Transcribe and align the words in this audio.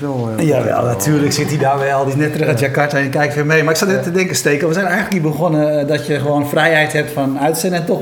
Wel... 0.00 0.30
Uh, 0.38 0.46
ja, 0.46 0.64
wel, 0.64 0.84
natuurlijk 0.84 1.32
zit 1.32 1.48
hij 1.48 1.58
daar 1.58 1.78
wel. 1.78 2.04
Die 2.04 2.12
is 2.12 2.18
net 2.18 2.32
terug 2.32 2.48
uit 2.48 2.60
Jakarta 2.60 2.98
en 2.98 3.10
kijkt 3.10 3.34
weer 3.34 3.46
mee. 3.46 3.62
Maar 3.62 3.72
ik 3.72 3.78
zat 3.78 3.88
net 3.88 4.02
te 4.02 4.10
denken, 4.10 4.36
Steken, 4.36 4.68
we 4.68 4.74
zijn 4.74 4.86
eigenlijk 4.86 5.14
niet 5.14 5.32
begonnen 5.32 5.86
dat 5.86 6.06
je 6.06 6.20
gewoon 6.20 6.48
vrijheid 6.48 6.92
hebt 6.92 7.12
van 7.12 7.38
uitzenden. 7.38 7.80
En 7.80 7.86
toch 7.86 8.00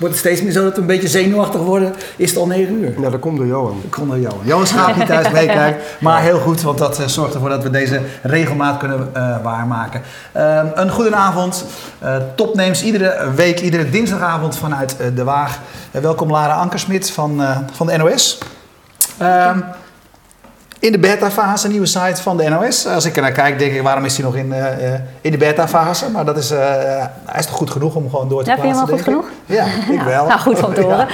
wordt 0.00 0.14
het 0.14 0.24
steeds 0.24 0.42
meer 0.42 0.52
zo 0.52 0.64
dat 0.64 0.74
we 0.74 0.80
een 0.80 0.86
beetje 0.86 1.08
zenuwachtig 1.08 1.60
worden. 1.60 1.94
Is 2.16 2.30
het 2.30 2.38
al 2.38 2.46
negen 2.46 2.74
uur? 2.82 2.94
Nou, 2.96 3.10
dat 3.10 3.20
komt 3.20 3.36
door 3.36 3.46
Johan. 3.46 3.80
Dat 3.82 3.90
komt 3.90 4.10
door 4.10 4.18
Johan. 4.18 4.40
Johan 4.44 4.66
gaat 4.66 4.96
niet 4.96 5.06
thuis 5.06 5.30
meekijken. 5.40 5.82
Maar 6.00 6.22
heel 6.22 6.38
goed, 6.38 6.62
want 6.62 6.78
dat 6.78 7.00
uh, 7.00 7.06
zorgt 7.06 7.34
ervoor 7.34 7.48
dat 7.48 7.62
we 7.62 7.70
deze 7.70 8.00
regelmaat 8.22 8.78
kunnen 8.78 9.10
uh, 9.16 9.42
waarmaken. 9.42 10.02
Uh, 10.36 10.60
een 10.74 10.90
goede 10.90 11.14
avond. 11.14 11.64
topnames 12.34 12.82
iedere 12.82 13.30
week, 13.34 13.60
iedere 13.60 13.90
dinsdagavond 13.90 14.56
vanuit 14.56 14.96
De 15.14 15.24
Waag. 15.24 15.58
welkom 15.90 16.30
Lara 16.30 16.54
Ankersmit 16.54 17.10
van, 17.10 17.42
van 17.72 17.86
de 17.86 17.96
NOS. 17.96 18.38
In 20.80 20.92
de 20.92 20.98
beta-fase, 20.98 21.68
nieuwe 21.68 21.86
site 21.86 22.22
van 22.22 22.36
de 22.36 22.48
NOS. 22.48 22.86
Als 22.86 23.04
ik 23.04 23.16
er 23.16 23.22
naar 23.22 23.32
kijk, 23.32 23.58
denk 23.58 23.72
ik, 23.72 23.82
waarom 23.82 24.04
is 24.04 24.16
hij 24.16 24.24
nog 24.24 24.36
in, 24.36 24.46
uh, 24.46 24.94
in 25.20 25.30
de 25.30 25.36
beta-fase? 25.36 26.10
Maar 26.10 26.24
dat 26.24 26.36
is, 26.36 26.52
uh, 26.52 26.58
hij 27.24 27.38
is 27.38 27.46
toch 27.46 27.54
goed 27.54 27.70
genoeg 27.70 27.94
om 27.94 28.10
gewoon 28.10 28.28
door 28.28 28.44
te 28.44 28.50
ja, 28.50 28.56
plaatsen, 28.56 28.86
vind 28.86 28.98
je 28.98 29.04
hem 29.04 29.14
al 29.14 29.22
goed 29.22 29.32
genoeg? 29.46 29.66
Ja, 29.86 29.92
ik 29.94 30.00
wel. 30.00 30.26
nou, 30.26 30.40
goed 30.40 30.64
om 30.64 30.74
te 30.74 30.80
horen. 30.90 31.08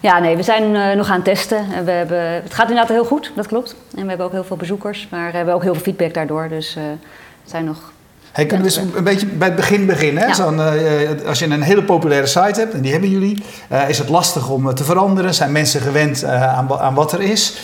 Ja. 0.00 0.18
nee, 0.18 0.36
we 0.36 0.42
zijn 0.42 0.74
uh, 0.74 0.96
nog 0.96 1.08
aan 1.08 1.14
het 1.14 1.24
testen. 1.24 1.84
We 1.84 1.90
hebben, 1.90 2.20
het 2.20 2.54
gaat 2.54 2.68
inderdaad 2.68 2.88
heel 2.88 3.04
goed, 3.04 3.32
dat 3.36 3.46
klopt. 3.46 3.74
En 3.94 4.02
we 4.02 4.08
hebben 4.08 4.26
ook 4.26 4.32
heel 4.32 4.44
veel 4.44 4.56
bezoekers, 4.56 5.08
maar 5.10 5.30
we 5.30 5.36
hebben 5.36 5.54
ook 5.54 5.62
heel 5.62 5.74
veel 5.74 5.82
feedback 5.82 6.14
daardoor. 6.14 6.48
Dus 6.48 6.74
we 6.74 7.50
zijn 7.50 7.64
nog 7.64 7.92
Hey, 8.32 8.46
kunnen 8.46 8.66
we 8.66 8.80
eens 8.80 8.94
een 8.94 9.04
beetje 9.04 9.26
bij 9.26 9.46
het 9.46 9.56
begin 9.56 9.86
beginnen? 9.86 10.26
Ja. 10.28 10.34
Zo 10.34 10.52
uh, 10.52 11.26
als 11.26 11.38
je 11.38 11.46
een 11.46 11.62
hele 11.62 11.82
populaire 11.82 12.26
site 12.26 12.60
hebt, 12.60 12.74
en 12.74 12.80
die 12.80 12.92
hebben 12.92 13.10
jullie, 13.10 13.42
uh, 13.72 13.88
is 13.88 13.98
het 13.98 14.08
lastig 14.08 14.48
om 14.48 14.74
te 14.74 14.84
veranderen? 14.84 15.34
Zijn 15.34 15.52
mensen 15.52 15.80
gewend 15.80 16.22
uh, 16.22 16.56
aan, 16.56 16.78
aan, 16.78 16.94
wat 16.94 17.12
er 17.12 17.20
is? 17.20 17.56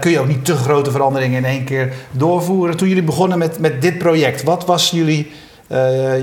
kun 0.00 0.10
je 0.10 0.20
ook 0.20 0.26
niet 0.26 0.44
te 0.44 0.56
grote 0.56 0.90
veranderingen 0.90 1.38
in 1.38 1.44
één 1.44 1.64
keer 1.64 1.92
doorvoeren? 2.10 2.76
Toen 2.76 2.88
jullie 2.88 3.02
begonnen 3.02 3.38
met, 3.38 3.58
met 3.58 3.82
dit 3.82 3.98
project, 3.98 4.42
wat 4.42 4.64
was 4.64 4.90
jullie, 4.90 5.32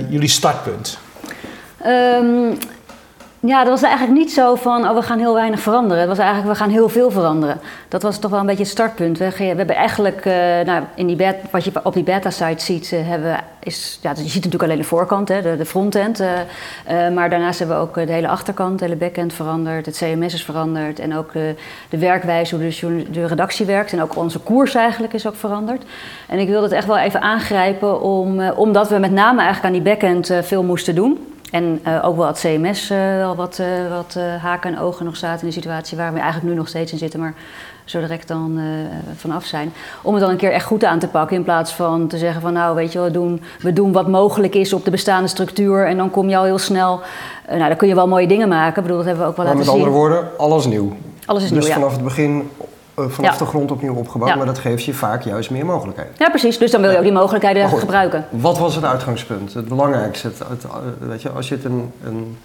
jullie 0.09 0.29
startpunt? 0.29 0.97
Um, 1.85 2.57
ja, 3.47 3.63
dat 3.63 3.67
was 3.67 3.81
eigenlijk 3.81 4.17
niet 4.17 4.31
zo 4.31 4.55
van, 4.55 4.89
oh, 4.89 4.95
we 4.95 5.01
gaan 5.01 5.19
heel 5.19 5.33
weinig 5.33 5.59
veranderen. 5.59 5.99
Het 5.99 6.07
was 6.07 6.17
eigenlijk, 6.17 6.49
we 6.49 6.57
gaan 6.57 6.69
heel 6.69 6.89
veel 6.89 7.11
veranderen. 7.11 7.59
Dat 7.87 8.01
was 8.01 8.19
toch 8.19 8.31
wel 8.31 8.39
een 8.39 8.45
beetje 8.45 8.63
het 8.63 8.71
startpunt. 8.71 9.17
We, 9.17 9.31
we 9.37 9.43
hebben 9.43 9.75
eigenlijk, 9.75 10.25
uh, 10.25 10.33
nou, 10.65 10.83
in 10.95 11.07
die 11.07 11.17
wat 11.51 11.63
je 11.63 11.71
op 11.83 11.93
die 11.93 12.03
beta-site 12.03 12.63
ziet, 12.63 12.95
is, 13.59 13.99
ja, 14.01 14.09
je 14.09 14.15
ziet 14.15 14.33
natuurlijk 14.33 14.63
alleen 14.63 14.77
de 14.77 14.83
voorkant, 14.83 15.27
hè, 15.27 15.41
de, 15.41 15.57
de 15.57 15.65
frontend. 15.65 16.21
Uh, 16.21 16.29
maar 17.13 17.29
daarnaast 17.29 17.59
hebben 17.59 17.77
we 17.77 17.83
ook 17.83 17.93
de 17.93 18.13
hele 18.13 18.27
achterkant, 18.27 18.79
de 18.79 18.85
hele 18.85 18.97
backend 18.97 19.33
veranderd. 19.33 19.85
Het 19.85 19.97
CMS 19.97 20.33
is 20.33 20.43
veranderd. 20.43 20.99
En 20.99 21.15
ook 21.15 21.33
de 21.89 21.97
werkwijze, 21.97 22.55
hoe 22.55 22.69
de, 22.69 23.11
de 23.11 23.27
redactie 23.27 23.65
werkt. 23.65 23.91
En 23.91 24.01
ook 24.01 24.15
onze 24.15 24.39
koers 24.39 24.75
eigenlijk 24.75 25.13
is 25.13 25.27
ook 25.27 25.35
veranderd. 25.35 25.83
En 26.27 26.39
ik 26.39 26.47
wilde 26.47 26.65
het 26.65 26.75
echt 26.75 26.87
wel 26.87 26.97
even 26.97 27.21
aangrijpen, 27.21 28.01
om, 28.01 28.49
omdat 28.49 28.89
we 28.89 28.97
met 28.97 29.11
name 29.11 29.41
eigenlijk 29.41 29.65
aan 29.65 29.81
die 29.83 29.93
backend 29.93 30.31
veel 30.41 30.63
moesten 30.63 30.95
doen. 30.95 31.36
En 31.51 31.81
uh, 31.87 32.05
ook 32.05 32.17
wel 32.17 32.27
het 32.27 32.39
CMS 32.39 32.91
uh, 32.91 32.97
wel 32.97 33.35
wat, 33.35 33.59
uh, 33.61 33.67
wat 33.95 34.17
haken 34.41 34.73
en 34.73 34.79
ogen 34.79 35.05
nog 35.05 35.15
zaten 35.15 35.41
in 35.41 35.47
de 35.47 35.53
situatie 35.53 35.97
waar 35.97 36.13
we 36.13 36.19
eigenlijk 36.19 36.49
nu 36.49 36.57
nog 36.57 36.67
steeds 36.67 36.91
in 36.91 36.97
zitten, 36.97 37.19
maar 37.19 37.33
zo 37.85 37.99
direct 37.99 38.27
dan 38.27 38.59
vanaf 39.15 39.45
zijn. 39.45 39.73
Om 40.01 40.13
het 40.13 40.21
dan 40.21 40.31
een 40.31 40.37
keer 40.37 40.51
echt 40.51 40.65
goed 40.65 40.83
aan 40.83 40.99
te 40.99 41.07
pakken 41.07 41.37
in 41.37 41.43
plaats 41.43 41.73
van 41.73 42.07
te 42.07 42.17
zeggen 42.17 42.41
van 42.41 42.53
nou 42.53 42.75
weet 42.75 42.91
je 42.91 42.97
wel, 42.97 43.07
we 43.07 43.13
doen, 43.13 43.41
we 43.59 43.73
doen 43.73 43.91
wat 43.91 44.07
mogelijk 44.07 44.55
is 44.55 44.73
op 44.73 44.85
de 44.85 44.91
bestaande 44.91 45.27
structuur 45.27 45.87
en 45.87 45.97
dan 45.97 46.11
kom 46.11 46.29
je 46.29 46.37
al 46.37 46.43
heel 46.43 46.57
snel, 46.57 47.01
nou 47.47 47.67
dan 47.67 47.75
kun 47.75 47.87
je 47.87 47.95
wel 47.95 48.07
mooie 48.07 48.27
dingen 48.27 48.49
maken. 48.49 48.77
Ik 48.77 48.81
bedoel, 48.81 48.97
dat 48.97 49.05
hebben 49.05 49.23
we 49.23 49.29
ook 49.29 49.37
wel 49.37 49.45
maar 49.45 49.55
laten 49.55 49.71
zien. 49.71 49.79
zien. 49.79 49.89
met 49.89 49.97
andere 49.97 50.15
woorden, 50.15 50.37
alles 50.37 50.65
nieuw. 50.65 50.95
Alles 51.27 51.43
is 51.43 51.49
dus 51.49 51.63
nieuw, 51.63 51.73
vanaf 51.73 51.89
ja. 51.89 51.95
het 51.95 52.03
begin 52.03 52.49
vanaf 52.97 53.31
Ja. 53.33 53.37
de 53.37 53.45
grond 53.45 53.71
opnieuw 53.71 53.93
opgebouwd, 53.95 54.29
Ja. 54.31 54.37
maar 54.37 54.45
dat 54.45 54.57
geeft 54.57 54.83
je 54.83 54.93
vaak 54.93 55.21
juist 55.23 55.49
meer 55.51 55.65
mogelijkheden. 55.65 56.11
Ja, 56.17 56.29
precies. 56.29 56.57
Dus 56.57 56.71
dan 56.71 56.81
wil 56.81 56.89
je 56.91 56.97
ook 56.97 57.03
die 57.03 57.11
mogelijkheden 57.11 57.69
goed, 57.69 57.79
gebruiken. 57.79 58.25
Wat 58.29 58.57
was 58.57 58.75
het 58.75 58.83
uitgangspunt? 58.83 59.53
Het 59.53 59.67
belangrijkste? 59.67 60.27
Het, 60.27 60.39
het, 60.39 60.63
eh, 60.63 60.71
weet 60.99 61.21
je, 61.21 61.29
als 61.29 61.49
je 61.49 61.55
het, 61.55 61.63
een, 61.63 61.91
een, 62.03 62.37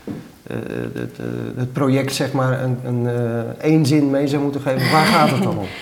eh, 0.47 0.57
het, 0.95 1.19
eh, 1.19 1.25
het 1.57 1.73
project 1.73 2.15
zeg 2.15 2.33
maar 2.33 2.63
een, 2.63 2.79
een 2.85 3.07
eh, 3.09 3.71
één 3.71 3.87
zin 3.87 4.11
mee 4.11 4.27
zou 4.29 4.43
moeten 4.43 4.61
geven, 4.61 4.93
waar 4.93 5.05
gaat 5.05 5.31
het 5.31 5.43
dan 5.43 5.59
om? 5.59 5.67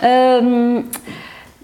Ehm, 0.00 0.80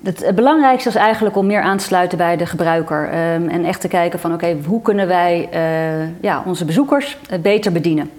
het, 0.04 0.32
belangrijkste 0.34 0.88
is 0.88 0.94
eigenlijk 0.94 1.36
om 1.36 1.46
meer 1.46 1.60
aan 1.62 1.76
te 1.76 1.84
sluiten 1.84 2.18
bij 2.18 2.36
de 2.36 2.46
gebruiker. 2.46 3.08
ehm, 3.08 3.48
en 3.48 3.64
echt 3.64 3.80
te 3.80 3.88
kijken 3.88 4.18
van 4.18 4.32
oké, 4.32 4.56
hoe 4.66 4.82
kunnen 4.82 5.06
wij 5.06 5.48
eh, 5.50 6.22
ja, 6.22 6.42
onze 6.46 6.64
bezoekers 6.64 7.18
eh, 7.30 7.38
beter 7.38 7.72
bedienen. 7.72 8.10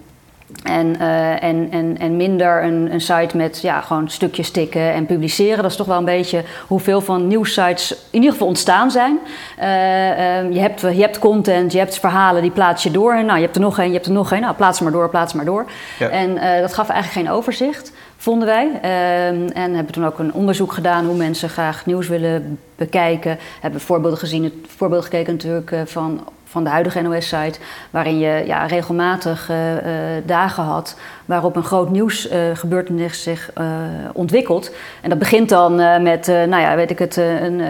En, 0.63 0.99
eh, 0.99 1.43
en, 1.43 1.67
en, 1.71 1.97
en 1.99 2.17
minder 2.17 2.63
een, 2.63 2.93
een 2.93 3.01
site 3.01 3.37
met 3.37 3.61
ja, 3.61 3.81
gewoon 3.81 4.09
stukjes 4.09 4.51
tikken 4.51 4.93
en 4.93 5.05
publiceren. 5.05 5.61
Dat 5.61 5.71
is 5.71 5.77
toch 5.77 5.87
wel 5.87 5.97
een 5.97 6.05
beetje 6.05 6.43
hoeveel 6.67 7.01
van 7.01 7.27
nieuwssites 7.27 7.91
in 7.91 7.97
ieder 8.11 8.31
geval 8.31 8.47
ontstaan 8.47 8.91
zijn. 8.91 9.19
Eh, 9.57 10.37
ehm, 10.37 10.51
je, 10.51 10.59
hebt, 10.59 10.81
je 10.81 11.01
hebt 11.01 11.19
content, 11.19 11.71
je 11.71 11.77
hebt 11.77 11.99
verhalen, 11.99 12.41
die 12.41 12.51
plaats 12.51 12.83
je 12.83 12.91
door. 12.91 13.13
En 13.13 13.25
nou, 13.25 13.37
je 13.37 13.43
hebt 13.43 13.55
er 13.55 13.61
nog 13.61 13.79
één, 13.79 13.87
je 13.87 13.93
hebt 13.93 14.05
er 14.05 14.11
nog 14.11 14.31
één. 14.31 14.41
Nou, 14.41 14.55
plaats 14.55 14.79
maar 14.79 14.91
door, 14.91 15.09
plaats 15.09 15.33
maar 15.33 15.45
door. 15.45 15.65
Ja. 15.99 16.09
En 16.09 16.37
eh, 16.37 16.61
dat 16.61 16.73
gaf 16.73 16.89
eigenlijk 16.89 17.27
geen 17.27 17.35
overzicht, 17.35 17.91
vonden 18.17 18.47
wij. 18.47 18.71
Ehm, 18.81 19.47
en 19.53 19.73
hebben 19.73 19.93
toen 19.93 20.05
ook 20.05 20.19
een 20.19 20.33
onderzoek 20.33 20.73
gedaan 20.73 21.05
hoe 21.05 21.15
mensen 21.15 21.49
graag 21.49 21.85
nieuws 21.85 22.07
willen 22.07 22.59
bekijken. 22.75 23.37
Hebben 23.61 23.81
voorbeelden 23.81 24.19
gezien, 24.19 24.43
het 24.43 24.53
voorbeeld 24.67 25.03
gekeken 25.03 25.33
natuurlijk 25.33 25.73
van 25.85 26.27
van 26.51 26.63
de 26.63 26.69
huidige 26.69 27.01
NOS-site, 27.01 27.59
waarin 27.89 28.19
je 28.19 28.43
ja, 28.45 28.65
regelmatig 28.65 29.49
eh, 29.49 29.77
eh, 29.77 30.23
dagen 30.25 30.63
had 30.63 30.97
waarop 31.25 31.55
een 31.55 31.63
groot 31.63 31.89
nieuwsgebeurtenis 31.89 33.23
zich 33.23 33.51
eh, 33.53 33.65
ontwikkelt. 34.13 34.71
En 35.01 35.09
dat 35.09 35.19
begint 35.19 35.49
dan 35.49 35.75
met, 36.03 36.27
nou 36.27 36.61
ja, 36.61 36.75
weet 36.75 36.91
ik 36.91 36.99
het, 36.99 37.15
een 37.17 37.61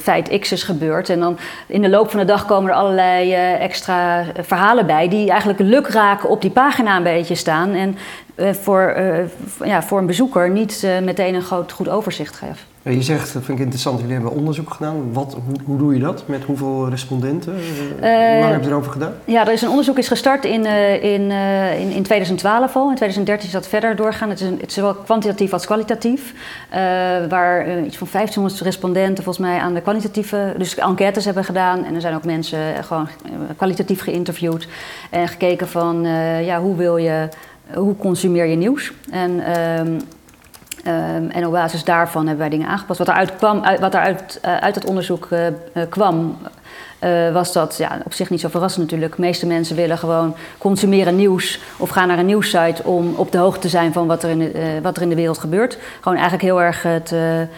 feit 0.00 0.38
X 0.38 0.52
is 0.52 0.62
gebeurd. 0.62 1.08
En 1.08 1.20
dan 1.20 1.38
in 1.66 1.82
de 1.82 1.88
loop 1.88 2.10
van 2.10 2.20
de 2.20 2.26
dag 2.26 2.46
komen 2.46 2.70
er 2.70 2.76
allerlei 2.76 3.34
extra 3.58 4.24
verhalen 4.40 4.86
bij 4.86 5.08
die 5.08 5.30
eigenlijk 5.30 5.58
lukraak 5.58 6.30
op 6.30 6.40
die 6.40 6.50
pagina 6.50 6.96
een 6.96 7.02
beetje 7.02 7.34
staan. 7.34 7.70
En 7.74 7.96
voor, 8.54 8.96
ja, 9.64 9.82
voor 9.82 9.98
een 9.98 10.06
bezoeker 10.06 10.50
niet 10.50 10.86
meteen 11.02 11.34
een 11.34 11.42
groot, 11.42 11.72
goed 11.72 11.88
overzicht 11.88 12.36
geven. 12.36 12.71
Je 12.84 13.02
zegt, 13.02 13.32
dat 13.32 13.42
vind 13.42 13.58
ik 13.58 13.64
interessant, 13.64 13.98
jullie 14.00 14.14
hebben 14.14 14.32
onderzoek 14.32 14.70
gedaan. 14.70 15.12
Wat, 15.12 15.36
hoe, 15.46 15.54
hoe 15.64 15.78
doe 15.78 15.94
je 15.94 16.00
dat? 16.00 16.22
Met 16.26 16.44
hoeveel 16.44 16.88
respondenten? 16.88 17.54
Eh, 18.00 18.24
Eh, 18.26 18.30
hoe 18.32 18.40
lang 18.40 18.52
heb 18.52 18.62
je 18.62 18.68
erover 18.68 18.92
gedaan? 18.92 19.12
Ja, 19.24 19.46
er 19.46 19.52
is 19.52 19.62
een 19.62 19.68
onderzoek 19.68 19.98
is 19.98 20.08
gestart 20.08 20.44
in, 20.44 20.66
eh, 20.66 21.02
in, 21.14 21.30
eh, 21.30 21.80
in, 21.80 21.90
in 21.90 22.02
2012 22.02 22.76
al. 22.76 22.88
In 22.88 22.94
2013 22.96 23.46
is 23.46 23.52
dat 23.54 23.66
verder 23.68 23.96
doorgaan. 23.96 24.28
Het 24.28 24.40
is, 24.40 24.46
een, 24.46 24.58
het 24.60 24.68
is 24.68 24.74
zowel 24.74 24.94
kwantitatief 24.94 25.52
als 25.52 25.66
kwalitatief. 25.66 26.34
eh, 26.70 26.80
waar 27.28 27.66
eh, 27.66 27.84
iets 27.86 27.96
van 27.96 28.06
1500 28.12 28.60
respondenten 28.60 29.24
volgens 29.24 29.46
mij 29.46 29.58
aan 29.58 29.74
de 29.74 29.80
kwalitatieve... 29.80 30.54
dus 30.58 30.74
enquêtes 30.74 31.24
hebben 31.24 31.44
gedaan. 31.44 31.84
En 31.84 31.94
er 31.94 32.00
zijn 32.00 32.14
ook 32.14 32.24
mensen 32.24 32.76
eh, 32.76 32.82
gewoon 32.84 33.08
eh, 33.24 33.30
kwalitatief 33.56 34.02
geïnterviewd. 34.02 34.68
En 35.10 35.28
gekeken 35.28 35.68
van, 35.68 36.04
eh, 36.04 36.46
ja, 36.46 36.60
hoe 36.60 36.76
wil 36.76 36.96
je... 36.96 37.28
Hoe 37.74 37.96
consumeer 37.96 38.46
je 38.46 38.56
nieuws? 38.56 38.92
En... 39.10 39.40
ehm, 40.82 41.30
en 41.30 41.46
op 41.46 41.52
basis 41.52 41.84
daarvan 41.84 42.26
hebben 42.26 42.38
wij 42.38 42.48
dingen 42.48 42.68
aangepast. 42.68 42.98
Wat 42.98 43.08
eruit 43.08 43.36
kwam, 43.36 43.64
uit, 43.64 43.80
wat 43.80 43.94
eruit 43.94 44.38
eh, 44.42 44.56
uit 44.56 44.74
het 44.74 44.84
onderzoek 44.84 45.28
eh, 45.30 45.46
eh, 45.46 45.52
kwam, 45.88 46.38
was 47.32 47.52
dat 47.52 47.76
ja, 47.76 48.00
op 48.04 48.12
zich 48.12 48.30
niet 48.30 48.40
zo 48.40 48.48
verrassend 48.48 48.82
natuurlijk. 48.82 49.16
De 49.16 49.20
meeste 49.20 49.46
mensen 49.46 49.76
willen 49.76 49.98
gewoon 49.98 50.34
consumeren 50.58 51.16
nieuws 51.16 51.60
of 51.76 51.90
gaan 51.90 52.08
naar 52.08 52.18
een 52.18 52.26
nieuwssite 52.26 52.84
om 52.84 53.14
op 53.14 53.32
de 53.32 53.38
hoogte 53.38 53.60
te 53.60 53.68
zijn 53.68 53.92
van 53.92 54.06
wat 54.06 54.22
er 54.22 54.30
in 54.30 54.38
de, 54.38 54.78
wat 54.82 54.96
er 54.96 55.02
in 55.02 55.08
de 55.08 55.14
wereld 55.14 55.38
gebeurt. 55.38 55.78
Gewoon 56.00 56.18
eigenlijk 56.18 56.42
heel 56.42 56.62
erg 56.62 56.82
het, 56.82 57.12
eh, 57.12 57.40
ehm, 57.40 57.48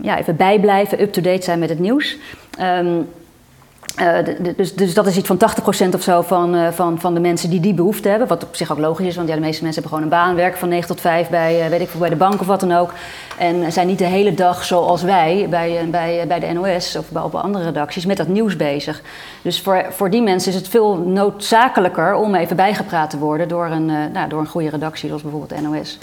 ja, 0.00 0.18
even 0.18 0.36
bijblijven, 0.36 1.00
up-to-date 1.00 1.42
zijn 1.42 1.58
met 1.58 1.68
het 1.68 1.78
nieuws. 1.78 2.16
Ehm, 2.58 3.00
eh, 3.96 4.54
dus, 4.56 4.74
dus 4.74 4.94
dat 4.94 5.06
is 5.06 5.16
iets 5.16 5.26
van 5.26 5.36
80% 5.36 5.94
of 5.94 6.02
zo 6.02 6.22
van, 6.22 6.54
eh, 6.54 6.68
van, 6.70 7.00
van 7.00 7.14
de 7.14 7.20
mensen 7.20 7.50
die 7.50 7.60
die 7.60 7.74
behoefte 7.74 8.08
hebben. 8.08 8.28
Wat 8.28 8.44
op 8.44 8.56
zich 8.56 8.72
ook 8.72 8.78
logisch 8.78 9.06
is, 9.06 9.16
want 9.16 9.28
ja, 9.28 9.34
de 9.34 9.40
meeste 9.40 9.62
mensen 9.62 9.82
hebben 9.82 9.98
gewoon 9.98 10.20
een 10.20 10.26
baan, 10.26 10.34
werken 10.34 10.58
van 10.58 10.68
9 10.68 10.86
tot 10.86 11.00
5 11.00 11.28
bij, 11.28 11.60
eh, 11.60 11.68
weet 11.68 11.80
ik 11.80 11.88
bij 11.98 12.08
de 12.08 12.16
bank 12.16 12.40
of 12.40 12.46
wat 12.46 12.60
dan 12.60 12.72
ook. 12.72 12.92
En 13.38 13.72
zijn 13.72 13.86
niet 13.86 13.98
de 13.98 14.04
hele 14.04 14.34
dag 14.34 14.64
zoals 14.64 15.02
wij 15.02 15.46
bij, 15.50 15.86
bij, 15.90 16.24
bij 16.28 16.40
de 16.40 16.52
NOS 16.52 16.96
of 16.96 17.10
bij, 17.10 17.22
op 17.22 17.34
andere 17.34 17.64
redacties 17.64 18.06
met 18.06 18.16
dat 18.16 18.28
nieuws 18.28 18.56
bezig. 18.56 19.02
Dus 19.42 19.60
voor, 19.60 19.86
voor 19.90 20.10
die 20.10 20.22
mensen 20.22 20.52
is 20.52 20.58
het 20.58 20.68
veel 20.68 20.96
noodzakelijker 20.96 22.14
om 22.14 22.34
even 22.34 22.56
bijgepraat 22.56 23.10
te 23.10 23.18
worden 23.18 23.48
door 23.48 23.66
een, 23.66 23.86
nou, 24.12 24.28
door 24.28 24.40
een 24.40 24.46
goede 24.46 24.70
redactie, 24.70 25.06
zoals 25.06 25.22
bijvoorbeeld 25.22 25.60
de 25.60 25.68
NOS. 25.68 25.98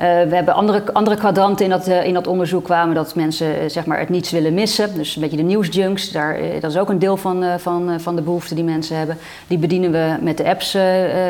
Eh, 0.00 0.06
we 0.28 0.34
hebben 0.34 0.54
andere, 0.54 0.82
andere 0.92 1.16
kwadranten 1.16 1.64
in 1.64 1.70
dat, 1.70 1.86
eh, 1.86 2.04
in 2.06 2.14
dat 2.14 2.26
onderzoek 2.26 2.64
kwamen 2.64 2.94
dat 2.94 3.14
mensen 3.14 3.60
eh, 3.60 3.68
zeg 3.68 3.86
maar, 3.86 3.98
het 3.98 4.08
niets 4.08 4.30
willen 4.30 4.54
missen. 4.54 4.94
Dus 4.94 5.14
een 5.16 5.22
beetje 5.22 5.36
de 5.36 5.42
nieuwsjunks, 5.42 6.10
daar, 6.10 6.38
dat 6.60 6.70
is 6.70 6.76
ook 6.78 6.88
een 6.88 6.98
deel 6.98 7.16
van, 7.16 7.44
van, 7.58 8.00
van 8.00 8.16
de 8.16 8.22
behoeften 8.22 8.56
die 8.56 8.64
mensen 8.64 8.96
hebben. 8.96 9.18
Die 9.46 9.58
bedienen 9.58 9.90
we 9.92 10.14
met 10.20 10.36
de 10.36 10.44
apps 10.48 10.76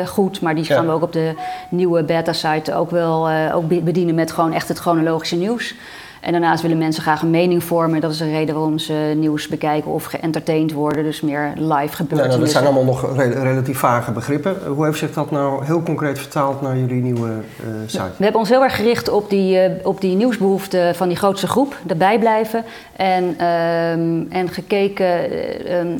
goed, 0.07 0.41
maar 0.41 0.55
die 0.55 0.65
Ja. 0.67 0.75
gaan 0.75 0.85
we 0.85 0.91
ook 0.91 1.01
op 1.01 1.13
de 1.13 1.33
nieuwe 1.69 2.03
beta-site 2.03 2.75
ook 2.75 2.91
wel 2.91 3.29
ook 3.53 3.67
be- 3.67 3.81
bedienen 3.81 4.15
met 4.15 4.31
gewoon 4.31 4.53
echt 4.53 4.67
het 4.67 4.77
chronologische 4.79 5.35
nieuws. 5.35 5.75
En 6.21 6.31
daarnaast 6.31 6.61
willen 6.61 6.77
mensen 6.77 7.03
graag 7.03 7.21
een 7.21 7.29
mening 7.29 7.63
vormen. 7.63 8.01
Dat 8.01 8.11
is 8.11 8.19
een 8.19 8.31
reden 8.31 8.55
waarom 8.55 8.79
ze 8.79 9.13
nieuws 9.15 9.47
bekijken 9.47 9.91
of 9.91 10.03
geëntertained 10.03 10.71
worden. 10.73 11.03
Dus 11.03 11.21
meer 11.21 11.53
live 11.55 11.95
gebeurtenissen. 11.95 12.27
nou, 12.27 12.39
dat 12.39 12.49
zijn 12.49 12.65
allemaal 12.65 12.83
nog 12.83 13.15
re- 13.15 13.43
relatief 13.43 13.77
vage 13.79 14.11
begrippen. 14.11 14.55
Hoe 14.67 14.85
heeft 14.85 14.97
zich 14.97 15.13
dat 15.13 15.31
nou 15.31 15.65
heel 15.65 15.83
concreet 15.83 16.19
vertaald 16.19 16.61
naar 16.61 16.77
jullie 16.77 17.01
nieuwe 17.01 17.29
eh, 17.29 17.65
site? 17.85 18.03
We 18.17 18.23
hebben 18.23 18.39
ons 18.41 18.49
heel 18.49 18.63
erg 18.63 18.75
gericht 18.75 19.09
op 19.09 19.29
die, 19.29 19.59
eh, 19.59 19.85
op 19.85 20.01
die 20.01 20.15
nieuwsbehoeften 20.15 20.95
van 20.95 21.07
die 21.07 21.17
grootste 21.17 21.47
groep, 21.47 21.75
erbij 21.87 22.19
blijven. 22.19 22.63
En, 22.95 23.35
ehm, 23.37 24.21
en 24.29 24.49
gekeken, 24.49 25.05
eh, 25.05 25.79
ehm, 25.79 25.97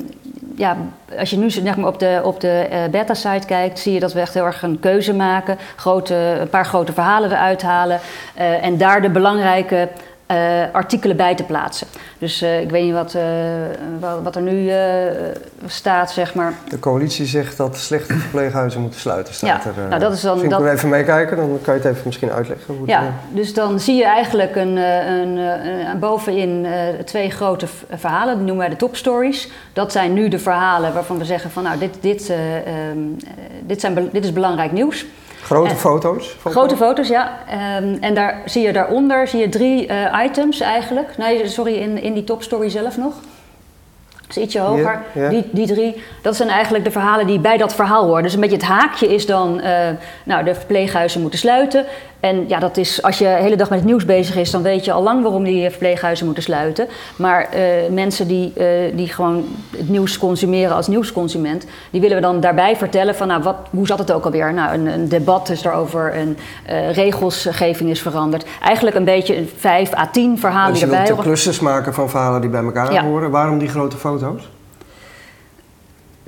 ja, 0.55 0.77
als 1.19 1.29
je 1.29 1.37
nu 1.37 1.49
zeg 1.49 1.77
maar, 1.77 1.87
op 1.87 1.99
de, 1.99 2.21
op 2.23 2.39
de 2.39 2.87
beta-site 2.91 3.47
kijkt, 3.47 3.79
zie 3.79 3.93
je 3.93 3.99
dat 3.99 4.13
we 4.13 4.19
echt 4.19 4.33
heel 4.33 4.45
erg 4.45 4.63
een 4.63 4.79
keuze 4.79 5.13
maken. 5.13 5.57
Grote, 5.75 6.15
een 6.15 6.49
paar 6.49 6.65
grote 6.65 6.93
verhalen 6.93 7.31
eruit 7.31 7.61
halen 7.61 7.99
en 8.61 8.77
daar 8.77 9.01
de 9.01 9.09
belangrijke 9.09 9.87
eh, 10.35 10.63
artikelen 10.71 11.15
bij 11.15 11.35
te 11.35 11.43
plaatsen. 11.43 11.87
Dus 12.17 12.41
eh, 12.41 12.61
ik 12.61 12.69
weet 12.69 12.83
niet 12.83 12.93
wat, 12.93 13.13
eh, 13.15 13.23
wat, 14.23 14.35
er 14.35 14.41
nu 14.41 14.71
staat, 15.65 16.11
zeg 16.11 16.33
maar. 16.33 16.53
De 16.69 16.79
coalitie 16.79 17.25
zegt 17.25 17.57
dat 17.57 17.77
slechte 17.77 18.13
verpleeghuizen 18.13 18.81
moeten 18.81 18.99
sluiten. 18.99 19.33
Staat 19.33 19.63
Ja, 19.63 19.69
er, 19.81 19.87
nou, 19.89 20.01
dat 20.01 20.13
is 20.13 20.21
dan- 20.21 20.31
Misschien 20.31 20.49
dat- 20.49 20.59
kunnen 20.59 20.75
we 20.75 20.77
even 20.77 20.89
meekijken, 20.89 21.37
dan 21.37 21.59
kan 21.61 21.73
je 21.73 21.79
het 21.79 21.89
even 21.89 22.01
misschien 22.05 22.31
uitleggen. 22.31 22.65
Hoe 22.73 22.81
het, 22.81 22.89
Ja, 22.89 23.03
dus 23.29 23.53
dan 23.53 23.79
zie 23.79 23.95
je 23.95 24.05
eigenlijk 24.05 24.55
een, 24.55 24.75
een, 24.77 25.37
een- 25.37 25.99
bovenin 25.99 26.67
twee 27.05 27.29
grote 27.31 27.67
verhalen, 27.89 28.35
die 28.35 28.45
noemen 28.45 28.57
wij 28.57 28.69
de 28.69 28.75
topstories. 28.75 29.49
Dat 29.73 29.91
zijn 29.91 30.13
nu 30.13 30.27
de 30.27 30.39
verhalen 30.39 30.93
waarvan 30.93 31.17
we 31.17 31.25
zeggen 31.25 31.51
van 31.51 31.63
nou, 31.63 31.77
dit, 31.79 31.97
dit, 32.01 32.29
eh, 32.29 32.55
ehm, 32.57 32.67
eh, 32.67 33.31
dit, 33.65 33.81
zijn, 33.81 34.09
dit 34.11 34.23
is 34.23 34.33
belangrijk 34.33 34.71
nieuws. 34.71 35.05
Grote 35.41 35.69
en- 35.69 35.75
foto's? 35.75 36.37
Grote 36.43 36.75
foto's, 36.75 37.07
ja. 37.07 37.37
Ehm, 37.49 37.97
en 37.99 38.13
daar 38.13 38.41
zie 38.45 38.61
je 38.65 38.73
daaronder 38.73 39.27
zie 39.27 39.39
je 39.39 39.49
drie 39.49 39.87
eh, 39.87 40.23
items 40.25 40.59
eigenlijk. 40.59 41.17
Nee, 41.17 41.47
sorry, 41.47 41.73
in, 41.75 42.01
in 42.01 42.13
die 42.13 42.23
topstory 42.23 42.69
zelf 42.69 42.97
nog. 42.97 43.13
Dus 44.33 44.43
ietsje 44.43 44.59
hoger. 44.59 45.01
Die, 45.29 45.49
die 45.51 45.67
drie, 45.67 46.03
dat 46.21 46.35
zijn 46.35 46.49
eigenlijk 46.49 46.83
de 46.83 46.91
verhalen 46.91 47.27
die 47.27 47.39
bij 47.39 47.57
dat 47.57 47.75
verhaal 47.75 48.05
horen. 48.05 48.23
Dus 48.23 48.33
een 48.33 48.39
beetje 48.39 48.55
het 48.55 48.65
haakje 48.65 49.13
is 49.13 49.25
dan, 49.25 49.59
eh, 49.59 49.89
nou, 50.23 50.43
de 50.43 50.55
verpleeghuizen 50.55 51.21
moeten 51.21 51.39
sluiten. 51.39 51.85
En 52.21 52.47
ja, 52.47 52.59
dat 52.59 52.77
is, 52.77 53.01
als 53.01 53.17
je 53.17 53.23
de 53.23 53.29
hele 53.29 53.55
dag 53.55 53.69
met 53.69 53.79
het 53.79 53.87
nieuws 53.87 54.05
bezig 54.05 54.35
is, 54.35 54.51
dan 54.51 54.61
weet 54.61 54.85
je 54.85 54.91
al 54.91 55.03
lang 55.03 55.23
waarom 55.23 55.43
die 55.43 55.69
verpleeghuizen 55.69 56.25
moeten 56.25 56.43
sluiten. 56.43 56.87
Maar 57.15 57.47
eh, 57.49 57.61
mensen 57.89 58.27
die, 58.27 58.53
eh, 58.55 58.67
die 58.95 59.07
gewoon 59.07 59.45
het 59.77 59.89
nieuws 59.89 60.17
consumeren 60.17 60.75
als 60.75 60.87
nieuwsconsument, 60.87 61.65
die 61.89 62.01
willen 62.01 62.15
we 62.15 62.21
dan 62.21 62.39
daarbij 62.39 62.75
vertellen 62.75 63.15
van, 63.15 63.27
nou, 63.27 63.43
wat, 63.43 63.55
hoe 63.69 63.87
zat 63.87 63.99
het 63.99 64.11
ook 64.11 64.25
alweer? 64.25 64.53
Nou, 64.53 64.73
een, 64.73 64.85
een 64.85 65.09
debat 65.09 65.49
is 65.49 65.61
daarover, 65.61 66.17
een 66.17 66.37
eh, 66.65 66.93
regelsgeving 66.93 67.89
is 67.89 68.01
veranderd. 68.01 68.45
Eigenlijk 68.61 68.95
een 68.95 69.03
beetje 69.03 69.37
een 69.37 69.49
vijf 69.57 69.93
à 69.93 70.07
tien 70.11 70.39
verhalen 70.39 70.71
Dus 70.71 70.81
die 70.81 70.91
je 70.91 71.05
wilt 71.05 71.21
clusters 71.21 71.59
maken 71.59 71.93
van 71.93 72.09
verhalen 72.09 72.41
die 72.41 72.49
bij 72.49 72.63
elkaar 72.63 72.93
Ja. 72.93 73.03
horen. 73.03 73.31
Waarom 73.31 73.57
die 73.57 73.69
grote 73.69 73.97
foto's? 73.97 74.49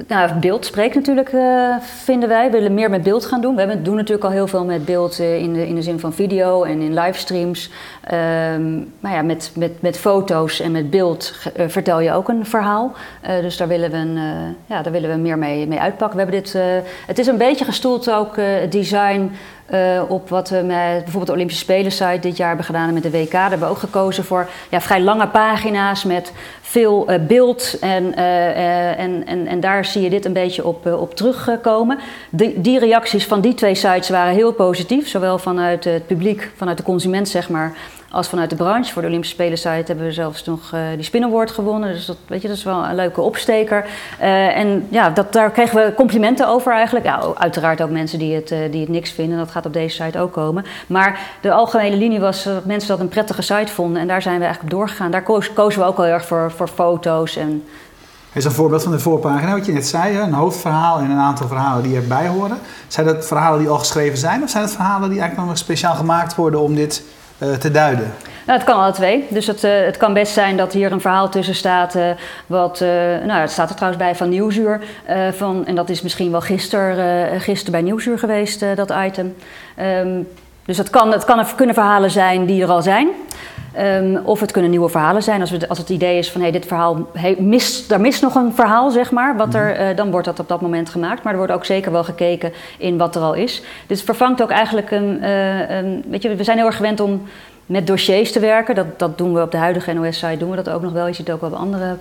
Nou, 0.08 0.34
beeld 0.34 0.66
spreekt 0.66 0.96
natuurlijk, 0.96 1.30
eh, 1.30 1.76
vinden 1.82 2.30
wij. 2.30 2.46
We 2.46 2.52
willen 2.52 2.74
meer 2.74 2.90
met 2.90 3.04
beeld 3.04 3.26
gaan 3.26 3.42
doen. 3.42 3.54
We 3.56 3.60
hebben- 3.60 3.84
doen 3.84 3.96
natuurlijk 3.96 4.24
al 4.26 4.32
heel 4.32 4.48
veel 4.48 4.66
met 4.66 4.86
beeld 4.86 5.20
eh, 5.20 5.38
in, 5.38 5.54
de, 5.54 5.68
in 5.68 5.76
de 5.76 5.82
zin 5.82 6.00
van 6.00 6.14
video 6.14 6.64
en 6.64 6.82
in 6.82 6.94
livestreams. 6.94 7.70
Ehm 8.04 8.78
maar 9.00 9.12
ja, 9.12 9.22
met, 9.22 9.52
met, 9.56 9.82
met 9.82 9.98
foto's 9.98 10.60
en 10.60 10.72
met 10.72 10.90
beeld 10.90 11.34
eh, 11.56 11.66
vertel 11.68 12.00
je 12.00 12.14
ook 12.14 12.28
een 12.30 12.46
verhaal. 12.46 12.92
Dus 13.42 13.58
daar 13.58 13.68
willen 13.68 13.92
we, 13.92 13.98
een, 13.98 14.18
ja, 14.66 14.82
daar 14.82 14.92
willen 14.92 15.10
we 15.10 15.16
meer 15.16 15.38
mee, 15.38 15.68
mee 15.68 15.80
uitpakken. 15.80 16.18
We 16.18 16.24
hebben 16.24 16.44
dit, 16.44 16.58
het 17.08 17.20
is 17.20 17.28
een 17.28 17.38
beetje 17.38 17.66
gestoeld 17.66 18.12
ook, 18.12 18.36
het 18.36 18.72
design, 18.72 19.32
eh, 19.74 20.02
op 20.08 20.30
wat 20.30 20.50
we 20.50 20.56
met 20.56 20.68
bijvoorbeeld 20.76 21.26
de 21.26 21.34
Olympische 21.34 21.64
Spelen 21.64 21.92
site 21.92 22.20
dit 22.22 22.38
jaar 22.38 22.48
hebben 22.48 22.66
gedaan 22.66 22.88
en 22.88 22.94
met 22.94 23.04
de 23.04 23.12
WK. 23.12 23.32
Daar 23.32 23.50
hebben 23.50 23.68
we 23.68 23.74
ook 23.74 23.80
gekozen 23.80 24.24
voor 24.24 24.50
ja, 24.70 24.82
vrij 24.82 25.02
lange 25.02 25.28
pagina's 25.28 26.04
met 26.04 26.32
veel 26.62 27.08
eh, 27.08 27.20
beeld. 27.28 27.80
En, 27.80 28.16
eh, 28.16 29.00
en, 29.00 29.26
en, 29.26 29.48
en 29.48 29.60
daar 29.60 29.86
zie 29.86 30.02
je 30.02 30.10
dit 30.10 30.26
een 30.26 30.34
beetje 30.34 30.66
op, 30.66 30.86
op 30.86 31.16
terugkomen. 31.16 32.00
Die, 32.30 32.62
die 32.62 32.80
reacties 32.80 33.26
van 33.26 33.42
die 33.42 33.54
twee 33.54 33.76
sites 33.76 34.10
waren 34.10 34.34
heel 34.34 34.54
positief. 34.54 35.08
Zowel 35.08 35.38
vanuit 35.38 35.84
het 35.84 36.08
publiek, 36.08 36.52
vanuit 36.56 36.78
de 36.78 36.84
consument 36.84 37.30
zeg 37.30 37.50
maar, 37.50 37.74
als 38.14 38.28
vanuit 38.28 38.50
de 38.50 38.56
branche. 38.56 38.94
Voor 38.94 39.02
de 39.02 39.08
Olympische 39.08 39.36
Spelen 39.36 39.58
site 39.58 39.84
hebben 39.86 40.06
we 40.06 40.12
zelfs 40.12 40.44
nog 40.44 40.74
eh, 40.74 40.80
die 40.96 41.04
Spin 41.04 41.24
Award 41.24 41.52
gewonnen. 41.52 41.94
Dus 41.94 42.06
dat, 42.06 42.18
weet 42.28 42.42
je, 42.42 42.48
dat 42.48 42.58
is 42.58 42.64
wel 42.64 42.86
een 42.86 42.96
leuke 42.96 43.22
opsteker. 43.22 43.86
Eh, 44.20 44.58
en 44.58 44.88
ja, 44.90 45.10
dat, 45.10 45.34
daar 45.34 45.52
kregen 45.52 45.76
we 45.76 45.94
complimenten 45.96 46.48
over 46.48 46.72
eigenlijk. 46.72 47.08
Uiteraard 47.38 47.82
ook 47.82 47.90
mensen 47.90 48.20
die 48.20 48.36
het, 48.36 48.52
eh, 48.52 48.72
die 48.72 48.82
het 48.82 48.90
niks 48.90 49.12
vinden. 49.12 49.38
Dat 49.38 49.52
gaat 49.52 49.66
op 49.66 49.74
deze 49.74 50.04
site 50.04 50.20
ook 50.20 50.32
komen. 50.32 50.66
Maar 50.88 51.20
de 51.42 51.52
algemene 51.52 51.96
linie 51.96 52.20
was 52.20 52.44
dat 52.44 52.66
mensen 52.66 52.90
dat 52.90 53.00
een 53.00 53.08
prettige 53.08 53.42
site 53.42 53.72
vonden. 53.72 54.02
En 54.02 54.08
daar 54.08 54.22
zijn 54.22 54.40
we 54.40 54.44
eigenlijk 54.44 54.74
op 54.74 54.80
doorgegaan. 54.80 55.12
Daar 55.12 55.24
kozen 55.54 55.80
we 55.80 55.86
ook 55.86 55.98
al 55.98 56.04
heel 56.04 56.14
erg 56.14 56.26
voor, 56.26 56.52
voor 56.52 56.68
foto's. 56.68 57.36
En, 57.36 57.64
is 58.34 58.46
een 58.46 58.52
voorbeeld 58.52 58.84
van 58.84 58.92
de 58.92 59.00
voorpagina, 59.00 59.54
wat 59.54 59.66
je 59.66 59.72
net 59.72 59.88
zei, 59.88 60.18
een 60.18 60.34
hoofdverhaal 60.34 61.00
en 61.00 61.10
een 61.10 61.18
aantal 61.18 61.48
verhalen 61.48 61.84
die 61.84 61.96
erbij 61.96 62.28
horen. 62.28 62.58
Zijn 62.88 63.06
dat 63.06 63.26
verhalen 63.26 63.60
die 63.60 63.70
al 63.70 63.78
geschreven 63.78 64.18
zijn 64.18 64.44
of 64.44 64.50
zijn 64.50 64.64
het 64.64 64.74
verhalen 64.74 65.10
die 65.10 65.20
eigenlijk 65.20 65.50
nog 65.50 65.58
speciaal 65.58 65.96
gemaakt 65.96 66.36
worden 66.36 66.60
om 66.60 66.76
dit 66.76 67.04
te 67.60 67.72
duiden? 67.72 68.14
Nou, 68.46 68.60
het 68.60 68.68
kan 68.68 68.80
alle 68.80 68.92
twee. 68.92 69.26
Dus 69.30 69.48
het, 69.48 69.64
eh, 69.64 69.72
het 69.86 69.98
kan 69.98 70.14
best 70.14 70.34
zijn 70.34 70.58
dat 70.58 70.74
hier 70.74 70.92
een 70.92 71.02
verhaal 71.02 71.30
tussen 71.30 71.56
staat. 71.56 71.96
eh, 71.96 72.10
wat, 72.48 72.82
eh, 72.82 72.88
nou, 73.26 73.40
het 73.40 73.52
staat 73.52 73.70
er 73.70 73.76
trouwens 73.76 74.04
bij 74.04 74.16
van 74.16 74.30
Nieuwsuur. 74.30 74.80
eh, 75.06 75.18
van, 75.32 75.66
en 75.66 75.76
dat 75.76 75.90
is 75.90 76.02
misschien 76.02 76.32
wel 76.32 76.42
gisteren 76.42 77.32
eh 77.32 77.40
gister 77.42 77.72
bij 77.72 77.82
Nieuwsuur 77.82 78.20
geweest, 78.20 78.62
eh, 78.62 78.70
dat 78.76 78.94
item. 79.06 79.36
Ehm, 79.76 80.22
dus 80.66 80.78
het, 80.78 80.90
kan, 80.90 81.12
het 81.12 81.26
kan, 81.26 81.46
kunnen 81.56 81.76
verhalen 81.76 82.12
zijn 82.12 82.46
die 82.46 82.62
er 82.64 82.70
al 82.70 82.82
zijn. 82.82 83.08
Ehm, 83.74 84.18
of 84.24 84.40
het 84.40 84.52
kunnen 84.52 84.72
nieuwe 84.72 84.90
verhalen 84.90 85.24
zijn. 85.24 85.42
Als, 85.42 85.52
we, 85.52 85.70
als 85.70 85.78
het 85.78 85.90
idee 85.90 86.18
is 86.18 86.32
van 86.32 86.42
hey, 86.42 86.52
dit 86.52 86.66
verhaal 86.66 87.08
mist, 87.38 87.90
daar 87.90 88.02
mist 88.02 88.22
nog 88.22 88.36
een 88.36 88.54
verhaal, 88.54 88.90
zeg 88.92 89.12
maar. 89.12 89.38
Wat 89.38 89.54
er, 89.54 89.76
eh, 89.76 89.96
dan 89.96 90.12
wordt 90.12 90.26
dat 90.26 90.40
op 90.40 90.48
dat 90.48 90.62
moment 90.62 90.90
gemaakt. 90.90 91.24
Maar 91.24 91.32
er 91.32 91.38
wordt 91.40 91.54
ook 91.54 91.66
zeker 91.66 91.92
wel 91.92 92.04
gekeken 92.04 92.54
in 92.78 92.98
wat 92.98 93.16
er 93.16 93.22
al 93.22 93.34
is. 93.34 93.62
Dus 93.88 93.98
het 93.98 94.06
vervangt 94.06 94.42
ook 94.42 94.50
eigenlijk 94.50 94.92
een. 94.92 95.22
eh, 95.22 95.70
een 95.70 96.04
weet 96.08 96.22
je, 96.22 96.36
we 96.36 96.44
zijn 96.44 96.58
heel 96.58 96.66
erg 96.66 96.76
gewend 96.76 97.00
om 97.00 97.22
met 97.66 97.88
dossiers 97.88 98.32
te 98.32 98.40
werken. 98.40 98.76
Dat, 98.76 99.00
dat 99.00 99.18
doen 99.18 99.34
we 99.34 99.42
op 99.42 99.52
de 99.52 99.58
huidige 99.58 99.94
NOS-site, 99.94 100.38
doen 100.38 100.50
we 100.50 100.56
dat 100.56 100.70
ook 100.70 100.82
nog 100.82 100.92
wel. 100.92 101.08
Je 101.08 101.14
ziet 101.14 101.28
het 101.28 101.36
ook 101.36 101.42
wel 101.42 101.52
op 101.52 101.56
andere, 101.56 101.98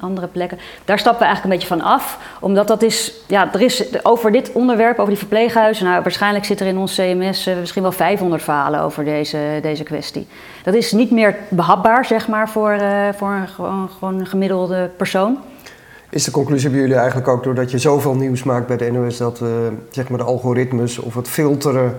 andere 0.00 0.26
plekken. 0.26 0.58
Daar 0.84 0.98
stappen 0.98 1.20
we 1.20 1.26
eigenlijk 1.26 1.54
een 1.54 1.60
beetje 1.60 1.76
van 1.76 1.92
af. 1.92 2.18
Omdat 2.40 2.68
dat 2.68 2.82
is, 2.82 3.12
ja, 3.26 3.52
er 3.52 3.60
is 3.60 4.04
over 4.04 4.32
dit 4.32 4.52
onderwerp, 4.52 4.98
over 4.98 5.10
die 5.10 5.18
verpleeghuizen... 5.18 5.84
Nou, 5.84 6.02
waarschijnlijk 6.02 6.44
zit 6.44 6.60
er 6.60 6.66
in 6.66 6.78
ons 6.78 6.94
CMS 6.94 7.46
eh, 7.46 7.56
misschien 7.58 7.82
wel 7.82 7.92
500 7.92 8.42
verhalen 8.42 8.80
over 8.80 9.04
deze, 9.04 9.38
deze 9.62 9.82
kwestie. 9.82 10.26
Dat 10.64 10.74
is 10.74 10.92
niet 10.92 11.10
meer 11.10 11.36
behapbaar, 11.48 12.04
zeg 12.04 12.28
maar, 12.28 12.48
voor, 12.48 12.70
eh, 12.70 13.08
voor 13.16 13.30
een 13.30 13.48
gewoon, 13.48 13.88
gewoon 13.98 14.26
gemiddelde 14.26 14.90
persoon. 14.96 15.38
Is 16.10 16.24
de 16.24 16.30
conclusie 16.30 16.70
bij 16.70 16.78
jullie 16.78 16.96
eigenlijk 16.96 17.28
ook 17.28 17.44
doordat 17.44 17.70
je 17.70 17.78
zoveel 17.78 18.14
nieuws 18.14 18.42
maakt 18.42 18.66
bij 18.66 18.76
de 18.76 18.90
NOS 18.90 19.16
dat 19.16 19.40
eh, 19.40 19.48
zeg 19.90 20.08
maar 20.08 20.18
de 20.18 20.24
algoritmes 20.24 20.98
of 20.98 21.14
het 21.14 21.28
filteren 21.28 21.96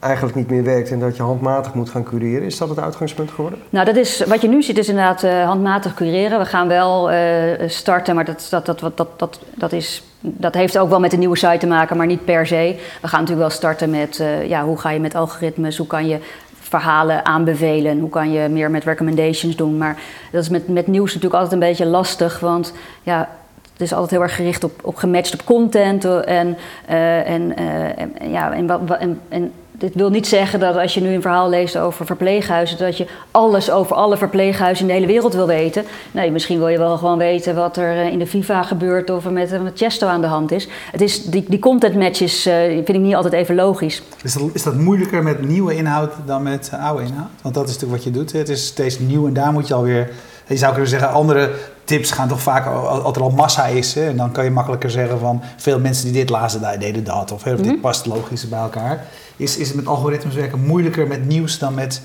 eigenlijk 0.00 0.36
niet 0.36 0.50
meer 0.50 0.64
werkt 0.64 0.90
en 0.90 1.00
dat 1.00 1.16
je 1.16 1.22
handmatig 1.22 1.74
moet 1.74 1.90
gaan 1.90 2.02
cureren? 2.02 2.46
Is 2.46 2.58
dat 2.58 2.68
het 2.68 2.78
uitgangspunt 2.78 3.30
geworden? 3.30 3.58
Nou, 3.70 3.84
dat 3.84 3.96
is, 3.96 4.24
wat 4.26 4.42
je 4.42 4.48
nu 4.48 4.62
ziet 4.62 4.78
is 4.78 4.88
inderdaad 4.88 5.22
eh, 5.22 5.44
handmatig 5.44 5.94
cureren. 5.94 6.38
We 6.38 6.44
gaan 6.44 6.68
wel 6.68 7.10
eh, 7.10 7.68
starten, 7.68 8.14
maar 8.14 8.24
dat, 8.24 8.46
dat, 8.50 8.66
dat, 8.66 8.80
dat, 8.80 9.08
dat, 9.16 9.40
dat, 9.54 9.72
is, 9.72 10.02
dat 10.20 10.54
heeft 10.54 10.78
ook 10.78 10.88
wel 10.88 11.00
met 11.00 11.10
de 11.10 11.16
nieuwe 11.16 11.36
site 11.36 11.58
te 11.58 11.66
maken, 11.66 11.96
maar 11.96 12.06
niet 12.06 12.24
per 12.24 12.46
se. 12.46 12.76
We 13.00 13.08
gaan 13.08 13.20
natuurlijk 13.20 13.48
wel 13.48 13.56
starten 13.58 13.90
met 13.90 14.20
eh, 14.20 14.48
ja, 14.48 14.64
hoe 14.64 14.78
ga 14.78 14.90
je 14.90 15.00
met 15.00 15.14
algoritmes, 15.14 15.76
hoe 15.76 15.86
kan 15.86 16.08
je 16.08 16.18
verhalen 16.60 17.24
aanbevelen, 17.24 18.00
hoe 18.00 18.10
kan 18.10 18.32
je 18.32 18.48
meer 18.48 18.70
met 18.70 18.84
recommendations 18.84 19.56
doen. 19.56 19.76
Maar 19.76 19.96
dat 20.32 20.42
is 20.42 20.48
met, 20.48 20.68
met 20.68 20.86
nieuws 20.86 21.14
natuurlijk 21.14 21.42
altijd 21.42 21.52
een 21.52 21.68
beetje 21.68 21.86
lastig, 21.86 22.40
want 22.40 22.72
ja, 23.02 23.28
het 23.72 23.80
is 23.80 23.92
altijd 23.92 24.10
heel 24.10 24.22
erg 24.22 24.34
gericht 24.34 24.64
op, 24.64 24.80
op 24.82 24.96
gematcht 24.96 25.34
op 25.34 25.44
content 25.44 26.04
en, 26.04 26.56
en, 26.86 27.56
en, 27.56 28.12
ja, 28.30 28.52
en, 28.52 29.20
en 29.28 29.52
dit 29.78 29.94
wil 29.94 30.10
niet 30.10 30.26
zeggen 30.26 30.60
dat 30.60 30.76
als 30.76 30.94
je 30.94 31.00
nu 31.00 31.14
een 31.14 31.22
verhaal 31.22 31.48
leest 31.48 31.78
over 31.78 32.06
verpleeghuizen, 32.06 32.78
dat 32.78 32.96
je 32.96 33.06
alles 33.30 33.70
over 33.70 33.96
alle 33.96 34.16
verpleeghuizen 34.16 34.82
in 34.84 34.86
de 34.86 34.98
hele 34.98 35.12
wereld 35.12 35.34
wil 35.34 35.46
weten. 35.46 35.84
Nee, 36.10 36.30
misschien 36.30 36.58
wil 36.58 36.68
je 36.68 36.78
wel 36.78 36.96
gewoon 36.96 37.18
weten 37.18 37.54
wat 37.54 37.76
er 37.76 37.92
eh, 37.92 38.12
in 38.12 38.18
de 38.18 38.26
FIFA 38.26 38.62
gebeurt 38.62 39.10
of 39.10 39.24
er 39.24 39.32
met, 39.32 39.52
eh, 39.52 39.60
met 39.60 39.78
Chesto 39.78 40.06
aan 40.06 40.20
de 40.20 40.26
hand 40.26 40.52
is. 40.52 40.68
Het 40.90 41.00
is 41.00 41.24
die, 41.24 41.44
die 41.48 41.58
content 41.58 41.94
matches 41.94 42.46
eh, 42.46 42.54
vind 42.64 42.88
ik 42.88 42.98
niet 42.98 43.14
altijd 43.14 43.34
even 43.34 43.54
logisch. 43.54 44.02
Is 44.22 44.32
dat, 44.32 44.42
is 44.52 44.62
dat 44.62 44.74
moeilijker 44.74 45.22
met 45.22 45.42
nieuwe 45.42 45.74
inhoud 45.74 46.12
dan 46.26 46.42
met 46.42 46.70
eh, 46.72 46.84
oude 46.84 47.02
inhoud? 47.02 47.28
Want 47.42 47.54
dat 47.54 47.68
is 47.68 47.72
natuurlijk 47.72 48.04
wat 48.04 48.12
je 48.12 48.18
doet. 48.18 48.32
Het 48.32 48.48
is 48.48 48.66
steeds 48.66 48.98
nieuw 48.98 49.26
en 49.26 49.32
daar 49.32 49.52
moet 49.52 49.68
je 49.68 49.74
alweer... 49.74 50.10
Je 50.46 50.56
zou 50.56 50.72
kunnen 50.72 50.90
zeggen, 50.90 51.10
andere 51.10 51.50
tips 51.88 52.10
gaan 52.10 52.28
toch 52.28 52.40
vaak 52.40 52.66
al- 52.66 52.88
als 52.88 53.16
er 53.16 53.22
al 53.22 53.30
massa 53.30 53.66
is. 53.66 53.94
Hè? 53.94 54.06
En 54.08 54.16
dan 54.16 54.32
kan 54.32 54.44
je 54.44 54.50
makkelijker 54.50 54.90
zeggen 54.90 55.18
van 55.18 55.42
veel 55.56 55.80
mensen 55.80 56.04
die 56.04 56.12
dit 56.14 56.30
lazen, 56.30 56.78
deden 56.78 57.04
dat. 57.04 57.32
Of, 57.32 57.44
hè, 57.44 57.52
of 57.52 57.58
Mhm. 57.60 57.68
dit 57.68 57.80
past 57.80 58.06
logisch 58.06 58.48
bij 58.48 58.58
elkaar. 58.58 59.04
Is, 59.36 59.56
is 59.56 59.66
het 59.68 59.76
met 59.76 59.86
algoritmes 59.86 60.34
werken 60.34 60.66
moeilijker 60.66 61.06
met 61.06 61.26
nieuws 61.26 61.58
dan 61.58 61.74
met 61.74 62.02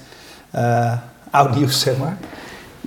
eh, 0.52 0.94
oud 1.32 1.56
nieuws, 1.56 1.80
zeg 1.80 1.98
maar? 1.98 2.18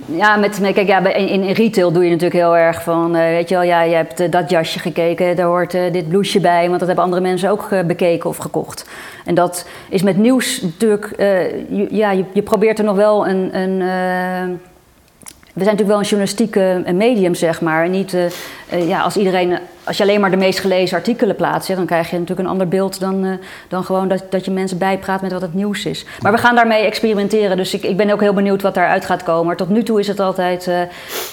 Ja, 0.05 0.35
met, 0.35 0.59
kijk, 0.61 0.87
ja, 0.87 1.13
in, 1.13 1.27
in 1.43 1.51
retail 1.51 1.91
doe 1.91 2.03
je 2.03 2.09
natuurlijk 2.09 2.39
heel 2.39 2.57
erg 2.57 2.83
van, 2.83 3.15
eh, 3.15 3.21
weet 3.21 3.49
je 3.49 3.55
wel, 3.55 3.63
ja, 3.63 3.81
je 3.81 3.95
hebt 3.95 4.19
eh, 4.19 4.31
dat 4.31 4.49
jasje 4.49 4.79
gekeken, 4.79 5.35
daar 5.35 5.45
hoort 5.45 5.73
eh, 5.73 5.91
dit 5.93 6.09
blouseje 6.09 6.39
bij, 6.41 6.67
want 6.67 6.77
dat 6.79 6.87
hebben 6.87 7.05
andere 7.05 7.21
mensen 7.21 7.49
ook 7.49 7.67
eh, 7.71 7.83
bekeken 7.83 8.29
of 8.29 8.37
gekocht. 8.37 8.85
En 9.25 9.35
dat 9.35 9.65
is 9.89 10.01
met 10.03 10.17
nieuws 10.17 10.61
natuurlijk, 10.61 11.05
eh, 11.11 11.51
je, 11.51 11.87
ja, 11.91 12.11
je, 12.11 12.23
je 12.33 12.41
probeert 12.41 12.79
er 12.79 12.85
nog 12.85 12.95
wel 12.95 13.27
een, 13.27 13.57
een 13.57 13.81
eh, 13.81 14.55
zijn 15.65 15.77
natuurlijk 15.77 15.87
wel 15.87 16.19
een 16.19 16.31
journalistieke 16.33 16.93
medium, 16.93 17.35
zeg 17.35 17.61
maar. 17.61 17.89
Niet, 17.89 18.13
eh, 18.13 18.25
eh, 18.69 18.87
ja, 18.87 19.01
als 19.01 19.17
iedereen, 19.17 19.57
als 19.87 19.97
je 19.97 20.03
alleen 20.03 20.19
maar 20.19 20.31
de 20.31 20.37
meest 20.37 20.59
gelezen 20.59 20.97
artikelen 20.97 21.35
plaatst, 21.35 21.75
dan 21.75 21.85
krijg 21.85 22.09
je 22.09 22.19
natuurlijk 22.19 22.47
een 22.47 22.53
ander 22.53 22.67
beeld 22.67 22.99
dan, 22.99 23.25
eh, 23.25 23.31
dan 23.67 23.83
gewoon 23.83 24.07
dat, 24.07 24.23
dat 24.29 24.45
je 24.45 24.51
mensen 24.51 24.77
bijpraat 24.77 25.21
met 25.21 25.31
wat 25.31 25.41
het 25.41 25.53
nieuws 25.53 25.85
is. 25.85 26.05
Maar 26.21 26.31
we 26.31 26.37
gaan 26.37 26.55
daarmee 26.55 26.85
experimenteren, 26.85 27.57
dus 27.57 27.73
ik, 27.73 27.83
ik 27.83 27.97
ben 27.97 28.11
ook 28.11 28.21
heel 28.21 28.33
benieuwd 28.33 28.61
wat 28.61 28.73
daaruit 28.73 29.05
gaat 29.05 29.23
komen. 29.23 29.57
Tot 29.57 29.69
nu 29.69 29.83
toe 29.83 29.99
is 29.99 30.07
het 30.07 30.19
altijd, 30.19 30.67
eh, 30.67 30.79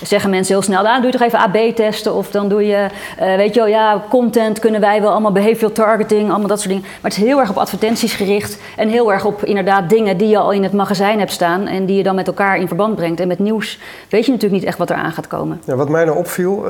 zeggen 0.02 0.30
mensen 0.30 0.54
heel 0.54 0.62
snel, 0.62 0.82
nou, 0.82 0.96
doe 0.96 1.10
je 1.10 1.18
toch 1.18 1.26
even 1.26 1.38
AB 1.38 1.56
testen 1.74 2.14
of 2.14 2.30
dan 2.30 2.48
doe 2.48 2.66
je, 2.66 2.86
eh, 3.18 3.36
weet 3.36 3.54
je 3.54 3.60
wel, 3.60 3.68
ja, 3.68 4.02
content 4.08 4.58
kunnen 4.58 4.80
wij 4.80 5.00
wel, 5.00 5.10
allemaal 5.10 5.32
behavioral 5.32 5.72
targeting, 5.72 6.30
allemaal 6.30 6.48
dat 6.48 6.58
soort 6.58 6.70
dingen. 6.70 6.84
Maar 6.84 7.10
het 7.10 7.20
is 7.20 7.26
heel 7.26 7.40
erg 7.40 7.50
op 7.50 7.56
advertenties 7.56 8.12
gericht 8.12 8.58
en 8.76 8.88
heel 8.88 9.12
erg 9.12 9.24
op 9.24 9.44
inderdaad 9.44 9.88
dingen 9.88 10.16
die 10.16 10.28
je 10.28 10.38
al 10.38 10.52
in 10.52 10.62
het 10.62 10.72
magazijn 10.72 11.18
hebt 11.18 11.32
staan 11.32 11.66
en 11.66 11.86
die 11.86 11.96
je 11.96 12.02
dan 12.02 12.14
met 12.14 12.26
elkaar 12.26 12.58
in 12.58 12.66
verband 12.66 12.96
brengt. 12.96 13.20
En 13.20 13.28
met 13.28 13.38
nieuws 13.38 13.78
weet 14.08 14.24
je 14.24 14.30
natuurlijk 14.32 14.60
niet 14.60 14.68
echt 14.68 14.78
wat 14.78 14.90
eraan 14.90 15.12
gaat 15.12 15.26
komen. 15.26 15.60
Ja, 15.64 15.74
wat 15.74 15.88
mij 15.88 16.04
nou 16.04 16.18
opviel, 16.18 16.66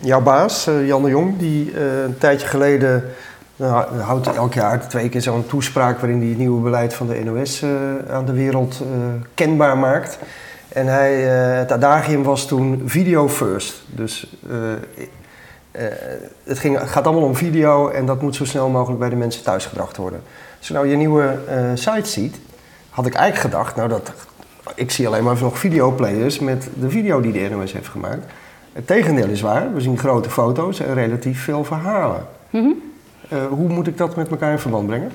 jouw 0.00 0.20
baas, 0.20 0.68
Jan 0.94 1.02
de 1.02 1.10
Jong, 1.10 1.38
die 1.38 1.72
eh, 1.72 2.02
een 2.02 2.18
tijdje 2.18 2.46
geleden 2.46 3.04
nou, 3.56 4.00
houdt 4.00 4.34
elk 4.34 4.54
jaar 4.54 4.88
twee 4.88 5.08
keer 5.08 5.22
zo'n 5.22 5.46
toespraak 5.46 5.98
waarin 5.98 6.18
hij 6.18 6.28
het 6.28 6.38
nieuwe 6.38 6.62
beleid 6.62 6.94
van 6.94 7.06
de 7.06 7.24
NOS 7.24 7.62
eh, 7.62 7.70
aan 8.10 8.24
de 8.24 8.32
wereld 8.32 8.80
eh, 8.80 8.86
kenbaar 9.34 9.78
maakt. 9.78 10.18
En 10.68 10.86
hij, 10.86 11.14
het 11.58 11.72
adagium 11.72 12.22
was 12.22 12.46
toen 12.46 12.82
video 12.84 13.28
first. 13.28 13.82
Dus 13.86 14.36
het 16.44 16.58
ging, 16.58 16.90
gaat 16.90 17.06
allemaal 17.06 17.24
om 17.24 17.36
video 17.36 17.88
en 17.88 18.06
dat 18.06 18.22
moet 18.22 18.36
zo 18.36 18.44
snel 18.44 18.68
mogelijk 18.68 19.00
bij 19.00 19.08
de 19.08 19.16
mensen 19.16 19.42
thuisgebracht 19.42 19.96
worden. 19.96 20.22
Als 20.58 20.68
je 20.68 20.74
nou 20.74 20.88
je 20.88 20.96
nieuwe 20.96 21.38
site 21.74 22.08
ziet, 22.08 22.36
had 22.90 23.06
ik 23.06 23.14
eigenlijk 23.14 23.54
gedacht, 23.54 23.76
nou 23.76 23.88
dat, 23.88 24.12
ik 24.74 24.90
zie 24.90 25.06
alleen 25.06 25.24
maar 25.24 25.36
nog 25.40 25.58
videoplayers 25.58 26.38
met 26.38 26.68
de 26.80 26.90
video 26.90 27.20
die 27.20 27.32
de 27.32 27.48
NOS 27.48 27.72
heeft 27.72 27.88
gemaakt. 27.88 28.24
Het 28.74 28.86
tegendeel 28.86 29.28
is 29.28 29.40
waar, 29.40 29.74
we 29.74 29.80
zien 29.80 29.98
grote 29.98 30.30
foto's 30.30 30.80
en 30.80 30.94
relatief 30.94 31.42
veel 31.42 31.64
verhalen. 31.64 32.26
Mhm. 32.50 32.70
Eh, 33.28 33.38
hoe 33.46 33.68
moet 33.68 33.86
ik 33.86 33.98
dat 33.98 34.16
met 34.16 34.28
elkaar 34.28 34.52
in 34.52 34.58
verband 34.58 34.86
brengen? 34.86 35.12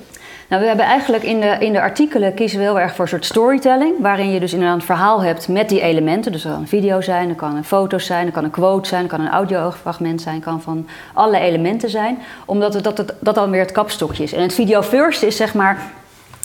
Nou, 0.48 0.62
we 0.62 0.68
hebben 0.68 0.86
eigenlijk 0.86 1.22
in 1.22 1.40
de, 1.40 1.56
in 1.58 1.72
de 1.72 1.80
artikelen 1.80 2.34
kiezen 2.34 2.58
we 2.58 2.64
heel 2.64 2.80
erg 2.80 2.94
voor 2.94 3.04
een 3.04 3.10
soort 3.10 3.24
storytelling, 3.24 3.94
waarin 4.00 4.30
je 4.30 4.40
dus 4.40 4.52
inderdaad 4.52 4.76
een 4.76 4.82
verhaal 4.82 5.22
hebt 5.22 5.48
met 5.48 5.68
die 5.68 5.80
elementen. 5.80 6.32
Dus 6.32 6.42
dat 6.42 6.52
kan 6.52 6.60
een 6.60 6.68
video 6.68 7.00
zijn, 7.00 7.28
dat 7.28 7.36
kan 7.36 7.56
een 7.56 7.64
foto 7.64 7.98
zijn, 7.98 8.24
dat 8.24 8.34
kan 8.34 8.44
een 8.44 8.50
quote 8.50 8.88
zijn, 8.88 9.00
dat 9.02 9.10
kan 9.10 9.20
een 9.20 9.32
audiofragment 9.32 10.20
zijn, 10.20 10.40
kan 10.40 10.62
van 10.62 10.86
alle 11.14 11.38
elementen 11.38 11.90
zijn, 11.90 12.18
omdat 12.44 12.74
het, 12.74 12.84
dat, 12.84 12.98
het, 12.98 13.14
dat 13.20 13.34
dan 13.34 13.50
weer 13.50 13.60
het 13.60 13.72
kapstokje 13.72 14.22
is. 14.22 14.32
En 14.32 14.42
het 14.42 14.54
video 14.54 14.82
first 14.82 15.22
is 15.22 15.36
zeg 15.36 15.54
maar 15.54 15.78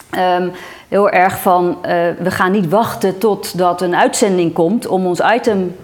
ehm, 0.09 0.49
heel 0.87 1.09
erg 1.09 1.39
van, 1.39 1.77
eh, 1.81 1.91
we 2.19 2.31
gaan 2.31 2.51
niet 2.51 2.69
wachten 2.69 3.17
totdat 3.17 3.81
een 3.81 3.95
uitzending 3.95 4.53
komt 4.53 4.87
om 4.87 5.05
ons 5.05 5.21
item 5.33 5.75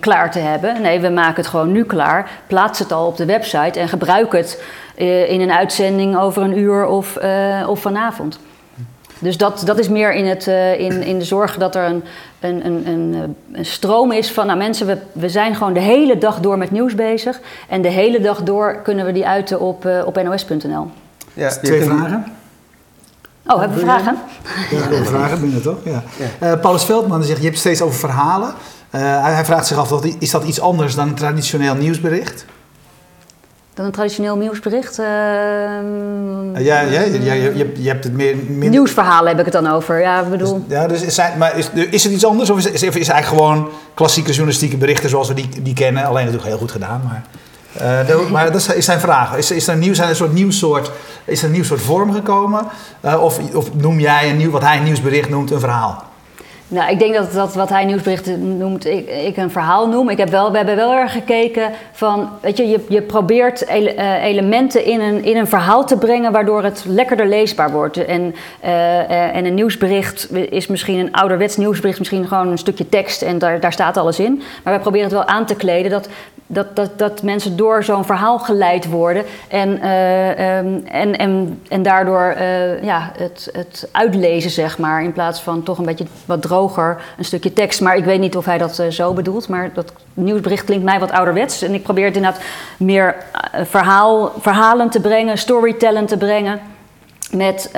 klaar 0.00 0.30
te 0.30 0.38
hebben. 0.38 0.82
Nee, 0.82 1.00
we 1.00 1.08
maken 1.08 1.36
het 1.36 1.46
gewoon 1.46 1.72
nu 1.72 1.84
klaar, 1.84 2.30
plaats 2.46 2.78
het 2.78 2.92
al 2.92 3.06
op 3.06 3.16
de 3.16 3.24
website 3.24 3.80
en 3.80 3.88
gebruik 3.88 4.32
het 4.32 4.62
eh, 4.96 5.30
in 5.30 5.40
een 5.40 5.52
uitzending 5.52 6.18
over 6.18 6.42
een 6.42 6.58
uur 6.58 6.86
of, 6.86 7.16
eh, 7.16 7.64
of 7.68 7.80
vanavond. 7.80 8.38
Dus 9.18 9.36
dat, 9.36 9.62
dat 9.64 9.78
is 9.78 9.88
meer 9.88 10.12
in, 10.14 10.26
het, 10.26 10.46
eh, 10.46 10.80
in, 10.80 11.02
in 11.02 11.18
de 11.18 11.24
zorg 11.24 11.56
dat 11.56 11.74
er 11.74 11.84
een, 11.84 12.04
een, 12.40 12.66
een, 12.66 12.86
een, 12.86 13.14
eh, 13.52 13.58
een 13.58 13.64
stroom 13.66 14.12
is 14.12 14.30
van... 14.32 14.46
Nou 14.46 14.58
mensen, 14.58 14.86
we, 14.86 14.98
we 15.12 15.28
zijn 15.28 15.54
gewoon 15.54 15.72
de 15.72 15.80
hele 15.80 16.18
dag 16.18 16.40
door 16.40 16.58
met 16.58 16.70
nieuws 16.70 16.94
bezig. 16.94 17.40
En 17.68 17.82
de 17.82 17.88
hele 17.88 18.20
dag 18.20 18.42
door 18.42 18.80
kunnen 18.82 19.04
we 19.06 19.12
die 19.12 19.26
uiten 19.26 19.60
op, 19.60 19.86
eh, 19.86 20.02
op 20.06 20.22
nos.nl. 20.22 20.90
Ja, 21.34 21.48
Twee 21.48 21.72
je 21.80 21.86
kunt- 21.86 21.98
vragen. 21.98 22.24
Oh, 23.46 23.58
hebben 23.60 23.76
we 23.78 23.82
vragen? 23.84 24.18
Ja, 24.70 24.86
twee 24.86 25.02
vragen 25.02 25.40
binnen 25.40 25.62
toch? 25.62 25.76
Ja. 25.84 26.02
Ja. 26.38 26.52
Eh, 26.52 26.60
Paulus 26.60 26.84
Veldman 26.84 27.18
die 27.18 27.28
zegt, 27.28 27.40
je 27.40 27.46
hebt 27.46 27.58
steeds 27.58 27.82
over 27.82 27.98
verhalen. 27.98 28.54
Eh, 28.92 29.00
hij, 29.22 29.32
hij 29.32 29.44
vraagt 29.44 29.66
zich 29.66 29.76
af, 29.78 30.04
is 30.18 30.30
dat 30.30 30.44
iets 30.44 30.60
anders 30.60 30.94
dan 30.94 31.08
een 31.08 31.14
traditioneel 31.14 31.74
nieuwsbericht? 31.74 32.44
Dan 33.74 33.84
een 33.84 33.90
traditioneel 33.92 34.36
nieuwsbericht. 34.36 34.98
Eh, 34.98 35.04
ja, 36.64 36.80
ja, 36.80 37.00
je, 37.00 37.88
hebt 37.88 38.04
het 38.04 38.12
meer... 38.12 38.36
minder- 38.36 38.68
Nieuwsverhalen 38.70 39.28
heb 39.28 39.38
ik 39.38 39.44
het 39.52 39.54
dan 39.64 39.72
over. 39.72 40.00
Ja, 40.00 40.20
ik 40.20 40.30
bedoel... 40.30 40.64
Ja, 40.68 40.86
dus 40.86 41.02
is, 41.02 41.14
zijn, 41.14 41.38
maar 41.38 41.56
is, 41.58 41.70
is 41.90 42.04
het 42.04 42.12
iets 42.12 42.24
anders 42.26 42.50
of 42.50 42.58
is, 42.58 42.66
is, 42.66 42.82
is 42.82 42.94
het 42.94 43.08
eigenlijk 43.08 43.26
gewoon 43.26 43.68
klassieke 43.94 44.30
journalistieke 44.30 44.76
berichten 44.76 45.10
zoals 45.10 45.28
we 45.28 45.34
die, 45.34 45.48
die 45.62 45.74
kennen? 45.74 46.04
Alleen 46.04 46.24
natuurlijk 46.24 46.48
heel 46.50 46.58
goed 46.58 46.70
gedaan, 46.70 47.02
maar... 47.04 47.22
eh, 47.72 48.06
de- 48.06 48.28
maar 48.30 48.52
dat 48.52 48.68
is, 48.74 48.84
zijn 48.84 49.00
vraag. 49.00 49.36
Is, 49.36 49.50
is 49.50 49.66
er 49.66 49.72
een 49.74 49.78
nieuw, 49.80 49.94
zijn 49.94 50.04
er 50.06 50.10
een 50.12 50.18
soort 50.18 50.32
nieuw 50.32 50.50
soort, 50.50 50.90
is 51.24 51.38
er 51.40 51.46
een 51.46 51.52
nieuw 51.52 51.64
soort 51.64 51.80
vorm 51.80 52.12
gekomen? 52.12 52.64
Eh, 53.00 53.22
of, 53.22 53.38
of 53.54 53.74
noem 53.74 54.00
jij 54.00 54.30
een 54.30 54.36
nieuw, 54.36 54.50
wat 54.50 54.62
hij 54.62 54.76
een 54.76 54.84
nieuwsbericht 54.84 55.28
noemt 55.28 55.50
een 55.50 55.60
verhaal? 55.60 56.04
Nou, 56.72 56.90
ik 56.90 56.98
denk 56.98 57.14
dat, 57.14 57.32
dat 57.32 57.54
wat 57.54 57.68
hij 57.68 57.84
nieuwsberichten 57.84 58.56
noemt, 58.56 58.86
ik, 58.86 59.36
een 59.36 59.50
verhaal 59.50 59.88
noem. 59.88 60.08
Ik 60.08 60.18
heb 60.18 60.28
wel, 60.28 60.50
we 60.50 60.56
hebben 60.56 60.76
wel 60.76 60.92
erg 60.92 61.12
gekeken 61.12 61.70
van, 61.92 62.30
weet 62.40 62.56
je, 62.56 62.80
je, 62.88 63.02
probeert 63.02 63.64
eh, 63.64 64.24
elementen 64.24 64.84
in 64.84 65.00
een, 65.00 65.24
in 65.24 65.36
een 65.36 65.46
verhaal 65.46 65.86
te 65.86 65.96
brengen 65.96 66.32
waardoor 66.32 66.62
het 66.62 66.84
lekkerder 66.86 67.26
leesbaar 67.26 67.70
wordt. 67.70 68.04
En, 68.04 68.34
eh, 68.60 69.00
eh, 69.00 69.36
en 69.36 69.44
een 69.44 69.54
nieuwsbericht 69.54 70.32
is 70.32 70.66
misschien 70.66 70.98
een 70.98 71.12
ouderwets 71.12 71.56
nieuwsbericht, 71.56 71.98
misschien 71.98 72.28
gewoon 72.28 72.48
een 72.48 72.58
stukje 72.58 72.88
tekst 72.88 73.22
en 73.22 73.38
daar, 73.38 73.60
daar 73.60 73.72
staat 73.72 73.96
alles 73.96 74.18
in. 74.18 74.42
Maar 74.62 74.72
wij 74.72 74.82
proberen 74.82 75.06
het 75.06 75.16
wel 75.16 75.26
aan 75.26 75.46
te 75.46 75.54
kleden 75.54 75.90
dat, 75.90 76.08
dat, 76.46 76.76
dat, 76.76 76.98
dat 76.98 77.22
mensen 77.22 77.56
door 77.56 77.84
zo'n 77.84 78.04
verhaal 78.04 78.38
geleid 78.38 78.88
worden 78.88 79.24
en, 79.48 79.80
eh, 79.80 80.58
ehm, 80.58 80.78
en, 80.84 81.16
en, 81.16 81.60
en 81.68 81.82
daardoor 81.82 82.22
eh, 82.22 82.82
ja, 82.82 83.12
het, 83.16 83.48
het 83.52 83.88
uitlezen, 83.92 84.50
zeg 84.50 84.78
maar, 84.78 85.02
in 85.02 85.12
plaats 85.12 85.40
van 85.40 85.62
toch 85.62 85.78
een 85.78 85.84
beetje 85.84 86.06
wat 86.24 86.42
droger 86.42 87.02
een 87.18 87.24
stukje 87.24 87.52
tekst. 87.52 87.80
Maar 87.80 87.96
ik 87.96 88.04
weet 88.04 88.20
niet 88.20 88.36
of 88.36 88.44
hij 88.44 88.58
dat 88.58 88.78
eh, 88.78 88.88
zo 88.88 89.12
bedoelt, 89.12 89.48
maar 89.48 89.70
dat 89.74 89.92
nieuwsbericht 90.14 90.64
klinkt 90.64 90.84
mij 90.84 90.98
wat 90.98 91.12
ouderwets. 91.12 91.62
En 91.62 91.74
ik 91.74 91.82
probeer 91.82 92.06
het 92.06 92.16
inderdaad 92.16 92.42
meer 92.76 93.16
verhaal, 93.52 94.32
verhalen 94.38 94.90
te 94.90 95.00
brengen, 95.00 95.38
storytelling 95.38 96.08
te 96.08 96.16
brengen 96.16 96.60
met, 97.30 97.70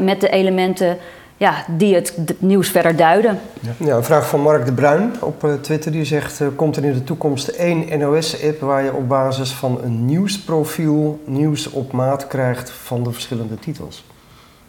met 0.00 0.20
de 0.20 0.28
elementen 0.28 0.98
ja, 1.44 1.64
die 1.68 1.94
het 1.94 2.34
nieuws 2.38 2.68
verder 2.68 2.96
duiden. 2.96 3.40
Ja, 3.78 3.96
een 3.96 4.04
vraag 4.04 4.28
van 4.28 4.40
Mark 4.40 4.66
de 4.66 4.72
Bruin 4.72 5.12
op 5.20 5.44
eh, 5.44 5.54
Twitter. 5.54 5.92
Die 5.92 6.04
zegt, 6.04 6.40
eh, 6.40 6.46
komt 6.56 6.76
er 6.76 6.84
in 6.84 6.92
de 6.92 7.04
toekomst 7.04 7.48
één 7.48 7.98
NOS-app 7.98 8.60
waar 8.60 8.84
je 8.84 8.92
op 8.94 9.08
basis 9.08 9.52
van 9.52 9.80
een 9.82 10.04
nieuwsprofiel 10.04 11.20
nieuws 11.24 11.70
op 11.70 11.92
maat 11.92 12.26
krijgt 12.26 12.70
van 12.70 13.02
de 13.02 13.12
verschillende 13.12 13.58
titels? 13.58 14.04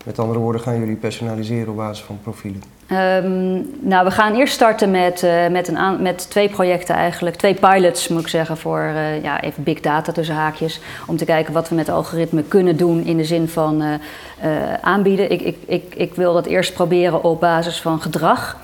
Met 0.06 0.20
andere 0.20 0.40
woorden, 0.40 0.62
gaan 0.62 0.80
jullie 0.80 0.96
personaliseren 0.96 1.70
op 1.70 1.76
basis 1.76 2.04
van 2.04 2.20
profielen? 2.24 2.64
Ehm, 2.88 3.62
nou, 3.80 4.06
we 4.06 4.12
gaan 4.12 4.36
eerst 4.36 4.54
starten 4.54 4.92
met, 4.92 5.24
eh, 5.24 5.48
met, 5.48 5.68
een 5.68 6.02
met 6.02 6.30
twee 6.30 6.50
projecten 6.50 6.96
eigenlijk. 6.96 7.36
Twee 7.36 7.54
pilots 7.54 8.08
moet 8.08 8.22
ik 8.22 8.28
zeggen 8.28 8.58
voor 8.58 8.80
eh, 8.80 9.24
ja, 9.24 9.42
even 9.42 9.64
big 9.64 9.80
data 9.80 10.12
tussen 10.12 10.36
haakjes. 10.36 10.80
Om 11.08 11.18
te 11.18 11.26
kijken 11.26 11.54
wat 11.54 11.70
we 11.70 11.76
met 11.76 11.90
algoritme 11.90 12.44
kunnen 12.44 12.78
doen 12.78 13.06
in 13.06 13.18
de 13.18 13.24
zin 13.24 13.48
van 13.48 13.82
eh, 13.82 14.74
aanbieden. 14.82 15.32
Ik, 15.32 15.42
ik, 15.42 15.58
ik, 15.66 15.96
ik 15.96 16.14
wil 16.16 16.34
dat 16.34 16.46
eerst 16.46 16.74
proberen 16.74 17.24
op 17.24 17.40
basis 17.40 17.82
van 17.82 18.02
gedrag. 18.02 18.58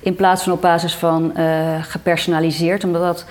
In 0.00 0.14
plaats 0.14 0.42
van 0.42 0.52
op 0.52 0.60
basis 0.60 0.94
van 0.94 1.32
gepersonaliseerd. 1.80 2.84
Omdat 2.84 3.02
dat 3.02 3.24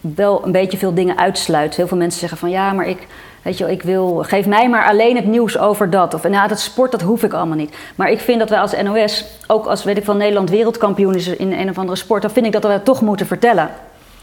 wel 0.00 0.44
een 0.44 0.52
beetje 0.52 0.78
veel 0.78 0.94
dingen 0.94 1.18
uitsluit. 1.18 1.76
Heel 1.76 1.88
veel 1.88 1.96
mensen 1.96 2.20
zeggen 2.20 2.38
van 2.38 2.50
ja, 2.50 2.72
maar 2.72 2.86
ik, 2.86 3.06
weet 3.48 3.58
je, 3.58 3.70
ik 3.70 3.82
wil, 3.82 4.24
geef 4.26 4.46
mij 4.46 4.68
maar 4.68 4.88
alleen 4.88 5.16
het 5.16 5.26
nieuws 5.26 5.58
over 5.58 5.90
dat. 5.90 6.14
Of 6.14 6.28
nou, 6.28 6.48
dat 6.48 6.60
sport, 6.60 6.90
dat 6.90 7.02
hoef 7.02 7.22
ik 7.22 7.32
allemaal 7.32 7.56
niet. 7.56 7.76
Maar 7.94 8.10
ik 8.10 8.20
vind 8.20 8.38
dat 8.38 8.48
wij 8.48 8.60
als 8.60 8.82
NOS, 8.82 9.24
ook 9.46 9.66
als 9.66 9.84
weet 9.84 9.96
ik 9.96 10.04
van 10.04 10.16
Nederland 10.16 10.50
wereldkampioen 10.50 11.14
is 11.14 11.26
in 11.26 11.52
een 11.52 11.70
of 11.70 11.78
andere 11.78 11.96
sport, 11.96 12.22
dan 12.22 12.30
vind 12.30 12.46
ik 12.46 12.52
dat 12.52 12.62
we 12.62 12.68
dat 12.68 12.84
toch 12.84 13.00
moeten 13.00 13.26
vertellen 13.26 13.70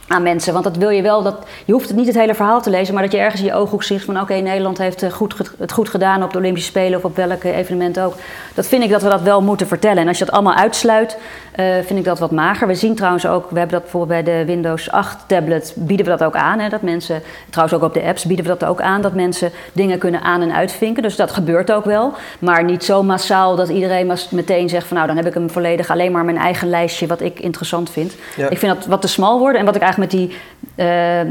aan 0.07 0.23
mensen. 0.23 0.53
Want 0.53 0.65
dat 0.65 0.77
wil 0.77 0.89
je 0.89 1.01
wel, 1.01 1.23
dat, 1.23 1.35
je 1.65 1.71
hoeft 1.71 1.87
het 1.87 1.97
niet 1.97 2.07
het 2.07 2.15
hele 2.15 2.35
verhaal 2.35 2.61
te 2.61 2.69
lezen, 2.69 2.93
maar 2.93 3.03
dat 3.03 3.11
je 3.11 3.17
ergens 3.17 3.41
in 3.41 3.47
je 3.47 3.53
ooghoek 3.53 3.83
ziet 3.83 4.03
van 4.03 4.21
oké, 4.21 4.33
Nederland 4.33 4.77
heeft 4.77 5.03
eh, 5.03 5.11
goed, 5.11 5.35
het 5.57 5.71
goed 5.71 5.89
gedaan 5.89 6.23
op 6.23 6.31
de 6.31 6.37
Olympische 6.37 6.69
Spelen 6.69 6.97
of 6.97 7.05
op 7.05 7.15
welk 7.15 7.43
evenement 7.43 7.99
ook. 7.99 8.13
Dat 8.53 8.67
vind 8.67 8.83
ik 8.83 8.89
dat 8.89 9.01
we 9.01 9.09
dat 9.09 9.21
wel 9.21 9.41
moeten 9.41 9.67
vertellen. 9.67 9.97
En 9.97 10.07
als 10.07 10.17
je 10.17 10.25
dat 10.25 10.33
allemaal 10.33 10.55
uitsluit, 10.55 11.17
eh, 11.55 11.65
vind 11.85 11.99
ik 11.99 12.05
dat 12.05 12.19
wat 12.19 12.31
mager. 12.31 12.67
We 12.67 12.75
zien 12.75 12.95
trouwens 12.95 13.27
ook, 13.27 13.49
we 13.49 13.57
hebben 13.57 13.73
dat 13.75 13.81
bijvoorbeeld 13.81 14.23
bij 14.25 14.37
de 14.37 14.45
Windows 14.45 14.91
8 14.91 15.17
tablet, 15.27 15.73
bieden 15.77 16.05
we 16.05 16.11
dat 16.11 16.23
ook 16.23 16.35
aan. 16.35 16.59
Hè, 16.59 16.69
dat 16.69 16.81
mensen, 16.81 17.21
trouwens 17.49 17.77
ook 17.77 17.83
op 17.83 17.93
de 17.93 18.03
apps 18.03 18.25
bieden 18.25 18.45
we 18.45 18.51
dat 18.57 18.69
ook 18.69 18.81
aan, 18.81 19.01
dat 19.01 19.13
mensen 19.13 19.51
dingen 19.73 19.97
kunnen 19.97 20.21
aan- 20.21 20.41
en 20.41 20.53
uitvinken. 20.53 21.03
Dus 21.03 21.15
dat 21.15 21.31
gebeurt 21.31 21.71
ook 21.71 21.85
wel. 21.85 22.13
Maar 22.39 22.63
niet 22.63 22.83
zo 22.83 23.03
massaal 23.03 23.55
dat 23.55 23.69
iedereen 23.69 24.11
meteen 24.31 24.69
zegt 24.69 24.87
van 24.87 24.95
nou, 24.95 25.07
dan 25.07 25.17
heb 25.17 25.25
ik 25.25 25.33
hem 25.33 25.49
volledig 25.49 25.89
alleen 25.89 26.11
maar 26.11 26.25
mijn 26.25 26.37
eigen 26.37 26.69
lijstje 26.69 27.07
wat 27.07 27.21
ik 27.21 27.39
interessant 27.39 27.89
vind. 27.89 28.15
Ja. 28.35 28.49
Ik 28.49 28.57
vind 28.57 28.75
dat 28.75 28.85
wat 28.85 29.01
te 29.01 29.07
smal 29.07 29.39
worden. 29.39 29.59
En 29.59 29.65
wat 29.65 29.75
ik 29.75 29.81
eigenlijk 29.81 30.11
met 30.11 30.21
die 30.21 30.37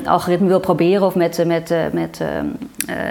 algoritme 0.05 0.49
wil 0.49 0.61
proberen 0.61 1.07
of 1.07 1.15
met, 1.15 1.45
met, 1.47 1.75
met, 1.93 2.21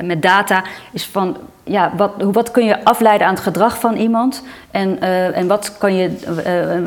met 0.03 0.21
data, 0.21 0.63
is 0.91 1.05
van 1.05 1.37
ja, 1.63 1.91
wat, 1.97 2.11
wat 2.17 2.51
kun 2.51 2.65
je 2.65 2.85
afleiden 2.85 3.27
aan 3.27 3.33
het 3.33 3.43
gedrag 3.43 3.79
van 3.79 3.95
iemand 3.95 4.43
en, 4.71 5.01
en, 5.33 5.47
wat 5.47 5.77
kan 5.77 5.95
je, 5.95 6.17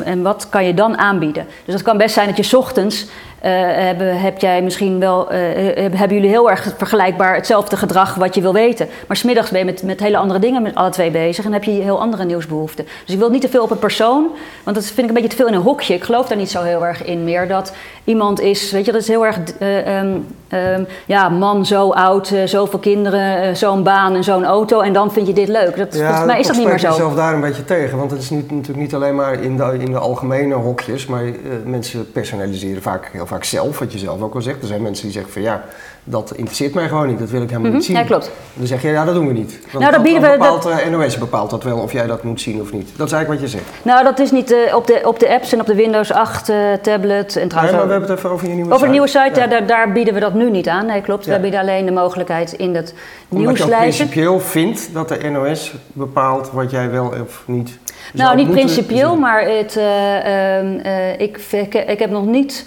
en 0.03 0.21
wat 0.21 0.49
kan 0.49 0.65
je 0.65 0.73
dan 0.73 0.97
aanbieden? 0.97 1.47
Dus 1.65 1.73
het 1.73 1.83
kan 1.83 1.97
best 1.97 2.13
zijn 2.13 2.27
dat 2.27 2.49
je 2.49 2.57
ochtends 2.57 3.05
hebben, 3.41 4.19
heb 4.19 4.39
jij 4.39 4.61
misschien 4.61 4.99
wel, 4.99 5.33
uh, 5.33 5.39
hebben 5.75 6.13
jullie 6.13 6.29
heel 6.29 6.49
erg 6.49 6.73
vergelijkbaar 6.77 7.35
hetzelfde 7.35 7.77
gedrag 7.77 8.15
wat 8.15 8.35
je 8.35 8.41
wil 8.41 8.53
weten. 8.53 8.87
Maar 9.07 9.17
smiddags 9.17 9.49
ben 9.49 9.59
je 9.59 9.65
met, 9.65 9.83
met 9.83 9.99
hele 9.99 10.17
andere 10.17 10.39
dingen 10.39 10.61
met 10.61 10.75
alle 10.75 10.89
twee 10.89 11.11
bezig 11.11 11.45
en 11.45 11.53
heb 11.53 11.63
je 11.63 11.71
heel 11.71 11.99
andere 11.99 12.25
nieuwsbehoeften. 12.25 12.85
Dus 13.05 13.13
ik 13.13 13.19
wil 13.19 13.29
niet 13.29 13.41
te 13.41 13.49
veel 13.49 13.63
op 13.63 13.71
een 13.71 13.79
persoon, 13.79 14.27
want 14.63 14.75
dat 14.75 14.85
vind 14.85 14.97
ik 14.97 15.07
een 15.07 15.13
beetje 15.13 15.29
te 15.29 15.35
veel 15.35 15.47
in 15.47 15.53
een 15.53 15.61
hokje. 15.61 15.93
Ik 15.93 16.03
geloof 16.03 16.27
daar 16.27 16.37
niet 16.37 16.51
zo 16.51 16.61
heel 16.61 16.85
erg 16.85 17.05
in 17.05 17.23
meer 17.23 17.47
dat 17.47 17.73
iemand 18.03 18.39
is, 18.39 18.71
weet 18.71 18.85
je, 18.85 18.91
dat 18.91 19.01
is 19.01 19.07
heel 19.07 19.25
erg, 19.25 19.37
um, 19.59 20.25
um, 20.53 20.87
ja, 21.05 21.29
man, 21.29 21.65
zo 21.65 21.91
oud, 21.91 22.33
zoveel 22.45 22.79
kinderen, 22.79 23.57
zo'n 23.57 23.83
baan 23.83 24.15
en 24.15 24.23
zo'n 24.23 24.45
auto 24.45 24.79
en 24.79 24.93
dan 24.93 25.11
vind 25.11 25.27
je 25.27 25.33
dit 25.33 25.47
leuk. 25.47 25.77
Dat, 25.77 25.93
ja, 25.93 26.05
volgens 26.05 26.25
mij 26.25 26.39
is 26.39 26.47
dat 26.47 26.55
niet 26.55 26.67
meer 26.67 26.79
zo. 26.79 26.87
Ik 26.87 26.91
jezelf 26.91 27.15
daar 27.15 27.33
een 27.33 27.41
beetje 27.41 27.65
tegen, 27.65 27.97
want 27.97 28.11
het 28.11 28.21
is 28.21 28.29
niet, 28.29 28.51
natuurlijk 28.51 28.79
niet 28.79 28.93
alleen 28.93 29.15
maar 29.15 29.41
in 29.41 29.57
de, 29.57 29.75
in 29.79 29.91
de 29.91 29.99
algemene 29.99 30.53
hokjes, 30.53 31.05
maar 31.05 31.23
mensen 31.65 32.11
personaliseren 32.11 32.81
vaak 32.81 33.09
heel 33.11 33.26
vaak 33.27 33.43
zelf, 33.43 33.79
wat 33.79 33.91
je 33.91 33.97
zelf 33.97 34.21
ook 34.21 34.35
al 34.35 34.41
zegt. 34.41 34.61
Er 34.61 34.67
zijn 34.67 34.81
mensen 34.81 35.03
die 35.03 35.13
zeggen 35.13 35.31
van 35.33 35.41
ja, 35.41 35.63
dat 36.03 36.31
interesseert 36.35 36.73
mij 36.73 36.87
gewoon 36.87 37.07
niet, 37.07 37.19
dat 37.19 37.29
wil 37.29 37.41
ik 37.41 37.49
helemaal 37.49 37.71
niet 37.71 37.79
Mhm, 37.79 37.87
zien. 37.91 37.97
ja, 37.97 38.03
klopt. 38.03 38.31
Dan 38.53 38.67
zeg 38.67 38.81
je 38.81 38.87
ja, 38.87 39.05
dat 39.05 39.13
doen 39.13 39.27
we 39.27 39.33
niet. 39.33 39.59
Want 39.71 39.79
Nou, 39.83 39.91
dat 39.91 40.03
bieden 40.03 40.21
we- 40.21 40.27
bepaalt, 40.37 40.65
eh, 40.65 40.87
NOS 40.89 41.17
bepaalt 41.17 41.49
dat 41.49 41.63
wel 41.63 41.77
of 41.77 41.91
jij 41.91 42.07
dat 42.07 42.23
moet 42.23 42.41
zien 42.41 42.61
of 42.61 42.71
niet. 42.71 42.89
Dat 42.97 43.07
is 43.07 43.13
eigenlijk 43.13 43.41
wat 43.41 43.51
je 43.51 43.57
zegt. 43.57 43.69
Nou, 43.83 44.03
dat 44.03 44.19
is 44.19 44.31
niet 44.31 44.51
eh, 44.51 44.75
op, 44.75 44.87
de, 44.87 45.01
op 45.03 45.19
de 45.19 45.29
apps 45.29 45.53
en 45.53 45.59
op 45.59 45.65
de 45.65 45.75
Windows 45.75 46.11
8 46.11 46.49
eh, 46.49 46.55
tablet 46.81 47.35
en 47.35 47.39
Nee, 47.39 47.47
trouwens 47.47 47.73
maar 47.75 47.81
ook- 47.81 47.87
we 47.87 47.91
hebben 47.91 48.09
het 48.09 48.17
even 48.17 48.29
over 48.29 48.47
je 48.47 48.53
nieuwe 48.53 48.73
Over 48.73 48.85
de 48.85 48.91
nieuwe 48.91 49.07
site, 49.07 49.39
ja. 49.39 49.47
Daar, 49.47 49.67
daar 49.67 49.91
bieden 49.91 50.13
we 50.13 50.19
dat 50.19 50.33
nu 50.33 50.49
niet 50.49 50.67
aan. 50.67 50.85
Nee, 50.85 51.01
klopt. 51.01 51.25
Ja. 51.25 51.33
We 51.33 51.39
bieden 51.39 51.59
alleen 51.59 51.85
de 51.85 51.91
mogelijkheid 51.91 52.51
in 52.53 52.73
dat 52.73 52.93
Omdat 53.29 53.57
je 53.57 53.63
nieuwslijstje. 53.63 53.77
principieel 54.05 54.39
vindt 54.39 54.89
dat 54.93 55.09
de 55.09 55.29
NOS 55.29 55.73
bepaalt 55.93 56.51
wat 56.51 56.71
jij 56.71 56.89
wel 56.91 57.13
of 57.23 57.43
niet 57.45 57.77
Nou, 58.13 58.27
zou 58.27 58.35
niet 58.35 58.51
principieel, 58.51 59.11
zien. 59.11 59.19
maar 59.19 59.41
het, 59.41 59.75
eh, 59.77 60.57
ehm, 60.57 60.79
eh, 60.79 61.19
ik, 61.19 61.37
ik, 61.51 61.73
ik 61.73 61.99
heb 61.99 62.09
nog 62.09 62.25
niet. 62.25 62.65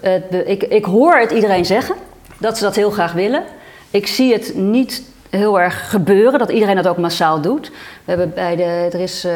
Be- 0.00 0.44
ik, 0.46 0.62
ik 0.62 0.84
hoor 0.84 1.18
het 1.18 1.30
iedereen 1.30 1.64
zeggen 1.64 1.94
dat 2.38 2.58
ze 2.58 2.64
dat 2.64 2.76
heel 2.76 2.90
graag 2.90 3.12
willen. 3.12 3.44
Ik 3.90 4.06
zie 4.06 4.32
het 4.32 4.54
niet 4.54 5.02
heel 5.38 5.60
erg 5.60 5.90
gebeuren, 5.90 6.38
dat 6.38 6.50
iedereen 6.50 6.76
dat 6.76 6.88
ook 6.88 6.96
massaal 6.96 7.40
doet. 7.40 7.68
We 8.04 8.10
hebben 8.10 8.32
bij 8.34 8.56
de, 8.56 8.62
er 8.92 9.00
is 9.00 9.24
eh, 9.24 9.32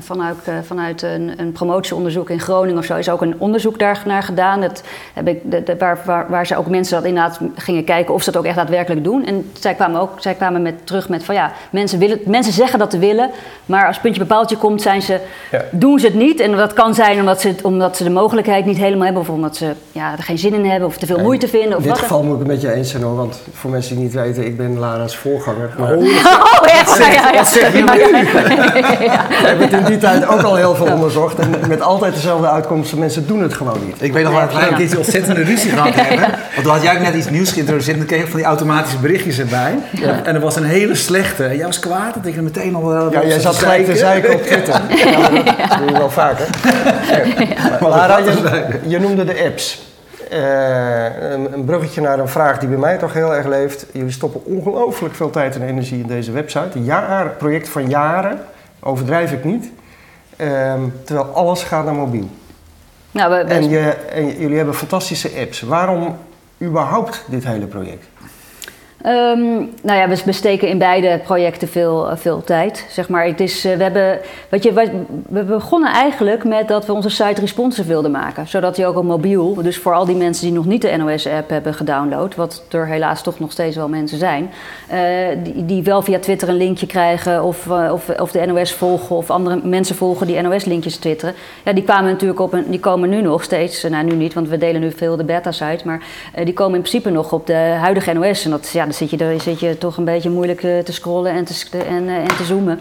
vanuit, 0.00 0.36
eh, 0.44 0.54
vanuit 0.62 1.02
een, 1.02 1.32
een 1.36 1.52
promotieonderzoek 1.52 2.30
in 2.30 2.40
Groningen 2.40 2.78
of 2.78 2.84
zo, 2.84 2.96
is 2.96 3.10
ook 3.10 3.22
een 3.22 3.34
onderzoek 3.38 3.78
daar 3.78 4.02
naar 4.06 4.22
gedaan. 4.22 4.60
Dat 4.60 4.82
heb 5.14 5.28
ik, 5.28 5.50
de, 5.50 5.62
de- 5.62 5.76
waar, 5.76 5.98
waar, 6.04 6.26
waar 6.28 6.46
ze 6.46 6.56
ook 6.56 6.66
mensen 6.68 6.96
dat 6.96 7.04
inderdaad 7.04 7.38
gingen 7.54 7.84
kijken 7.84 8.14
of 8.14 8.22
ze 8.22 8.30
dat 8.30 8.40
ook 8.40 8.46
echt 8.46 8.56
daadwerkelijk 8.56 9.04
doen. 9.04 9.24
En 9.26 9.50
zij 9.58 9.74
kwamen 9.74 10.00
ook 10.00 10.10
zij 10.18 10.34
kwamen 10.34 10.62
met, 10.62 10.74
terug 10.86 11.08
met 11.08 11.24
van 11.24 11.34
ja, 11.34 11.52
mensen, 11.70 11.98
willen, 11.98 12.18
mensen 12.24 12.52
zeggen 12.52 12.78
dat 12.78 12.90
te 12.90 12.98
willen, 12.98 13.30
maar 13.66 13.86
als 13.86 13.98
puntje 14.00 14.20
bepaaltje 14.20 14.56
komt, 14.56 14.82
zijn 14.82 15.02
ze, 15.02 15.20
Ja. 15.50 15.64
doen 15.70 15.98
ze 15.98 16.06
het 16.06 16.14
niet. 16.14 16.40
En 16.40 16.52
dat 16.56 16.72
kan 16.72 16.94
zijn 16.94 17.18
omdat 17.18 17.40
ze, 17.40 17.48
het- 17.48 17.62
omdat 17.62 17.96
ze 17.96 18.04
de 18.04 18.10
mogelijkheid 18.10 18.64
niet 18.64 18.76
helemaal 18.78 19.04
hebben, 19.04 19.22
of 19.22 19.28
omdat 19.30 19.56
ze 19.56 19.72
ja, 19.92 20.12
er 20.12 20.22
geen 20.22 20.38
zin 20.38 20.54
in 20.54 20.64
hebben, 20.64 20.88
of 20.88 20.96
te 20.98 21.06
veel 21.06 21.18
moeite 21.20 21.48
vinden. 21.48 21.68
Of 21.70 21.76
In 21.76 21.82
dit 21.82 21.90
wat 21.90 21.98
geval 21.98 22.22
moet 22.22 22.32
ik 22.32 22.38
het 22.38 22.48
met 22.48 22.60
je 22.60 22.72
eens 22.72 22.90
zijn 22.90 23.02
hoor, 23.02 23.16
want 23.16 23.40
voor 23.52 23.70
mensen 23.70 23.94
die 23.94 24.04
niet 24.04 24.14
weten, 24.14 24.46
ik 24.46 24.56
ben 24.56 24.78
Lara's 24.78 25.16
voorganger. 25.28 25.70
Maar 25.78 25.94
Oh, 25.94 26.66
echt? 26.78 26.98
Ja, 26.98 27.06
ja, 27.10 27.30
ja. 27.30 27.38
wat 27.38 27.46
zeg 27.48 27.72
je 27.72 27.78
Ja, 27.78 27.94
ja, 27.94 28.08
ja. 29.00 29.26
we 29.28 29.46
hebben 29.46 29.68
het 29.68 29.72
in 29.78 29.84
die 29.84 29.98
tijd 29.98 30.26
ook 30.28 30.42
al 30.42 30.54
heel 30.54 30.74
veel 30.74 30.86
onderzocht 30.86 31.38
en 31.38 31.50
met 31.68 31.80
altijd 31.80 32.14
dezelfde 32.14 32.48
uitkomsten. 32.50 32.98
Mensen 32.98 33.26
doen 33.26 33.42
het 33.42 33.54
gewoon 33.54 33.78
niet. 33.86 33.96
Ik 33.98 34.12
weet 34.12 34.24
nog 34.24 34.32
wel 34.32 34.40
dat 34.40 34.54
wij 34.54 34.68
een 34.68 34.74
keertje 34.74 34.96
ontzettende 34.96 35.42
ruzie 35.42 35.70
gehad 35.70 35.94
hebben. 35.94 36.28
Want 36.28 36.62
toen 36.62 36.72
had 36.72 36.82
jij 36.82 36.94
ook 36.94 37.00
net 37.02 37.14
iets 37.14 37.30
nieuws 37.30 37.52
geïntroduceerd 37.52 37.92
en 37.92 37.98
dan 37.98 38.08
kreeg 38.08 38.20
je 38.20 38.28
van 38.30 38.36
die 38.36 38.48
automatische 38.48 38.98
berichtjes 38.98 39.38
erbij. 39.38 39.78
En 40.24 40.34
er 40.34 40.40
was 40.40 40.56
een 40.56 40.64
hele 40.64 40.94
slechte. 40.94 41.44
En 41.44 41.56
jij 41.56 41.66
was 41.66 41.78
kwaad, 41.78 42.14
dat 42.14 42.26
ik 42.26 42.36
er 42.36 42.42
meteen 42.42 42.74
al 42.74 42.86
wel 42.88 43.12
Ja, 43.12 43.24
jij 43.26 43.40
zat 43.40 43.56
gelijk 43.56 43.84
te 43.84 43.96
zeiken 43.96 44.34
op 44.34 44.42
Twitter. 44.42 44.74
Ja, 44.98 45.68
dat 45.68 45.78
doe 45.78 45.86
je 45.86 45.98
wel 45.98 46.10
vaker. 46.10 46.46
Ja. 47.48 47.78
Maar 47.80 48.22
je 48.86 48.98
noemde 49.00 49.24
de 49.24 49.44
apps. 49.46 49.86
Eh, 50.30 51.30
een, 51.32 51.52
een 51.52 51.64
bruggetje 51.64 52.00
naar 52.00 52.18
een 52.18 52.28
vraag 52.28 52.58
die 52.58 52.68
bij 52.68 52.78
mij 52.78 52.96
toch 52.98 53.12
heel 53.12 53.34
erg 53.34 53.46
leeft. 53.46 53.86
Jullie 53.92 54.10
stoppen 54.10 54.44
ongelooflijk 54.44 55.14
veel 55.14 55.30
tijd 55.30 55.54
en 55.54 55.62
energie 55.62 56.00
in 56.00 56.06
deze 56.06 56.32
website. 56.32 56.68
Een 56.78 56.84
jaar, 56.84 57.26
project 57.28 57.68
van 57.68 57.88
jaren, 57.88 58.40
overdrijf 58.80 59.32
ik 59.32 59.44
niet. 59.44 59.70
Ehm, 60.36 60.80
terwijl 61.04 61.26
alles 61.26 61.62
gaat 61.62 61.84
naar 61.84 61.94
mobiel. 61.94 62.28
Nou, 63.10 63.30
we, 63.30 63.44
we- 63.44 63.54
En, 63.54 63.68
je, 63.68 63.88
en 63.90 64.38
jullie 64.38 64.56
hebben 64.56 64.74
fantastische 64.74 65.30
apps. 65.40 65.60
Waarom 65.60 66.16
überhaupt 66.62 67.24
dit 67.28 67.44
hele 67.44 67.66
project? 67.66 68.06
Ehm, 69.02 69.54
nou 69.82 69.98
ja, 69.98 70.08
we 70.08 70.22
besteken 70.24 70.68
in 70.68 70.78
beide 70.78 71.20
projecten 71.24 71.68
veel, 71.68 72.10
eh, 72.10 72.16
veel 72.16 72.44
tijd. 72.44 72.86
Zeg 72.90 73.08
maar, 73.08 73.26
het 73.26 73.40
is, 73.40 73.64
eh, 73.64 73.76
we, 73.76 73.82
hebben, 73.82 74.18
weet 74.48 74.62
je, 74.62 74.72
we 75.28 75.42
begonnen 75.42 75.92
eigenlijk 75.92 76.44
met 76.44 76.68
dat 76.68 76.86
we 76.86 76.92
onze 76.92 77.08
site 77.08 77.40
responsive 77.40 77.88
wilden 77.88 78.10
maken. 78.10 78.48
Zodat 78.48 78.76
die 78.76 78.86
ook 78.86 78.96
op 78.96 79.04
mobiel, 79.04 79.54
dus 79.54 79.78
voor 79.78 79.94
al 79.94 80.04
die 80.04 80.16
mensen 80.16 80.44
die 80.44 80.54
nog 80.54 80.66
niet 80.66 80.82
de 80.82 80.96
NOS-app 80.96 81.50
hebben 81.50 81.74
gedownload, 81.74 82.34
wat 82.34 82.62
er 82.70 82.86
helaas 82.86 83.22
toch 83.22 83.38
nog 83.38 83.52
steeds 83.52 83.76
wel 83.76 83.88
mensen 83.88 84.18
zijn, 84.18 84.50
eh, 84.88 84.98
die, 85.42 85.64
die 85.64 85.82
wel 85.82 86.02
via 86.02 86.18
Twitter 86.18 86.48
een 86.48 86.56
linkje 86.56 86.86
krijgen 86.86 87.44
of, 87.44 87.68
of, 87.92 88.08
of 88.08 88.32
de 88.32 88.46
NOS 88.46 88.72
volgen 88.72 89.16
of 89.16 89.30
andere 89.30 89.60
mensen 89.62 89.96
volgen 89.96 90.26
die 90.26 90.40
NOS-linkjes 90.40 90.96
twitteren. 90.96 91.34
Ja, 91.64 91.72
die 91.72 91.84
kwamen 91.84 92.10
natuurlijk 92.10 92.40
op 92.40 92.52
een, 92.52 92.64
die 92.68 92.80
komen 92.80 93.08
nu 93.08 93.22
nog 93.22 93.42
steeds, 93.42 93.82
nou 93.82 94.04
nu 94.04 94.14
niet, 94.14 94.34
want 94.34 94.48
we 94.48 94.58
delen 94.58 94.80
nu 94.80 94.92
veel 94.92 95.16
de 95.16 95.24
beta-site, 95.24 95.86
maar 95.86 96.02
die 96.44 96.54
komen 96.54 96.74
in 96.74 96.80
principe 96.80 97.10
nog 97.10 97.32
op 97.32 97.46
de 97.46 97.54
huidige 97.54 98.12
NOS. 98.12 98.44
En 98.44 98.50
dat, 98.50 98.70
ja, 98.72 98.86
dan 98.88 98.96
zit 98.96 99.10
je, 99.10 99.36
zit 99.38 99.60
je 99.60 99.78
toch 99.78 99.96
een 99.96 100.04
beetje 100.04 100.30
moeilijk 100.30 100.62
eh, 100.62 100.78
te 100.78 100.92
scrollen 100.92 101.32
en 101.32 101.44
te, 101.44 101.78
en, 101.78 102.08
eh, 102.08 102.16
en 102.16 102.36
te 102.36 102.44
zoomen. 102.44 102.80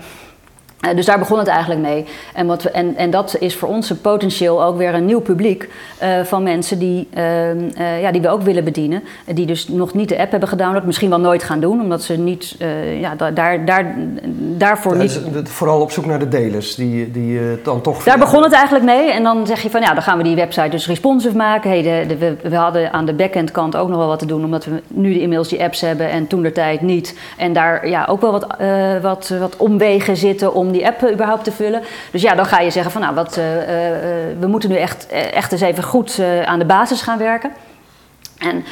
Eh, 0.80 0.96
dus 0.96 1.06
daar 1.06 1.20
begon 1.20 1.40
het 1.40 1.48
eigenlijk 1.48 1.82
mee. 1.82 2.06
En, 2.34 2.48
wat 2.48 2.64
we, 2.64 2.72
en, 2.72 2.96
en 2.96 3.10
dat 3.10 3.36
is 3.40 3.56
voor 3.56 3.68
ons 3.70 3.90
een 3.90 4.02
potentieel 4.02 4.64
ook 4.64 4.78
weer 4.78 4.94
een 4.94 5.06
nieuw 5.06 5.20
publiek 5.22 5.70
eh, 5.98 6.10
van 6.24 6.44
mensen 6.44 6.80
die, 6.80 7.08
ehm, 7.14 7.58
eh, 7.76 8.02
ja, 8.02 8.12
die 8.12 8.22
we 8.22 8.30
ook 8.30 8.42
willen 8.42 8.64
bedienen. 8.64 9.04
Die 9.34 9.46
dus 9.46 9.68
nog 9.68 9.94
niet 9.94 10.10
de 10.10 10.20
app 10.20 10.32
hebben 10.32 10.50
gedownload, 10.50 10.84
misschien 10.84 11.10
wel 11.10 11.20
nooit 11.20 11.44
gaan 11.44 11.60
doen, 11.60 11.82
omdat 11.82 12.02
ze 12.04 12.18
niet, 12.18 12.56
ja, 13.00 13.16
da- 13.16 13.32
daar, 13.32 13.66
daar, 13.66 13.96
daarvoor 14.38 14.96
Ja, 14.96 15.02
niet 15.02 15.22
dus 15.34 15.50
vooral 15.50 15.82
op 15.82 15.92
zoek 15.92 16.06
naar 16.06 16.20
de 16.20 16.28
delers 16.28 16.76
die, 16.76 17.12
die 17.12 17.40
dan 17.64 17.82
toch... 17.82 18.04
daar 18.04 18.18
begon 18.20 18.44
het 18.44 18.54
eigenlijk 18.54 18.86
mee. 18.86 19.12
En 19.12 19.24
dan 19.24 19.48
zeg 19.48 19.62
je 19.62 19.70
van 19.70 19.82
ja, 19.82 19.94
dan 19.94 20.04
gaan 20.04 20.18
we 20.18 20.24
die 20.24 20.36
website 20.36 20.70
dus 20.70 20.88
responsive 20.88 21.36
maken. 21.36 21.70
Hey, 21.70 21.82
de, 21.82 22.04
de- 22.08 22.18
we, 22.18 22.50
we 22.50 22.56
hadden 22.56 22.94
aan 22.94 23.06
de 23.06 23.14
backend 23.14 23.52
kant 23.52 23.76
ook 23.76 23.88
nog 23.90 23.98
wel 23.98 24.08
wat 24.08 24.20
te 24.20 24.26
doen, 24.26 24.44
omdat 24.44 24.66
we 24.66 24.82
nu 24.88 25.14
de 25.14 25.20
inmiddels 25.22 25.50
die 25.50 25.64
apps 25.64 25.82
hebben 25.82 26.10
en 26.10 26.28
toen 26.28 26.42
de 26.42 26.52
tijd 26.52 26.82
niet. 26.82 27.16
En 27.38 27.54
daar 27.54 27.88
ja, 27.90 28.06
ook 28.10 28.22
wel 28.22 28.32
wat, 28.32 28.48
wat, 29.02 29.34
wat 29.40 29.58
omwegen 29.58 30.18
zitten 30.18 30.54
om 30.54 30.67
die 30.72 30.86
app 30.86 31.04
eh, 31.04 31.12
überhaupt 31.12 31.44
te 31.44 31.52
vullen. 31.52 31.82
Dus 32.12 32.22
ja, 32.22 32.36
dan 32.36 32.46
ga 32.46 32.60
je 32.60 32.70
zeggen 32.70 32.92
van 32.92 33.02
nou, 33.02 33.16
wat, 33.16 33.38
eh, 33.38 33.62
eh, 33.62 34.38
we 34.40 34.48
moeten 34.48 34.70
nu 34.70 34.76
echt, 34.76 35.08
echt 35.10 35.52
eens 35.52 35.62
even 35.62 35.84
goed 35.84 36.22
aan 36.46 36.60
de 36.60 36.66
basis 36.66 37.02
gaan 37.02 37.18
werken. 37.18 37.52
En 38.38 38.66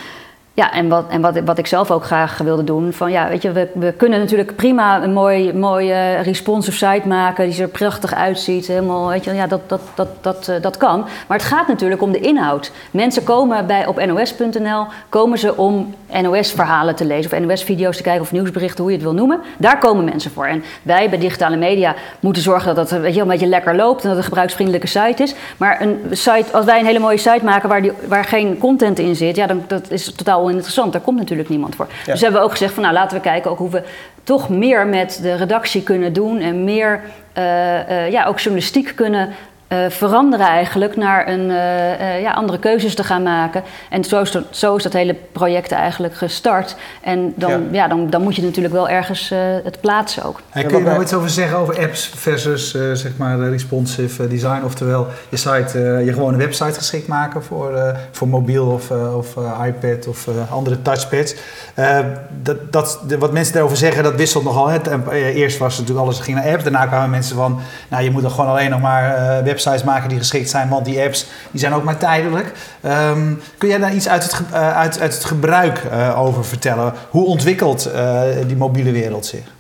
ja, 0.56 0.72
en, 0.72 0.90
wat, 0.90 1.06
en 1.10 1.22
wat, 1.22 1.40
wat 1.46 1.58
ik 1.58 1.68
zelf 1.68 1.92
ook 1.92 2.04
graag 2.04 2.38
wilde 2.38 2.64
doen, 2.64 2.94
van 2.94 3.12
ja, 3.12 3.30
weet 3.30 3.42
je, 3.42 3.52
we, 3.52 3.70
we 3.74 3.92
kunnen 3.92 4.20
natuurlijk 4.20 4.56
prima 4.56 5.04
een 5.04 5.14
mooi, 5.14 5.54
mooie 5.54 6.16
responsive 6.16 6.78
site 6.78 7.08
maken 7.08 7.50
die 7.50 7.62
er 7.62 7.68
prachtig 7.68 8.14
uitziet, 8.14 8.68
helemaal, 8.68 9.08
weet 9.08 9.24
je, 9.24 9.34
ja, 9.34 9.48
dat, 9.48 9.62
dat, 9.68 9.82
dat, 9.96 10.08
dat, 10.22 10.48
eh, 10.48 10.62
dat 10.62 10.78
kan. 10.78 11.00
Maar 11.28 11.38
het 11.38 11.48
gaat 11.48 11.68
natuurlijk 11.68 12.02
om 12.02 12.12
de 12.12 12.20
inhoud. 12.20 12.72
Mensen 12.92 13.24
komen 13.24 13.68
bij, 13.68 13.86
op 13.86 14.06
nos.nl, 14.06 14.86
komen 15.10 15.38
ze 15.38 15.58
om 15.58 15.94
NOS-verhalen 16.22 16.96
te 16.96 17.06
lezen 17.06 17.32
of 17.32 17.40
NOS-video's 17.40 17.98
te 17.98 18.04
kijken 18.04 18.22
of 18.22 18.32
nieuwsberichten, 18.32 18.84
hoe 18.84 18.92
je 18.92 18.98
het 18.98 19.06
wil 19.06 19.16
noemen. 19.16 19.42
Daar 19.58 19.80
komen 19.80 20.04
mensen 20.04 20.32
voor. 20.32 20.46
En 20.46 20.64
wij 20.82 21.10
bij 21.10 21.20
digitale 21.20 21.58
media 21.58 21.96
moeten 22.20 22.42
zorgen 22.42 22.76
dat 22.76 22.90
het 22.90 23.02
weet 23.02 23.16
je, 23.16 23.22
een 23.22 23.28
beetje 23.28 23.48
lekker 23.48 23.76
loopt 23.76 24.02
en 24.02 24.08
dat 24.08 24.10
het 24.10 24.18
een 24.18 24.24
gebruiksvriendelijke 24.24 24.88
site 24.88 25.24
is. 25.24 25.36
Maar 25.58 25.82
een 25.82 26.00
site, 26.12 26.46
als 26.52 26.66
wij 26.66 26.80
een 26.80 26.86
hele 26.86 27.00
mooie 27.00 27.18
site 27.18 27.44
maken 27.44 27.70
waar, 27.70 27.82
die, 27.82 27.92
waar 28.08 28.24
geen 28.24 28.58
content 28.58 29.00
in 29.00 29.16
zit, 29.16 29.36
ja, 29.36 29.48
dan 29.48 29.64
dat 29.68 29.92
is 29.92 30.14
totaal 30.16 30.45
oninteressant. 30.46 30.92
Daar 30.92 31.02
komt 31.02 31.18
natuurlijk 31.18 31.50
niemand 31.50 31.76
voor. 31.76 31.88
Dus 32.06 32.22
hebben 32.22 32.40
we 32.40 32.46
ook 32.46 32.52
gezegd 32.52 32.74
van 32.74 32.84
nou 32.84 32.96
laten 32.96 33.18
we 33.18 33.24
kijken 33.24 33.52
ook 33.52 33.58
hoe 33.58 33.70
we 33.70 33.84
toch 34.24 34.50
meer 34.50 34.88
met 34.88 35.20
de 35.22 35.36
redactie 35.36 35.84
kunnen 35.84 36.14
doen 36.14 36.40
en 36.40 36.64
meer 36.64 37.02
eh, 37.34 38.06
eh, 38.06 38.12
ja, 38.12 38.26
ook 38.26 38.40
journalistiek 38.40 38.92
kunnen 38.96 39.30
eh, 39.68 39.78
veranderen 39.90 40.46
eigenlijk 40.48 40.96
naar 40.98 41.28
een, 41.28 41.50
eh, 41.52 42.16
eh, 42.16 42.22
ja, 42.22 42.32
andere 42.32 42.60
keuzes 42.60 42.96
te 42.96 43.04
gaan 43.04 43.24
maken. 43.24 43.64
En 43.90 44.04
zo 44.04 44.22
is, 44.22 44.32
dat, 44.32 44.44
zo 44.50 44.76
is 44.76 44.84
dat 44.84 44.94
hele 44.94 45.16
project 45.32 45.72
eigenlijk 45.72 46.16
gestart. 46.16 46.76
En 47.02 47.34
dan, 47.36 47.50
Ja. 47.52 47.60
ja. 47.72 47.88
dan, 47.88 48.10
dan 48.10 48.22
moet 48.22 48.36
je 48.36 48.42
natuurlijk 48.44 48.74
wel 48.74 48.90
ergens 48.90 49.32
eh, 49.32 49.40
het 49.64 49.82
plaatsen 49.82 50.24
ook. 50.24 50.42
Hey, 50.50 50.64
kun 50.64 50.78
je 50.78 50.84
bij- 50.84 51.00
iets 51.02 51.14
over 51.14 51.30
zeggen 51.30 51.58
over 51.58 51.80
apps 51.80 52.12
versus 52.16 52.76
eh, 52.76 52.82
zeg 52.94 53.12
maar 53.18 53.40
responsive 53.40 54.28
design? 54.28 54.62
Oftewel 54.66 55.08
je 55.30 55.38
site, 55.38 55.80
eh, 55.80 56.06
je 56.06 56.14
gewone 56.14 56.38
website 56.38 56.74
geschikt 56.74 57.08
maken 57.08 57.44
voor, 57.44 57.76
eh, 57.76 57.96
voor 58.12 58.28
mobiel 58.28 58.66
of, 58.68 58.92
of 58.92 59.38
eh, 59.38 59.62
iPad 59.68 60.08
of 60.08 60.28
eh, 60.28 60.52
andere 60.52 60.82
touchpads. 60.82 61.36
Eh, 61.74 62.00
dat, 62.42 62.72
dat, 62.72 63.00
de- 63.08 63.18
wat 63.18 63.32
mensen 63.32 63.54
daarover 63.54 63.78
zeggen, 63.78 64.04
dat 64.04 64.16
wisselt 64.16 64.44
nogal. 64.44 64.68
Hè. 64.68 64.78
En, 64.90 65.04
eerst 65.12 65.58
was 65.58 65.72
het 65.78 65.82
natuurlijk 65.82 66.08
alles 66.08 66.20
ging 66.20 66.38
naar 66.38 66.52
apps. 66.52 66.64
Daarna 66.64 66.86
kwamen 66.86 67.10
mensen 67.10 67.36
van, 67.36 67.60
nou 67.90 68.04
je 68.04 68.12
moet 68.12 68.22
dan 68.22 68.32
gewoon 68.32 68.50
alleen 68.50 68.70
nog 68.70 68.82
maar 68.82 69.16
eh, 69.16 69.44
websites 69.56 69.84
maken 69.84 70.10
die 70.10 70.18
geschikt 70.18 70.50
zijn, 70.50 70.70
want 70.70 70.86
die 70.86 71.02
apps 71.02 71.26
die 71.52 71.60
zijn 71.60 71.74
ook 71.74 71.84
maar 71.84 71.98
tijdelijk. 71.98 72.52
Ehm, 72.82 73.34
kun 73.58 73.70
jij 73.70 73.78
daar 73.78 73.94
iets 73.94 74.08
uit 74.08 74.24
het, 74.24 74.42
eh, 74.52 74.78
uit, 74.78 75.00
uit 75.00 75.14
het 75.14 75.26
gebruik 75.26 75.78
eh, 75.92 76.22
over 76.22 76.46
vertellen? 76.46 76.94
Hoe 77.10 77.26
ontwikkelt 77.26 77.86
eh, 77.86 78.22
die 78.48 78.56
mobiele 78.56 78.92
wereld 78.92 79.26
zich? 79.26 79.54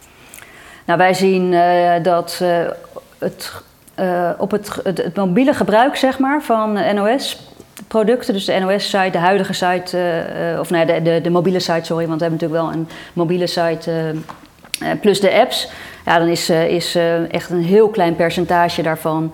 Nou, 0.86 1.00
wij 1.00 1.14
zien 1.14 1.56
dat 2.04 2.42
het, 3.18 3.52
op 4.38 4.52
het, 4.52 4.80
het, 4.84 5.16
mobiele 5.16 5.54
gebruik 5.54 5.96
zeg 5.96 6.20
maar, 6.20 6.42
van 6.42 6.96
NOS-producten, 6.96 8.34
dus 8.34 8.46
de 8.46 8.60
NOS-site, 8.60 9.10
de 9.12 9.18
huidige 9.18 9.54
site, 9.54 9.98
of 10.60 10.70
nee, 10.70 10.86
de, 10.86 11.02
de, 11.02 11.20
de 11.22 11.30
mobiele 11.30 11.60
site, 11.60 11.86
sorry, 11.86 12.08
want 12.08 12.20
we 12.20 12.28
hebben 12.28 12.48
natuurlijk 12.48 12.62
wel 12.62 12.72
een 12.72 12.88
mobiele 13.14 13.48
site 13.48 14.14
plus 15.02 15.20
de 15.20 15.34
apps. 15.34 15.70
Ja, 16.06 16.20
dan 16.20 16.28
is, 16.28 16.50
is 16.50 16.98
echt 17.30 17.50
een 17.50 17.64
heel 17.64 17.90
klein 17.90 18.16
percentage 18.16 18.82
daarvan 18.82 19.34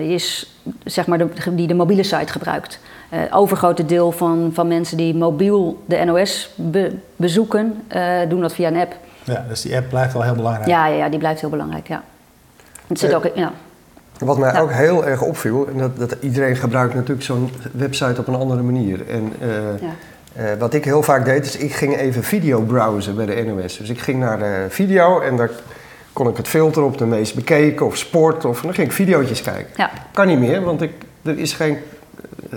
is, 0.00 0.56
zeg 0.84 1.06
maar, 1.06 1.18
de, 1.18 1.26
die 1.54 1.66
de 1.66 1.74
mobiele 1.74 2.02
site 2.02 2.32
gebruikt. 2.32 2.78
Eh 3.08 3.20
overgrote 3.30 3.86
deel 3.86 4.12
van, 4.12 4.50
van 4.54 4.68
mensen 4.68 4.96
die 4.96 5.14
mobiel 5.14 5.82
de 5.86 6.04
NOS 6.04 6.50
be- 6.54 6.92
bezoeken, 7.16 7.82
eh, 7.88 8.18
doen 8.28 8.40
dat 8.40 8.54
via 8.54 8.68
een 8.68 8.76
app. 8.76 8.94
Ja, 9.24 9.44
dus 9.48 9.60
die 9.60 9.76
app 9.76 9.88
blijft 9.88 10.12
wel 10.12 10.22
heel 10.22 10.34
belangrijk. 10.34 10.68
Ja, 10.68 10.86
ja, 10.86 10.96
ja, 10.96 11.08
die 11.08 11.18
blijft 11.18 11.40
heel 11.40 11.50
belangrijk, 11.50 11.88
ja. 11.88 12.02
Het 12.86 12.98
zit 12.98 13.10
Eh, 13.10 13.16
ook, 13.16 13.30
ja. 13.34 13.52
Wat 14.18 14.38
mij 14.38 14.52
Ja. 14.52 14.60
ook 14.60 14.72
heel 14.72 15.06
erg 15.06 15.22
opviel, 15.22 15.66
en 15.68 15.78
dat, 15.78 15.98
dat 15.98 16.16
iedereen 16.20 16.56
gebruikt 16.56 16.94
natuurlijk 16.94 17.22
zo'n 17.22 17.50
website 17.72 18.20
op 18.20 18.26
een 18.28 18.34
andere 18.34 18.62
manier. 18.62 19.08
En 19.08 19.32
eh, 19.40 19.48
ja. 19.80 19.88
eh, 20.32 20.58
wat 20.58 20.74
ik 20.74 20.84
heel 20.84 21.02
vaak 21.02 21.24
deed, 21.24 21.44
is 21.44 21.56
ik 21.56 21.72
ging 21.72 21.96
even 21.96 22.22
video 22.22 22.60
browsen 22.60 23.16
bij 23.16 23.26
de 23.26 23.42
NOS. 23.42 23.76
Dus 23.78 23.88
ik 23.88 23.98
ging 24.00 24.18
naar 24.20 24.38
de 24.38 24.66
video 24.68 25.20
en 25.20 25.36
daar 25.36 25.50
kon 26.12 26.28
ik 26.28 26.36
het 26.36 26.48
filteren 26.48 26.88
op 26.88 26.98
de 26.98 27.06
meest 27.06 27.34
bekeken 27.34 27.86
of 27.86 27.96
sport. 27.96 28.44
Of, 28.44 28.56
en 28.60 28.62
dan 28.66 28.74
ging 28.74 28.86
ik 28.86 28.92
videootjes 28.92 29.42
kijken. 29.42 29.72
Ja. 29.76 29.90
Kan 30.12 30.26
niet 30.26 30.38
meer, 30.38 30.62
want 30.62 30.82
ik, 30.82 30.92
er 31.22 31.38
is 31.38 31.52
geen 31.52 31.78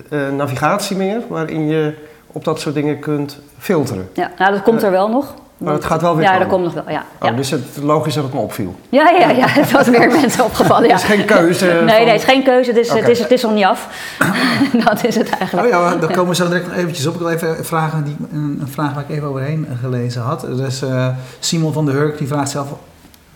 eh, 0.10 0.28
eh, 0.28 0.34
navigatie 0.34 0.98
meer 0.98 1.22
waarin 1.30 1.68
je 1.68 1.94
op 2.28 2.44
dat 2.44 2.60
soort 2.60 2.76
dingen 2.76 3.00
kunt 3.00 3.40
filteren. 3.60 4.10
ja. 4.14 4.32
Nou, 4.38 4.52
dat 4.52 4.62
komt 4.62 4.84
er 4.84 4.92
wel 4.92 5.10
nog. 5.10 5.34
Maar 5.58 5.74
het 5.74 5.86
gaat 5.86 6.02
wel 6.02 6.16
weer 6.16 6.24
Ja, 6.24 6.30
komen. 6.32 6.48
dat 6.48 6.56
komt 6.58 6.64
nog 6.76 6.84
wel, 6.86 6.94
ja. 6.94 7.06
Oh, 7.22 7.30
Ja, 7.30 7.36
Dus 7.36 7.50
het 7.50 7.64
logisch 7.82 8.14
dat 8.14 8.24
het 8.24 8.34
me 8.34 8.40
opviel. 8.40 8.76
ja, 8.90 9.10
ja, 9.10 9.30
ja, 9.30 9.46
het 9.62 9.72
was 9.72 9.90
meer 9.90 10.12
mensen 10.12 10.44
opgevallen, 10.44 10.88
ja. 10.88 10.94
Het 10.94 11.04
is 11.04 11.10
geen 11.10 11.26
keuze. 11.26 11.66
Nee, 11.66 11.76
van- 11.76 11.86
nee, 11.86 12.06
het 12.08 12.16
is 12.16 12.24
geen 12.24 12.44
keuze, 12.44 12.70
het 12.70 12.80
is, 12.80 12.90
het 12.90 13.08
is, 13.08 13.20
het 13.20 13.32
is 13.32 13.42
nog 13.42 13.54
niet 13.54 13.64
af. 13.66 13.88
dat 14.86 15.04
is 15.06 15.16
het 15.16 15.30
eigenlijk. 15.30 15.68
Oh 15.68 15.74
ja, 15.74 15.96
daar 15.96 16.12
komen 16.12 16.30
we 16.30 16.36
zo 16.36 16.48
direct 16.48 16.68
nog 16.68 16.76
eventjes 16.76 17.08
op. 17.08 17.14
Ik 17.14 17.20
wil 17.20 17.30
even 17.30 17.66
vragen, 17.66 18.04
die, 18.04 18.16
een, 18.32 18.58
een 18.62 18.68
vraag 18.68 18.94
waar 18.94 19.04
ik 19.08 19.16
even 19.16 19.28
overheen 19.28 19.68
gelezen 19.82 20.22
had. 20.22 20.42
Dus 20.42 20.82
eh, 20.82 21.08
Simon 21.40 21.74
van 21.74 21.86
der 21.86 21.94
Hurk 21.96 22.18
die 22.18 22.28
vraagt 22.28 22.50
zelf 22.50 22.68
eh, 22.68 22.74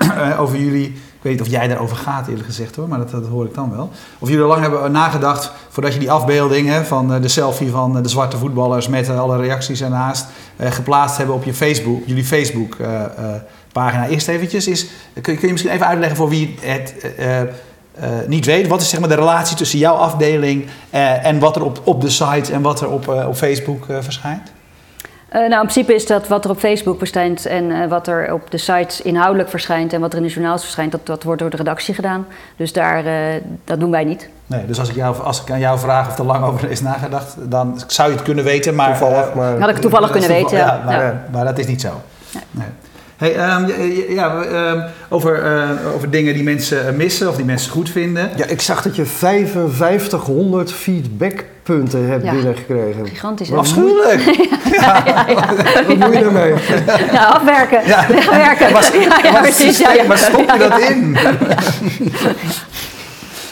over 0.39 0.57
jullie. 0.59 0.85
Ik 0.87 1.25
weet 1.25 1.33
niet 1.33 1.41
of 1.47 1.51
jij 1.51 1.67
daarover 1.67 1.95
gaat 1.97 2.27
eerlijk 2.27 2.45
gezegd 2.45 2.75
hoor, 2.75 2.87
maar 2.87 2.97
dat, 2.97 3.11
dat 3.11 3.25
hoor 3.27 3.45
ik 3.45 3.53
dan 3.53 3.71
wel. 3.75 3.89
Of 4.19 4.29
jullie 4.29 4.45
lang 4.45 4.61
hebben 4.61 4.91
nagedacht 4.91 5.51
voordat 5.69 5.93
je 5.93 5.99
die 5.99 6.11
afbeelding 6.11 6.67
hè, 6.67 6.85
van 6.85 7.13
eh, 7.13 7.21
de 7.21 7.27
selfie 7.27 7.69
van 7.69 7.97
eh, 7.97 8.03
de 8.03 8.09
zwarte 8.09 8.37
voetballers 8.37 8.87
met 8.87 9.09
eh, 9.09 9.19
alle 9.19 9.37
reacties 9.37 9.81
ernaast 9.81 10.25
eh, 10.55 10.71
geplaatst 10.71 11.17
hebben 11.17 11.35
op 11.35 11.43
je 11.43 11.53
Facebook, 11.53 12.01
jullie 12.05 12.23
Facebook 12.25 12.75
eh, 12.75 13.03
eh, 13.03 13.09
pagina. 13.71 14.07
Eerst 14.07 14.27
eventjes, 14.27 14.67
is, 14.67 14.85
kun, 15.21 15.33
je- 15.33 15.39
kun 15.39 15.47
je 15.47 15.51
misschien 15.53 15.73
even 15.73 15.87
uitleggen 15.87 16.17
voor 16.17 16.29
wie 16.29 16.55
het 16.61 16.95
eh, 17.17 17.41
eh, 17.41 17.47
niet 18.27 18.45
weet, 18.45 18.67
wat 18.67 18.81
is 18.81 18.89
zeg 18.89 18.99
maar 18.99 19.09
de 19.09 19.15
relatie 19.15 19.55
tussen 19.57 19.79
jouw 19.79 19.95
afdeling 19.95 20.65
eh, 20.89 21.25
en 21.25 21.39
wat 21.39 21.55
er 21.55 21.63
op, 21.63 21.81
op 21.83 22.01
de 22.01 22.09
site 22.09 22.53
en 22.53 22.61
wat 22.61 22.81
er 22.81 22.89
op, 22.89 23.07
eh, 23.09 23.27
op 23.27 23.35
Facebook 23.35 23.87
eh, 23.89 23.97
verschijnt? 24.01 24.51
Eh, 25.29 25.39
nou, 25.39 25.51
in 25.51 25.57
principe 25.59 25.93
is 25.93 26.05
dat 26.05 26.27
wat 26.27 26.45
er 26.45 26.51
op 26.51 26.59
Facebook 26.59 26.97
verschijnt 26.97 27.45
en 27.45 27.71
eh, 27.71 27.87
wat 27.89 28.07
er 28.07 28.33
op 28.33 28.51
de 28.51 28.57
sites 28.57 29.01
inhoudelijk 29.01 29.49
verschijnt 29.49 29.93
en 29.93 30.01
wat 30.01 30.11
er 30.11 30.17
in 30.17 30.23
de 30.25 30.29
journaals 30.33 30.61
verschijnt, 30.61 30.91
dat, 30.91 31.05
dat 31.05 31.23
wordt 31.23 31.39
door 31.41 31.49
de 31.49 31.57
redactie 31.57 31.93
gedaan. 31.93 32.25
Dus 32.55 32.73
daar, 32.73 33.05
eh, 33.05 33.13
dat 33.63 33.79
doen 33.79 33.91
wij 33.91 34.03
niet. 34.03 34.29
Nee, 34.45 34.65
dus 34.65 34.79
als 34.79 34.89
ik, 34.89 34.95
jou, 34.95 35.21
als 35.23 35.41
ik 35.41 35.51
aan 35.51 35.59
jou 35.59 35.79
vraag 35.79 36.07
of 36.09 36.17
er 36.17 36.25
lang 36.25 36.43
over 36.45 36.69
is 36.71 36.81
nagedacht, 36.81 37.35
dan 37.39 37.81
zou 37.87 38.09
je 38.09 38.15
het 38.15 38.23
kunnen 38.25 38.43
weten, 38.43 38.75
maar... 38.75 38.97
Toevallig, 38.97 39.33
maar... 39.33 39.59
Had 39.59 39.69
ik 39.69 39.77
toevallig 39.77 40.07
dat 40.11 40.17
is 40.21 40.25
kunnen 40.27 40.43
weten. 40.43 40.57
toeval- 40.57 40.75
Ja. 40.75 40.91
Ja, 40.91 40.97
maar, 40.97 41.05
Ja. 41.05 41.23
maar 41.31 41.45
dat 41.45 41.57
is 41.57 41.67
niet 41.67 41.81
zo. 41.81 41.89
Nee. 42.51 42.67
Hey, 43.19 43.35
ehm, 43.35 43.65
ja, 44.13 44.41
ehm, 44.43 44.79
over, 45.09 45.43
eh, 45.43 45.69
over 45.95 46.09
dingen 46.09 46.33
die 46.33 46.43
mensen 46.43 46.87
eh, 46.87 46.93
missen 46.93 47.27
of 47.29 47.35
die 47.35 47.45
mensen 47.45 47.71
goed 47.71 47.89
vinden. 47.89 48.29
Ja, 48.35 48.45
ik 48.45 48.61
zag 48.61 48.81
dat 48.81 48.95
je 48.95 49.05
5500 49.05 50.73
feedbackpunten 50.73 52.09
hebt 52.09 52.23
Ja. 52.23 52.31
binnengekregen. 52.31 53.07
Gigantisch. 53.07 53.49
hè? 53.49 53.55
Afschuwelijk! 53.55 54.23
Wat 55.87 55.97
moet 55.97 56.13
je 56.13 56.23
ermee? 56.23 56.53
Ja, 57.11 57.25
afwerken. 57.25 57.81
Ja. 57.85 57.97
Afwerken. 57.97 58.73
Waar, 58.73 58.89
Ja, 58.99 59.19
ja, 59.23 59.31
waar, 59.31 59.41
precies. 59.41 59.77
Ja, 59.77 59.93
ja. 59.93 60.05
waar 60.07 60.17
stop 60.17 60.51
je 60.51 60.57
dat 60.69 60.79
in? 60.79 61.17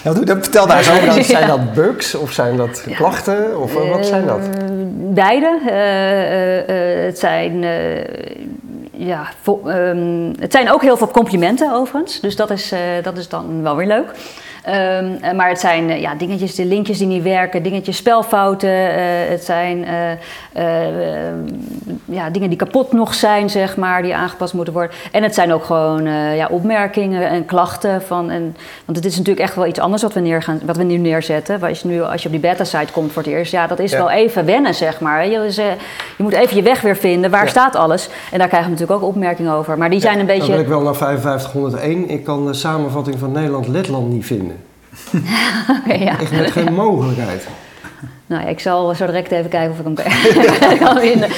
Ja, 0.03 0.13
vertel 0.25 0.67
daar 0.67 0.77
eens 0.77 0.86
Zijn 0.88 1.01
over. 1.01 1.15
dat, 1.15 1.25
zijn 1.25 1.47
dat 1.47 1.73
bugs 1.73 2.15
of 2.15 2.32
zijn 2.32 2.58
dat 2.58 2.84
klachten? 2.95 3.60
Of 3.62 3.75
eh, 3.75 3.89
wat 3.89 4.06
zijn 4.06 4.25
dat? 4.25 4.39
Eh, 4.39 4.63
beide. 5.13 5.60
Eh, 5.67 5.75
eh, 5.75 6.97
eh, 6.99 7.06
het 7.06 7.19
zijn. 7.19 7.65
Ja, 8.98 9.28
ehm, 9.46 10.34
het 10.40 10.52
zijn 10.52 10.72
ook 10.72 10.82
heel 10.82 10.98
veel 10.98 11.12
complimenten 11.12 11.74
overigens. 11.74 12.20
Dus 12.20 12.36
dat 12.36 12.50
is, 12.50 12.72
eh, 12.72 12.80
dat 13.04 13.18
is 13.18 13.28
dan 13.28 13.62
wel 13.62 13.76
weer 13.76 13.88
leuk. 13.88 14.12
Ehm, 14.67 15.12
eh, 15.21 15.32
maar 15.34 15.49
het 15.49 15.60
zijn 15.60 15.89
eh, 15.89 16.01
ja, 16.01 16.15
dingetjes, 16.15 16.56
de 16.56 16.65
linkjes 16.65 16.97
die 16.97 17.08
niet 17.08 17.23
werken, 17.23 17.63
dingetjes 17.63 17.97
spelfouten. 17.97 18.69
eh, 18.69 19.30
het 19.30 19.43
zijn 19.43 19.86
eh, 19.86 20.12
eh, 20.53 21.27
eh, 21.27 21.34
ja, 22.06 22.30
dingen 22.30 22.49
die 22.49 22.58
kapot 22.58 22.91
nog 22.93 23.13
zijn, 23.13 23.49
zeg 23.49 23.77
maar, 23.77 24.01
die 24.01 24.15
aangepast 24.15 24.53
moeten 24.53 24.73
worden. 24.73 24.91
En 25.12 25.23
het 25.23 25.34
zijn 25.36 25.53
ook 25.53 25.63
gewoon 25.63 26.06
eh, 26.06 26.36
ja, 26.38 26.47
opmerkingen 26.51 27.30
en 27.30 27.45
klachten. 27.45 28.01
Van, 28.01 28.30
en, 28.30 28.56
want 28.86 28.97
het 28.97 29.06
is 29.06 29.17
natuurlijk 29.17 29.45
echt 29.45 29.56
wel 29.56 29.65
iets 29.65 29.80
anders 29.80 30.01
wat 30.01 30.13
we, 30.13 30.19
neer 30.19 30.41
gaan, 30.43 30.60
wat 30.65 30.77
we 30.77 30.84
nu 30.84 30.97
neerzetten. 30.97 31.62
Als 31.63 31.82
je, 31.82 31.88
nu, 31.88 32.01
als 32.01 32.21
je 32.21 32.27
op 32.27 32.34
die 32.34 32.41
beta-site 32.49 32.91
komt 32.93 33.12
voor 33.12 33.23
het 33.23 33.32
eerst, 33.32 33.51
ja, 33.51 33.67
dat 33.67 33.80
is 33.80 33.91
Ja. 33.91 33.97
wel 33.97 34.10
even 34.10 34.45
wennen, 34.45 34.75
zeg 34.75 34.99
maar. 34.99 35.27
Je, 35.27 35.38
dus, 35.39 35.56
je 35.56 35.75
moet 36.17 36.34
even 36.34 36.56
je 36.56 36.62
weg 36.63 36.82
weer 36.82 36.95
vinden. 36.97 37.32
Waar 37.32 37.43
Ja. 37.43 37.49
staat 37.49 37.75
alles? 37.75 38.10
En 38.32 38.38
daar 38.39 38.47
krijgen 38.47 38.69
we 38.71 38.75
natuurlijk 38.75 39.03
ook 39.03 39.10
opmerkingen 39.10 39.51
over. 39.53 39.77
Maar 39.77 39.89
die 39.89 39.99
zijn 39.99 40.19
een 40.19 40.25
Dan 40.27 40.36
beetje... 40.38 40.51
wil 40.51 40.62
ik 40.62 40.67
wel 40.67 40.82
naar 40.82 40.95
5501. 40.95 42.10
Ik 42.10 42.23
kan 42.23 42.45
de 42.45 42.53
samenvatting 42.53 43.19
van 43.19 43.32
Nederland-Letland 43.32 44.10
niet 44.10 44.25
vinden. 44.25 44.57
Oké, 45.86 45.94
ja. 45.94 46.20
Echt 46.20 46.32
met 46.32 46.52
geen 46.52 46.74
mogelijkheid. 46.74 47.48
Nou 48.26 48.42
ja, 48.42 48.48
ik 48.48 48.60
zal 48.60 48.96
zo 48.96 49.06
direct 49.06 49.32
even 49.32 49.50
kijken 49.50 49.72
of 49.72 49.78
ik 49.80 49.86
hem 49.86 49.96
kan- 50.80 51.00
vinden. 51.10 51.30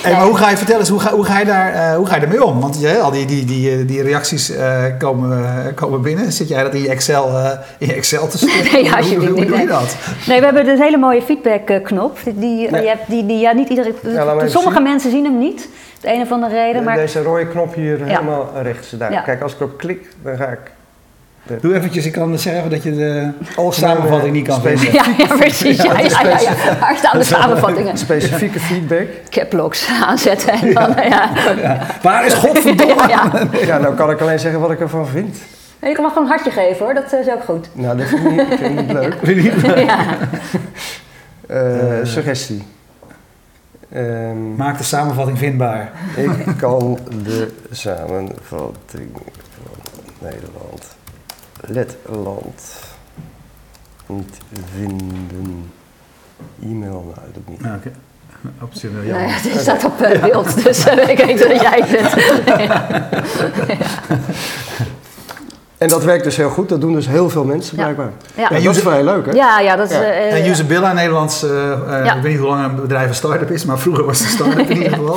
Hey, 0.00 0.12
maar 0.12 0.24
hoe 0.26 0.36
ga 0.36 0.50
je 0.50 0.56
vertellen 0.56 0.80
eens, 0.80 0.88
hoe 0.88 1.00
ga, 1.00 1.10
hoe 1.14 1.24
ga 1.24 1.38
je 1.38 1.44
daar, 1.44 1.72
eh, 1.72 1.96
hoe 1.96 2.06
ga 2.06 2.14
je 2.16 2.20
ermee 2.22 2.44
om? 2.44 2.60
Want 2.60 2.80
je, 2.80 2.98
al 3.00 3.10
die, 3.10 3.26
die, 3.26 3.44
die, 3.44 3.70
eh, 3.70 3.88
die 3.88 4.02
reacties 4.02 4.50
eh, 4.50 4.84
komen, 4.98 5.44
eh, 5.66 5.74
komen 5.74 6.02
binnen. 6.02 6.32
Zit 6.32 6.48
jij 6.48 6.62
dat 6.62 6.74
in 6.74 6.82
je 6.82 6.88
Excel, 6.88 7.28
eh, 7.38 7.50
in 7.78 7.86
je 7.86 7.94
Excel 7.94 8.28
te 8.28 8.38
sturen? 8.38 8.72
Nee, 8.72 8.82
hoe, 8.88 8.96
alsjeblieft 8.96 9.20
hoe, 9.20 9.30
hoe 9.30 9.38
niet, 9.40 9.48
doe 9.48 9.56
je 9.58 9.64
nee. 9.64 9.72
dat? 9.72 9.96
Nee, 10.26 10.38
we 10.38 10.44
hebben 10.44 10.68
een 10.68 10.80
hele 10.82 10.96
mooie 10.96 11.22
feedback-knop. 11.22 12.18
Die, 12.24 12.34
die, 12.38 12.70
Nee. 12.70 12.82
je 12.82 12.88
hebt, 12.88 13.08
die, 13.10 13.26
die, 13.26 13.38
ja, 13.38 13.52
niet 13.52 13.68
iedereen, 13.68 13.94
sommige 14.46 14.74
zien. 14.74 14.82
mensen 14.82 15.10
zien 15.10 15.24
hem 15.24 15.38
niet. 15.38 15.68
De 16.00 16.12
een 16.12 16.20
of 16.20 16.32
andere 16.32 16.54
reden. 16.54 16.84
Maar 16.84 16.96
Deze 16.96 17.22
rode 17.22 17.46
knop 17.46 17.74
hier 17.74 17.98
helemaal 18.04 18.50
rechts 18.62 18.90
daar. 18.90 19.12
Ja. 19.12 19.20
Kijk, 19.20 19.42
als 19.42 19.52
ik 19.52 19.60
erop 19.60 19.78
klik, 19.78 20.08
dan 20.22 20.36
ga 20.36 20.46
ik... 20.46 20.58
Doe 21.60 21.74
eventjes, 21.74 22.06
ik 22.06 22.12
kan 22.12 22.38
zeggen 22.38 22.70
dat 22.70 22.82
je 22.82 22.94
de 22.94 23.30
samenvatting 23.70 24.32
niet 24.32 24.46
kan 24.46 24.60
vinden. 24.60 24.92
ja, 25.00 25.04
ja, 25.18 25.26
precies. 25.36 25.76
Ja, 25.76 25.98
ja, 25.98 26.20
ja, 26.22 26.38
ja. 26.40 26.78
Waar 26.80 26.96
staan 26.96 27.18
de 27.18 27.24
samenvattingen? 27.24 27.98
Specifieke 27.98 28.60
feedback. 28.60 29.06
Caplocks 29.30 29.88
aanzetten 30.04 30.52
en 30.52 30.74
dan, 30.74 30.94
ja. 31.08 31.30
Ja. 31.60 31.78
Waar 32.02 32.26
is 32.26 32.34
godverdomme? 32.34 32.94
Ja, 33.08 33.30
ja. 33.52 33.66
Ja, 33.66 33.78
nou 33.78 33.94
kan 33.94 34.10
ik 34.10 34.20
alleen 34.20 34.38
zeggen 34.38 34.60
wat 34.60 34.70
ik 34.70 34.80
ervan 34.80 35.06
vind. 35.06 35.36
En 35.78 35.88
je 35.88 35.94
kan 35.94 36.04
wel 36.04 36.12
gewoon 36.12 36.28
een 36.28 36.34
hartje 36.34 36.50
geven 36.50 36.84
hoor, 36.84 36.94
dat 36.94 37.12
is 37.12 37.28
ook 37.32 37.44
goed. 37.44 37.68
Nou, 37.72 37.96
dat 37.96 38.06
vind 38.06 38.24
ik 38.24 38.30
niet, 38.30 38.40
ik 38.52 38.58
vind 38.58 38.92
leuk. 39.66 39.76
Ja. 39.86 39.98
Eh, 41.46 41.98
suggestie. 42.02 42.62
Ehm, 43.92 44.54
Maak 44.56 44.78
de 44.78 44.84
samenvatting 44.84 45.38
vindbaar. 45.38 45.90
ik 46.16 46.54
kan 46.58 46.98
de 47.24 47.52
samenvatting 47.70 48.36
van 48.48 48.74
Nederland, 50.18 50.96
Letland 51.60 52.84
niet 54.06 54.38
vinden. 54.74 55.70
E-mail, 56.62 57.14
nou, 57.14 57.26
dat 57.32 57.34
doe 57.34 57.42
ik 57.42 57.48
niet. 57.48 57.60
Ja, 57.60 57.74
Oké. 57.74 57.90
Optioneel 58.60 59.02
Nou 59.02 59.22
ja, 59.22 59.28
het 59.28 59.60
staat 59.60 59.84
op 59.84 60.00
eh, 60.00 60.22
beeld, 60.22 60.64
dus 60.64 60.84
eh, 60.84 61.08
ik 61.18 61.18
weet 61.18 61.38
dat 61.38 61.60
jij 61.60 61.82
het 61.84 61.90
bent. 61.90 62.14
En 65.78 65.88
dat 65.88 66.04
werkt 66.04 66.24
dus 66.24 66.36
heel 66.36 66.48
goed, 66.50 66.68
dat 66.68 66.80
doen 66.80 66.92
dus 66.94 67.08
heel 67.08 67.30
veel 67.30 67.44
mensen 67.44 67.76
Ja. 67.76 67.82
blijkbaar. 67.82 68.10
Ja. 68.34 68.50
En 68.50 68.62
dat 68.62 68.76
is 68.76 68.82
wel 68.82 68.92
heel 68.92 69.04
leuk, 69.04 69.26
hè? 69.26 69.32
Ja, 69.32 69.60
ja, 69.60 69.76
dat 69.76 69.90
is... 69.90 69.96
Ja. 69.96 70.02
eh, 70.02 70.32
En 70.36 70.42
eh, 70.42 70.48
Usabilla, 70.50 70.92
Nederlands, 70.92 71.42
eh, 71.42 71.72
eh, 71.72 72.04
Ja. 72.04 72.14
ik 72.14 72.22
weet 72.22 72.32
niet 72.32 72.40
hoe 72.40 72.48
lang 72.48 72.64
een 72.64 72.74
bedrijf 72.80 73.08
een 73.08 73.14
start-up 73.14 73.50
is, 73.50 73.64
maar 73.64 73.78
vroeger 73.78 74.04
was 74.04 74.18
het 74.18 74.26
een 74.28 74.32
start-up 74.34 74.70
in 74.70 74.76
ieder 74.76 74.92
geval. 74.98 75.16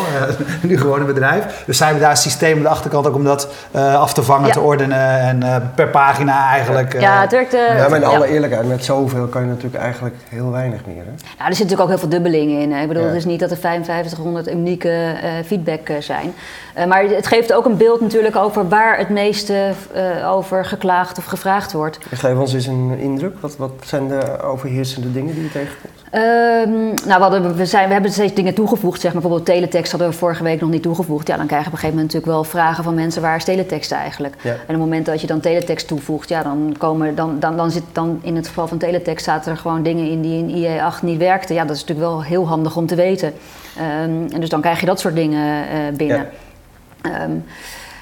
Nu 0.62 0.78
gewoon 0.78 1.00
een 1.00 1.06
bedrijf. 1.06 1.64
Dus 1.66 1.78
zij 1.78 1.86
hebben 1.86 2.04
daar 2.04 2.12
een 2.14 2.22
systeem 2.22 2.58
aan 2.58 2.64
de 2.64 2.70
achterkant 2.70 3.08
ook 3.08 3.16
om 3.16 3.24
dat 3.24 3.48
eh, 3.72 3.96
af 3.96 4.14
te 4.14 4.24
vangen, 4.24 4.48
Ja. 4.48 4.54
te 4.54 4.60
ordenen 4.60 5.20
en 5.20 5.44
eh, 5.44 5.56
per 5.76 5.88
pagina 5.88 6.50
eigenlijk. 6.50 6.94
eh, 6.94 7.02
ja, 7.02 7.22
het 7.22 7.32
werkt... 7.32 7.52
Ja, 7.52 7.88
maar 7.90 7.96
in 7.96 8.10
ja. 8.10 8.16
alle 8.16 8.28
eerlijkheid, 8.28 8.68
met 8.68 8.84
zoveel 8.86 9.26
kan 9.26 9.42
je 9.42 9.48
natuurlijk 9.48 9.84
eigenlijk 9.84 10.16
heel 10.30 10.52
weinig 10.52 10.80
meer, 10.86 11.04
hè? 11.06 11.12
Ja, 11.38 11.48
er 11.48 11.56
zit 11.56 11.64
natuurlijk 11.64 11.82
ook 11.82 11.88
heel 11.90 11.98
veel 11.98 12.10
dubbeling 12.10 12.52
in. 12.62 12.72
hè. 12.74 12.82
Ik 12.82 12.88
bedoel, 12.88 13.04
Ja. 13.04 13.08
het 13.10 13.18
is 13.18 13.26
niet 13.26 13.40
dat 13.40 13.52
er 13.52 13.58
5500 13.58 14.50
unieke 14.52 14.90
eh, 14.90 15.30
feedback 15.46 15.90
eh, 15.90 15.96
zijn. 16.00 16.34
Eh, 16.74 16.86
maar 16.86 17.04
het 17.04 17.28
geeft 17.28 17.54
ook 17.54 17.66
een 17.66 17.78
beeld 17.78 18.02
natuurlijk 18.02 18.36
over 18.36 18.68
waar 18.68 18.98
het 18.98 19.10
meeste 19.10 19.72
eh, 19.94 20.32
over 20.32 20.59
over 20.60 20.72
geklaagd 20.72 21.18
of 21.18 21.26
gevraagd 21.26 21.72
wordt. 21.72 21.98
Geef 22.12 22.38
ons 22.38 22.54
eens 22.54 22.66
een 22.66 22.98
indruk. 22.98 23.40
Wat, 23.40 23.58
wat 23.58 23.72
zijn 23.86 24.08
de 24.08 24.42
overheersende 24.42 25.12
dingen 25.12 25.34
die 25.34 25.44
je 25.44 25.52
tegenkomt? 25.52 25.94
Ehm, 26.12 27.08
nou, 27.08 27.18
we, 27.18 27.22
hadden, 27.22 27.56
we, 27.56 27.66
zijn, 27.66 27.88
we 27.88 27.94
hebben 27.94 28.12
steeds 28.12 28.34
dingen 28.34 28.54
toegevoegd. 28.54 29.02
Zeg 29.02 29.14
maar, 29.14 29.22
bijvoorbeeld 29.22 29.50
teletext 29.50 29.92
hadden 29.92 30.10
we 30.10 30.16
vorige 30.16 30.44
week 30.44 30.62
nog 30.62 30.70
niet 30.70 30.82
toegevoegd. 30.82 31.28
Ja, 31.28 31.38
dan 31.38 31.48
krijg 31.48 31.62
je 31.62 31.68
op 31.68 31.74
een 31.74 31.80
gegeven 31.80 32.02
moment 32.02 32.14
natuurlijk 32.14 32.44
wel 32.44 32.62
vragen 32.62 32.84
van 32.84 32.94
mensen... 32.94 33.22
waar 33.22 33.36
is 33.36 33.44
teletext 33.44 33.92
eigenlijk? 33.92 34.36
Ja. 34.42 34.50
En 34.50 34.60
op 34.62 34.68
het 34.68 34.78
moment 34.78 35.06
dat 35.06 35.22
je 35.22 35.28
dan 35.28 35.40
teletext 35.40 35.88
toevoegt... 35.88 36.30
Ja, 36.30 36.44
dan, 36.44 36.76
komen, 36.78 37.16
dan, 37.16 37.40
dan, 37.40 37.58
dan 37.58 37.72
zit 37.72 37.84
dan 37.92 38.20
in 38.24 38.36
het 38.36 38.48
geval 38.48 38.68
van 38.68 38.78
teletext... 38.78 39.26
zaten 39.26 39.52
er 39.52 39.58
gewoon 39.58 39.84
dingen 39.84 40.10
in 40.10 40.22
die 40.22 40.38
in 40.38 40.50
IE8 40.50 41.04
niet 41.04 41.18
werkten. 41.18 41.56
Ja, 41.56 41.66
dat 41.66 41.76
is 41.76 41.82
natuurlijk 41.82 42.10
wel 42.10 42.24
heel 42.24 42.48
handig 42.48 42.76
om 42.76 42.86
te 42.86 42.96
weten. 42.96 43.34
Ehm, 43.78 44.34
en 44.34 44.40
dus 44.40 44.50
dan 44.50 44.62
krijg 44.62 44.80
je 44.80 44.86
dat 44.86 45.00
soort 45.00 45.16
dingen 45.16 45.70
eh, 45.70 45.96
binnen. 45.98 46.30
Ehm, 47.02 47.32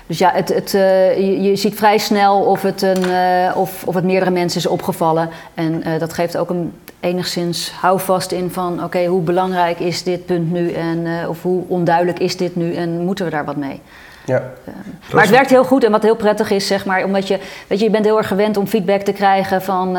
dus 0.07 0.17
ja, 0.17 0.31
het, 0.33 0.49
het, 0.49 0.73
eh, 0.73 1.43
je, 1.45 1.55
ziet 1.55 1.75
vrij 1.75 1.97
snel 1.97 2.41
of 2.41 2.61
het, 2.61 2.81
een, 2.81 3.03
eh, 3.03 3.57
of, 3.57 3.83
of 3.85 3.95
het 3.95 4.03
meerdere 4.03 4.31
mensen 4.31 4.59
is 4.59 4.67
opgevallen. 4.67 5.29
En 5.53 5.83
eh, 5.83 5.99
dat 5.99 6.13
geeft 6.13 6.37
ook 6.37 6.49
een 6.49 6.73
enigszins 6.99 7.71
houvast 7.71 8.31
in 8.31 8.51
van... 8.51 8.83
oké, 8.83 9.05
hoe 9.05 9.21
belangrijk 9.21 9.79
is 9.79 10.03
dit 10.03 10.25
punt 10.25 10.51
nu 10.51 10.71
en 10.71 11.27
of 11.29 11.41
hoe 11.41 11.63
onduidelijk 11.67 12.19
is 12.19 12.37
dit 12.37 12.55
nu... 12.55 12.73
en 12.73 12.99
moeten 12.99 13.25
we 13.25 13.31
daar 13.31 13.45
wat 13.45 13.55
mee? 13.55 13.81
Ja. 14.27 14.53
Maar 15.13 15.21
het 15.21 15.31
werkt 15.31 15.49
heel 15.49 15.63
goed 15.63 15.83
en 15.83 15.91
wat 15.91 16.03
heel 16.03 16.15
prettig 16.15 16.51
is, 16.51 16.67
zeg 16.67 16.85
maar, 16.85 17.03
omdat 17.03 17.27
je, 17.27 17.39
weet 17.67 17.79
je, 17.79 17.85
je 17.85 17.91
bent 17.91 18.05
heel 18.05 18.17
erg 18.17 18.27
gewend 18.27 18.57
om 18.57 18.67
feedback 18.67 19.01
te 19.01 19.11
krijgen 19.11 19.61
van 19.61 19.87
eh, 19.87 19.93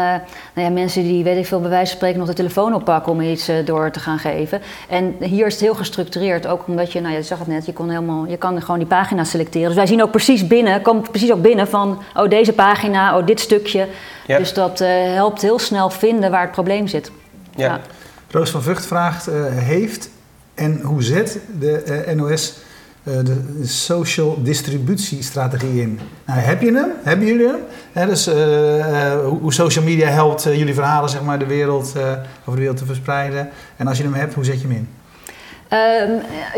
nou 0.55 0.67
ja, 0.67 0.71
mensen 0.71 1.03
die, 1.03 1.25
weet 1.25 1.37
ik 1.37 1.47
veel, 1.47 1.61
bij 1.61 1.71
wijze 1.71 1.87
van 1.87 1.97
spreken 1.97 2.19
nog 2.19 2.29
de 2.29 2.35
telefoon 2.35 2.75
oppakken 2.75 3.12
om 3.12 3.21
iets 3.21 3.49
eh, 3.49 3.57
door 3.64 3.91
te 3.91 4.01
gaan 4.01 4.19
geven. 4.19 4.61
En 4.88 5.17
hier 5.21 5.47
is 5.47 5.53
het 5.53 5.62
heel 5.62 5.75
gestructureerd, 5.75 6.47
ook 6.47 6.67
omdat 6.67 6.93
je, 6.93 7.01
nou 7.01 7.14
je 7.14 7.23
zag 7.23 7.38
het 7.38 7.49
net, 7.49 7.67
je, 7.67 7.73
kon 7.73 7.88
helemaal, 7.88 8.27
je 8.27 8.37
kan 8.37 8.62
gewoon 8.62 8.79
die 8.79 8.88
pagina 8.88 9.25
selecteren. 9.25 9.67
Dus 9.67 9.77
wij 9.77 9.87
zien 9.87 10.03
ook 10.03 10.11
precies 10.11 10.47
binnen, 10.47 10.83
komt 10.83 11.11
precies 11.11 11.33
ook 11.33 11.43
binnen 11.43 11.69
van, 11.69 12.03
oh 12.14 12.29
deze 12.29 12.53
pagina, 12.53 13.19
oh 13.19 13.27
dit 13.27 13.41
stukje. 13.41 13.87
Ja. 14.27 14.38
Dus 14.38 14.53
dat 14.53 14.81
eh, 14.81 14.88
helpt 15.12 15.43
heel 15.43 15.59
snel 15.59 15.91
vinden 15.91 16.31
waar 16.31 16.43
het 16.43 16.53
probleem 16.53 16.87
zit. 16.87 17.11
Ja. 17.57 17.81
Roos 18.31 18.51
van 18.51 18.62
Vught 18.62 18.87
vraagt, 18.87 19.27
eh, 19.27 19.45
heeft 19.47 20.11
en 20.55 20.81
hoe 20.81 21.03
zet 21.03 21.38
de 21.59 21.83
eh, 21.83 22.14
NOS 22.14 22.59
de 23.25 23.61
social 23.66 24.42
distributiestrategie 24.42 25.81
in? 25.81 26.01
Nou, 26.25 26.40
heb 26.40 26.61
je 26.61 26.73
hem? 26.73 26.90
Hebben 27.03 27.27
jullie 27.27 27.47
hem? 27.92 28.09
Dus 28.09 28.27
eh, 28.27 29.12
eh, 29.12 29.21
hoe, 29.40 29.53
social 29.53 29.85
media 29.85 30.09
helpt 30.09 30.47
eh, 30.47 30.59
jullie 30.59 30.75
verhalen 30.75 31.11
zeg 31.11 31.23
maar, 31.23 31.38
de 31.38 31.47
wereld, 31.47 31.92
eh, 31.97 32.03
over 32.40 32.53
de 32.53 32.59
wereld 32.59 32.77
te 32.77 32.85
verspreiden. 32.85 33.49
En 33.77 33.87
als 33.87 33.97
je 33.97 34.03
hem 34.05 34.14
hebt, 34.14 34.35
hoe 34.35 34.44
zet 34.44 34.61
je 34.61 34.66
hem 34.68 34.77
in? 34.77 34.88
Ehm, 35.68 36.11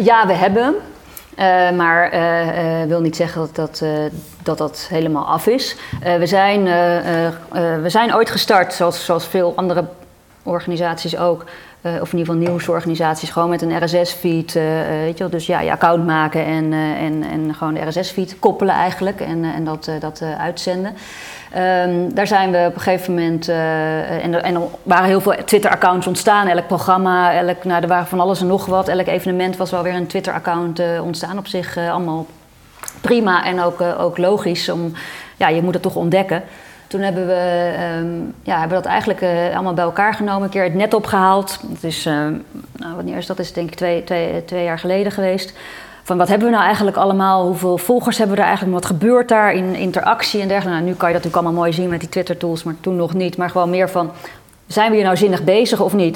ja, 0.05 0.27
we 0.27 0.33
hebben 0.33 0.63
hem. 0.63 0.75
Eh, 1.37 1.77
maar 1.77 2.11
eh, 2.11 2.83
eh, 2.83 2.89
wil 2.89 3.01
niet 3.01 3.17
zeggen 3.17 3.41
dat 3.41 3.55
dat, 3.55 3.81
eh, 3.83 3.91
dat, 4.43 4.59
dat 4.59 4.87
helemaal 4.89 5.27
af 5.27 5.47
is. 5.47 5.77
Eh, 6.03 6.17
we, 6.17 6.27
zijn, 6.27 6.67
eh, 6.67 6.97
eh, 6.99 7.27
eh, 7.27 7.83
we 7.83 7.89
zijn 7.89 8.15
ooit 8.15 8.31
gestart, 8.31 8.73
zoals, 8.73 9.05
zoals 9.05 9.27
veel 9.27 9.53
andere 9.57 9.85
organisaties 10.43 11.17
ook. 11.17 11.45
Eh, 11.83 11.93
of 12.01 12.13
in 12.13 12.19
ieder 12.19 12.35
geval 12.35 12.49
nieuwsorganisaties, 12.49 13.31
gewoon 13.31 13.49
met 13.49 13.63
een 13.63 13.85
RSS-feed. 13.85 14.57
eh, 14.57 14.63
weet 15.03 15.13
je 15.19 15.23
wel, 15.25 15.31
dus 15.31 15.47
ja, 15.47 15.61
je 15.61 15.71
account 15.71 16.07
maken 16.07 16.45
en, 16.45 16.73
eh, 16.73 17.03
en, 17.03 17.23
en 17.31 17.55
gewoon 17.55 17.75
de 17.75 17.81
RSS-feed 17.89 18.39
koppelen 18.39 18.75
eigenlijk 18.75 19.21
en, 19.21 19.45
eh, 19.45 19.55
en 19.55 19.65
dat, 19.65 19.87
eh, 19.87 19.95
dat 20.01 20.21
eh, 20.21 20.41
uitzenden. 20.41 20.95
Ehm, 21.53 22.09
daar 22.15 22.27
zijn 22.27 22.51
we 22.51 22.65
op 22.69 22.75
een 22.75 22.81
gegeven 22.81 23.15
moment, 23.15 23.49
eh, 23.49 24.25
en, 24.25 24.43
en 24.43 24.55
er 24.55 24.61
waren 24.83 25.07
heel 25.09 25.21
veel 25.21 25.35
Twitter-accounts 25.45 26.07
ontstaan. 26.07 26.47
Elk 26.49 26.67
programma, 26.67 27.35
elk, 27.35 27.65
nou, 27.65 27.83
er 27.83 27.89
waren 27.89 28.07
van 28.07 28.21
alles 28.21 28.41
en 28.41 28.47
nog 28.47 28.67
wat. 28.67 28.89
Elk 28.89 29.07
evenement 29.07 29.57
was 29.57 29.71
wel 29.71 29.83
weer 29.83 29.95
een 29.95 30.07
Twitter-account 30.07 30.79
eh, 30.79 30.87
ontstaan 31.05 31.39
op 31.39 31.47
zich. 31.47 31.77
eh, 31.77 31.91
allemaal 31.91 32.27
prima 33.01 33.45
en 33.45 33.61
ook, 33.61 33.81
eh, 33.81 34.01
ook 34.01 34.19
logisch. 34.19 34.69
Om, 34.69 34.93
ja, 35.37 35.49
je 35.49 35.63
moet 35.63 35.75
het 35.75 35.83
toch 35.83 35.97
ontdekken. 35.97 36.43
Toen 36.91 37.01
hebben 37.01 37.27
we, 37.27 37.73
ehm, 37.77 38.09
ja, 38.43 38.59
hebben 38.59 38.83
dat 38.83 38.87
eigenlijk 38.87 39.21
eh, 39.21 39.55
allemaal 39.55 39.75
bij 39.75 39.85
elkaar 39.85 40.15
genomen. 40.15 40.43
Een 40.43 40.49
keer 40.49 40.63
het 40.63 40.75
net 40.75 40.95
opgehaald. 40.95 41.59
Dat 41.63 41.83
is, 41.83 42.07
eh, 42.07 42.15
nou, 42.73 42.95
wanneer 42.97 43.27
dat? 43.27 43.39
Is 43.39 43.53
denk 43.53 43.69
ik 43.69 43.75
twee, 43.75 44.05
twee, 44.05 44.45
twee 44.45 44.65
jaar 44.65 44.79
geleden 44.79 45.13
geweest. 45.13 45.53
Van 46.03 46.19
wat 46.19 46.29
hebben 46.29 46.47
we 46.47 46.53
nou 46.55 46.65
eigenlijk 46.65 46.97
allemaal? 46.97 47.47
Hoeveel 47.47 47.79
volgers 47.79 48.19
hebben 48.19 48.37
we 48.37 48.43
daar 48.43 48.51
eigenlijk? 48.51 48.83
Wat 48.83 48.91
gebeurt 48.91 49.29
daar 49.29 49.53
in 49.53 49.75
interactie 49.75 50.41
en 50.41 50.49
dergelijke? 50.49 50.81
Nou, 50.81 50.91
nu 50.91 50.97
kan 50.97 51.09
je 51.09 51.15
dat 51.15 51.25
natuurlijk 51.25 51.37
allemaal 51.37 51.63
mooi 51.63 51.73
zien 51.73 51.89
met 51.89 52.01
die 52.01 52.09
Twitter-tools, 52.09 52.63
maar 52.63 52.75
toen 52.81 52.97
nog 52.97 53.15
niet. 53.15 53.37
Maar 53.37 53.51
gewoon 53.51 53.71
meer 53.71 53.91
van, 53.91 54.11
zijn 54.67 54.91
we 54.91 54.97
hier 54.97 55.05
nou 55.05 55.17
zinnig 55.17 55.45
bezig 55.45 55.81
of 55.81 55.95
niet? 55.95 56.15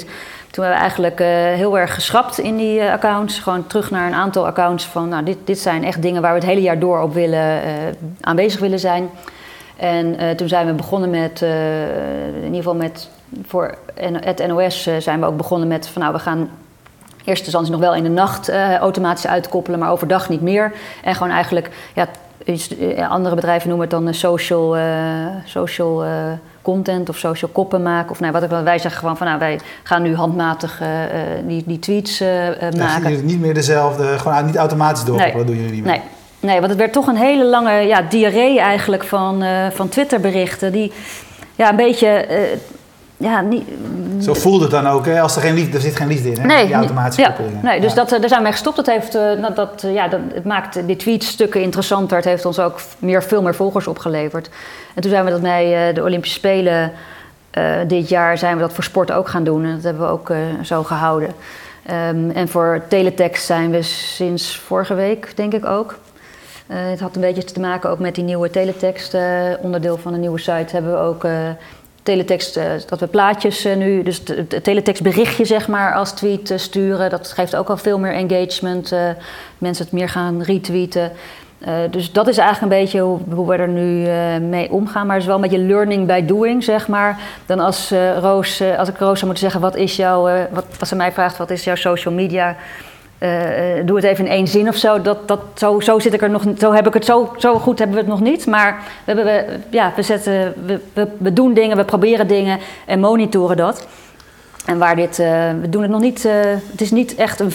Toen 0.51 0.63
hebben 0.63 0.73
we 0.73 0.79
eigenlijk 0.79 1.19
eh, 1.19 1.27
heel 1.57 1.79
erg 1.79 1.93
geschrapt 1.93 2.39
in 2.39 2.57
die 2.57 2.79
eh, 2.79 2.91
accounts. 2.91 3.39
Gewoon 3.39 3.67
terug 3.67 3.91
naar 3.91 4.07
een 4.07 4.13
aantal 4.13 4.45
accounts 4.45 4.85
van, 4.85 5.09
nou, 5.09 5.23
dit, 5.23 5.37
dit 5.43 5.59
zijn 5.59 5.83
echt 5.83 6.01
dingen 6.01 6.21
waar 6.21 6.33
we 6.33 6.39
het 6.39 6.47
hele 6.47 6.61
jaar 6.61 6.79
door 6.79 7.01
op 7.01 7.13
willen, 7.13 7.61
aanwezig 8.21 8.59
willen 8.59 8.79
zijn. 8.79 9.09
En 9.75 10.17
eh, 10.17 10.29
toen 10.29 10.47
zijn 10.47 10.67
we 10.67 10.73
begonnen 10.73 11.09
met, 11.09 11.41
eh, 11.41 12.27
in 12.27 12.43
ieder 12.43 12.55
geval 12.55 12.75
met, 12.75 13.09
voor 13.45 13.77
het 14.23 14.47
NOS 14.47 14.87
eh, 14.87 14.95
zijn 14.97 15.19
we 15.19 15.25
ook 15.25 15.37
begonnen 15.37 15.67
met 15.67 15.87
van, 15.87 16.01
nou, 16.01 16.13
we 16.13 16.19
gaan 16.19 16.49
eerste 17.23 17.43
instantie 17.43 17.71
nog 17.71 17.81
wel 17.81 17.95
in 17.95 18.03
de 18.03 18.09
nacht 18.09 18.49
automatisch 18.79 19.27
uitkoppelen, 19.27 19.79
maar 19.79 19.91
overdag 19.91 20.29
niet 20.29 20.41
meer. 20.41 20.73
En 21.03 21.15
gewoon 21.15 21.31
eigenlijk, 21.31 21.69
ja, 21.93 22.07
andere 23.07 23.35
bedrijven 23.35 23.69
noemen 23.69 23.87
het 23.87 24.03
dan 24.03 24.13
social, 24.13 24.77
social 25.45 26.03
content 26.61 27.09
of 27.09 27.17
social 27.17 27.51
koppen 27.51 27.81
maken. 27.83 28.11
Of 28.11 28.19
nou, 28.19 28.31
wat 28.31 28.43
ik 28.43 28.49
wel, 28.49 28.63
wij 28.63 28.79
zeggen 28.79 28.99
gewoon 28.99 29.17
van 29.17 29.27
nou, 29.27 29.39
wij 29.39 29.59
gaan 29.83 30.01
nu 30.01 30.15
handmatig 30.15 30.81
die, 31.47 31.63
die 31.65 31.79
tweets 31.79 32.17
Dan 32.17 32.77
maken. 32.77 33.11
je 33.11 33.23
niet 33.23 33.39
meer 33.39 33.53
dezelfde, 33.53 34.19
gewoon 34.19 34.45
niet 34.45 34.55
automatisch 34.55 35.03
doorkoppelen, 35.03 35.37
dat 35.37 35.47
doen 35.47 35.55
jullie 35.55 35.71
niet 35.71 35.83
meer. 35.83 35.91
Nee. 35.91 36.14
Nee, 36.39 36.55
want 36.57 36.69
het 36.69 36.79
werd 36.79 36.93
toch 36.93 37.07
een 37.07 37.15
hele 37.15 37.45
lange 37.45 37.71
ja, 37.81 38.01
diarree 38.01 38.59
eigenlijk 38.59 39.03
van, 39.03 39.41
eh, 39.43 39.65
van 39.71 39.89
Twitterberichten. 39.89 40.71
Die 40.71 40.91
ja, 41.55 41.69
een 41.69 41.75
beetje. 41.75 42.07
eh, 42.07 42.39
ja, 43.17 43.41
niet, 43.41 43.67
Zo 44.21 44.33
voelt 44.33 44.61
het 44.61 44.71
dan 44.71 44.87
ook, 44.87 45.05
hè? 45.05 45.21
als 45.21 45.35
er 45.35 45.41
geen 45.41 45.53
liefde, 45.53 45.75
er 45.75 45.81
zit 45.83 45.95
geen 45.95 46.07
liefde 46.07 46.29
in, 46.31 46.39
hè? 46.39 46.45
Nee, 46.45 46.65
die 46.65 46.75
automatische 46.75 47.21
ja, 47.21 47.27
koppelingen. 47.27 47.63
Nee, 47.63 47.79
dus 47.81 47.89
Ja. 47.89 47.95
dat, 47.95 48.11
eh, 48.11 48.19
daar 48.19 48.27
zijn 48.27 48.39
we 48.39 48.43
mee 48.43 48.51
gestopt. 48.53 48.75
Dat 48.75 48.85
heeft, 48.85 49.11
dat, 49.11 49.55
dat, 49.55 49.85
ja, 49.87 50.07
dat, 50.07 50.19
het 50.33 50.45
maakt 50.45 50.87
die 50.87 50.95
tweetstukken 50.95 51.61
interessanter. 51.61 52.15
Het 52.17 52.25
heeft 52.25 52.45
ons 52.45 52.59
ook 52.59 52.79
meer, 52.99 53.23
veel 53.23 53.41
meer 53.41 53.55
volgers 53.55 53.87
opgeleverd. 53.87 54.49
En 54.93 55.01
toen 55.01 55.11
zijn 55.11 55.25
we 55.25 55.31
dat 55.31 55.41
bij 55.41 55.93
de 55.93 56.03
Olympische 56.03 56.37
Spelen 56.37 56.91
dit 57.87 58.09
jaar 58.09 58.37
zijn 58.37 58.55
we 58.55 58.61
dat 58.61 58.73
voor 58.73 58.83
sport 58.83 59.11
ook 59.11 59.29
gaan 59.29 59.43
doen. 59.43 59.65
En 59.65 59.73
dat 59.75 59.83
hebben 59.83 60.01
we 60.03 60.09
ook 60.11 60.31
zo 60.63 60.83
gehouden. 60.83 61.29
Ehm, 61.85 62.29
en 62.29 62.47
voor 62.47 62.81
teletext 62.87 63.45
zijn 63.45 63.71
we 63.71 63.81
sinds 63.81 64.57
vorige 64.57 64.93
week, 64.93 65.31
denk 65.35 65.53
ik 65.53 65.65
ook. 65.65 65.95
Eh, 66.67 66.77
het 66.89 66.99
had 66.99 67.15
een 67.15 67.21
beetje 67.21 67.43
te 67.43 67.59
maken 67.59 67.89
ook 67.89 67.99
met 67.99 68.15
die 68.15 68.23
nieuwe 68.23 68.49
teletext. 68.49 69.13
eh, 69.13 69.23
onderdeel 69.61 69.97
van 69.97 70.13
de 70.13 70.19
nieuwe 70.19 70.39
site 70.39 70.73
hebben 70.73 70.91
we 70.91 70.97
ook 70.97 71.23
eh, 71.23 71.31
teletext, 72.03 72.59
dat 72.87 72.99
we 72.99 73.07
plaatjes 73.07 73.63
nu, 73.63 74.03
dus 74.03 74.17
het 74.17 74.27
het 74.51 74.63
teletext 74.63 75.03
zeg 75.41 75.67
maar, 75.67 75.93
als 75.93 76.11
tweet 76.11 76.53
sturen. 76.55 77.09
Dat 77.09 77.31
geeft 77.31 77.55
ook 77.55 77.69
al 77.69 77.77
veel 77.77 77.99
meer 77.99 78.13
engagement. 78.13 78.93
mensen 79.57 79.83
het 79.83 79.93
meer 79.93 80.09
gaan 80.09 80.41
retweeten. 80.41 81.11
Dus 81.89 82.11
dat 82.11 82.27
is 82.27 82.37
eigenlijk 82.37 82.73
een 82.73 82.79
beetje 82.79 82.99
hoe, 82.99 83.47
we 83.47 83.55
er 83.55 83.67
nu 83.67 84.07
mee 84.39 84.71
omgaan. 84.71 85.05
Maar 85.05 85.15
het 85.15 85.23
is 85.23 85.27
wel 85.27 85.43
een 85.43 85.49
beetje 85.49 85.65
learning 85.65 86.07
by 86.07 86.25
doing, 86.25 86.63
zeg 86.63 86.87
maar. 86.87 87.19
Dan 87.45 87.59
als, 87.59 87.93
Roos, 88.19 88.61
als 88.77 88.89
ik 88.89 88.97
Roos 88.97 89.19
zou 89.19 89.25
moeten 89.25 89.43
zeggen, 89.43 89.61
wat 89.61 89.75
is 89.75 89.95
jouw, 89.95 90.47
wat, 90.51 90.65
als 90.79 90.89
ze 90.89 90.95
mij 90.95 91.11
vraagt, 91.11 91.37
wat 91.37 91.49
is 91.49 91.63
jouw 91.63 91.75
social 91.75 92.13
media? 92.13 92.55
Eh, 93.17 93.77
eh, 93.79 93.85
doe 93.85 93.95
het 93.95 94.05
even 94.05 94.25
in 94.25 94.31
één 94.31 94.47
zin 94.47 94.67
of 94.67 94.75
zo. 94.75 95.01
Dat, 95.01 95.27
dat, 95.27 95.39
zo, 95.55 95.79
zo 95.79 95.99
zit 95.99 96.13
ik 96.13 96.21
er 96.21 96.29
nog. 96.29 96.43
Zo 96.57 96.73
heb 96.73 96.87
ik 96.87 96.93
het 96.93 97.05
zo, 97.05 97.33
zo 97.37 97.59
goed 97.59 97.79
hebben 97.79 97.95
we 97.95 98.01
het 98.01 98.11
nog 98.11 98.21
niet. 98.21 98.45
Maar 98.45 98.83
we, 99.05 99.13
hebben, 99.13 99.63
ja, 99.69 99.93
we, 99.95 100.01
zetten, 100.01 100.53
we, 101.17 101.33
doen 101.33 101.53
dingen, 101.53 101.77
we 101.77 101.83
proberen 101.83 102.27
dingen 102.27 102.59
en 102.85 102.99
monitoren 102.99 103.57
dat. 103.57 103.87
En 104.65 104.77
waar 104.77 104.95
dit, 104.95 105.19
eh, 105.19 105.27
we 105.61 105.69
doen 105.69 105.81
het 105.81 105.91
nog 105.91 106.01
niet. 106.01 106.23
het 106.71 106.81
is 106.81 106.91
niet 106.91 107.15
echt 107.15 107.39
een 107.39 107.51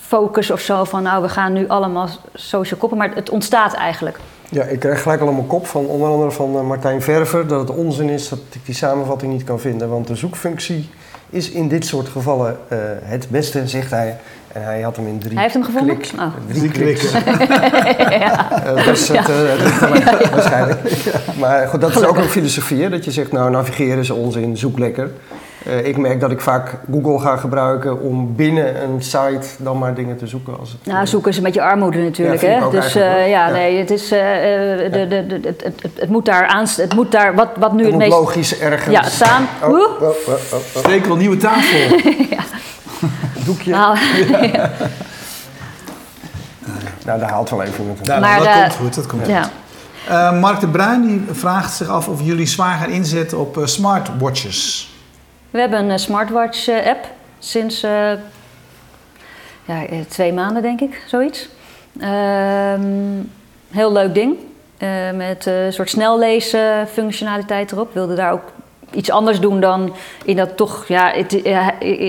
focus 0.00 0.50
of 0.50 0.60
zo 0.60 0.84
van 0.84 1.02
nou 1.02 1.22
we 1.22 1.28
gaan 1.28 1.52
nu 1.52 1.68
allemaal 1.68 2.08
social 2.34 2.80
koppen, 2.80 2.98
maar 2.98 3.14
het 3.14 3.30
ontstaat 3.30 3.74
eigenlijk. 3.74 4.18
Ja, 4.48 4.64
ik 4.64 4.78
krijg 4.78 5.02
gelijk 5.02 5.20
al 5.20 5.32
mijn 5.32 5.46
kop 5.46 5.66
van 5.66 5.86
onder 5.86 6.08
andere 6.08 6.30
van 6.30 6.66
Martijn 6.66 7.02
Verver 7.02 7.46
dat 7.46 7.68
het 7.68 7.76
onzin 7.76 8.08
is 8.08 8.28
dat 8.28 8.38
ik 8.52 8.64
die 8.64 8.74
samenvatting 8.74 9.32
niet 9.32 9.44
kan 9.44 9.60
vinden. 9.60 9.88
Want 9.88 10.06
de 10.06 10.16
zoekfunctie 10.16 10.90
is 11.30 11.50
in 11.50 11.68
dit 11.68 11.86
soort 11.86 12.08
gevallen 12.08 12.58
het 13.02 13.28
beste, 13.30 13.68
zegt 13.68 13.90
hij. 13.90 14.18
En 14.56 14.62
hij 14.64 14.80
had 14.80 14.96
hem 14.96 15.06
in 15.06 15.18
drie 15.18 15.32
Hij 15.32 15.42
heeft 15.42 15.54
hem 15.54 15.64
gevonden? 15.64 15.96
klik- 15.98 16.20
Oh. 16.20 16.26
Drie 16.48 16.70
klikken. 16.70 17.08
Eh, 18.66 18.84
dus 18.84 19.08
het, 19.08 19.18
eh, 19.18 19.34
het 19.36 19.82
aan- 19.82 20.30
waarschijnlijk. 20.30 20.88
Ja, 20.88 21.10
Maar 21.38 21.68
goed, 21.68 21.80
dat 21.80 21.90
is 21.90 22.04
ook 22.04 22.16
een 22.16 22.22
filosofie, 22.24 22.82
hè, 22.82 22.88
dat 22.90 23.04
je 23.04 23.10
zegt, 23.10 23.32
nou, 23.32 23.50
navigeren 23.50 23.98
is 23.98 24.10
onzin, 24.10 24.56
zoek 24.56 24.78
lekker. 24.78 25.10
Eh, 25.64 25.86
ik 25.86 25.96
merk 25.96 26.20
dat 26.20 26.30
ik 26.30 26.40
vaak 26.40 26.74
Google 26.92 27.18
ga 27.18 27.36
gebruiken 27.36 28.00
om 28.00 28.34
binnen 28.36 28.82
een 28.82 29.02
site 29.02 29.46
dan 29.58 29.78
maar 29.78 29.94
dingen 29.94 30.16
te 30.16 30.26
zoeken. 30.26 30.58
Als 30.58 30.70
het, 30.82 30.92
Nou, 30.92 31.06
zoeken 31.06 31.30
is 31.30 31.36
een 31.36 31.42
beetje 31.42 31.62
armoede 31.62 31.98
natuurlijk. 31.98 32.40
Ja, 32.42 32.48
hè? 32.48 32.70
Dus 32.70 32.94
eh, 32.94 33.02
ja, 33.28 33.46
Ja. 33.46 33.52
nee, 33.52 33.78
het 33.78 33.90
is. 33.90 34.10
eh, 34.10 34.72
eh, 34.84 34.92
de, 34.92 35.06
de, 35.08 35.26
de, 35.26 35.34
het, 35.48 35.62
het, 35.64 35.82
het, 35.82 35.92
het 36.00 36.08
moet 36.10 36.24
daar 36.24 36.46
aan. 36.46 36.66
Het 36.76 36.94
moet 36.94 37.12
daar. 37.12 37.34
Wat, 37.34 37.48
wat 37.58 37.72
nu 37.72 37.76
het 37.78 37.86
het 37.86 37.92
moet 37.92 38.02
meest. 38.02 38.12
logisch 38.12 38.58
ergens. 38.58 38.94
Ja, 38.94 39.02
staan. 39.02 39.46
Oh, 39.62 39.68
oh, 39.70 39.78
oh, 40.02 40.08
oh, 40.28 40.86
oh. 40.86 41.06
Wel 41.06 41.16
nieuwe 41.16 41.36
tafel. 41.36 41.78
Doekje. 43.46 43.70
Nou, 43.70 43.98
Nou, 47.06 47.18
daar 47.20 47.30
haalt 47.30 47.50
wel 47.50 47.62
even 47.62 47.86
met 47.86 48.02
Nou, 48.06 48.20
Maar 48.20 48.38
dat 48.38 48.46
de- 48.46 48.60
komt 48.60 48.74
goed, 48.74 48.94
dat 48.94 49.06
komt 49.06 49.22
goed. 49.22 49.30
ja. 49.30 49.50
Uh, 50.08 50.40
Mark 50.40 50.60
de 50.60 50.68
Bruin 50.68 51.06
die 51.06 51.24
vraagt 51.34 51.72
zich 51.74 51.88
af 51.88 52.08
of 52.08 52.20
jullie 52.22 52.46
zwaar 52.46 52.78
gaan 52.78 52.90
inzetten 52.90 53.38
op 53.38 53.56
uh, 53.58 53.66
smartwatches. 53.66 54.90
We 55.50 55.60
hebben 55.60 55.88
een 55.88 55.98
smartwatch-app 55.98 57.06
sinds 57.38 57.80
ja, 59.64 59.82
twee 60.08 60.32
maanden, 60.32 60.62
denk 60.62 60.80
ik, 60.80 61.02
zoiets. 61.06 61.48
Ehm, 62.00 62.82
heel 63.70 63.92
leuk 63.92 64.14
ding. 64.14 64.36
met 65.14 65.46
een 65.46 65.72
soort 65.72 65.90
snellezen 65.90 66.88
functionaliteit 66.92 67.72
erop. 67.72 67.94
Wilde 67.94 68.14
daar 68.14 68.32
ook 68.32 68.52
iets 68.92 69.10
anders 69.10 69.40
doen 69.40 69.60
dan 69.60 69.94
in 70.24 70.36
dat 70.36 70.56
toch, 70.56 70.84
ja, 70.88 71.12
het, 71.12 71.32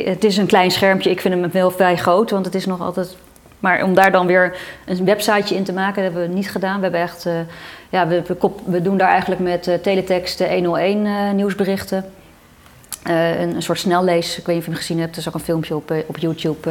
het 0.05 0.23
is 0.23 0.37
een 0.37 0.45
klein 0.45 0.71
schermpje. 0.71 1.09
Ik 1.09 1.21
vind 1.21 1.33
hem 1.33 1.49
heel 1.51 1.71
vrij 1.71 1.97
groot, 1.97 2.29
want 2.29 2.45
het 2.45 2.55
is 2.55 2.65
nog 2.65 2.81
altijd. 2.81 3.15
Maar 3.59 3.83
om 3.83 3.93
daar 3.93 4.11
dan 4.11 4.27
weer 4.27 4.57
een 4.85 5.05
websiteje 5.05 5.55
in 5.55 5.63
te 5.63 5.73
maken, 5.73 6.03
hebben 6.03 6.21
we 6.21 6.33
niet 6.33 6.51
gedaan. 6.51 6.75
We 6.75 6.81
hebben 6.81 7.01
echt, 7.01 7.25
uh, 7.25 7.33
ja, 7.89 8.07
we, 8.07 8.23
we, 8.65 8.81
doen 8.81 8.97
daar 8.97 9.09
eigenlijk 9.09 9.41
met 9.41 9.67
uh, 9.67 9.75
teletext 9.75 10.39
101 10.39 11.05
uh, 11.05 11.31
nieuwsberichten. 11.31 12.05
Uh, 13.07 13.41
een, 13.41 13.61
soort 13.61 13.79
snellees, 13.79 14.37
ik 14.37 14.45
weet 14.45 14.55
niet 14.55 14.57
of 14.57 14.63
je 14.65 14.71
hem 14.71 14.79
gezien 14.79 14.99
hebt, 14.99 15.11
er 15.11 15.21
is 15.21 15.27
ook 15.27 15.33
een 15.33 15.39
filmpje 15.39 15.75
op, 15.75 15.93
op 16.07 16.17
YouTube, 16.17 16.69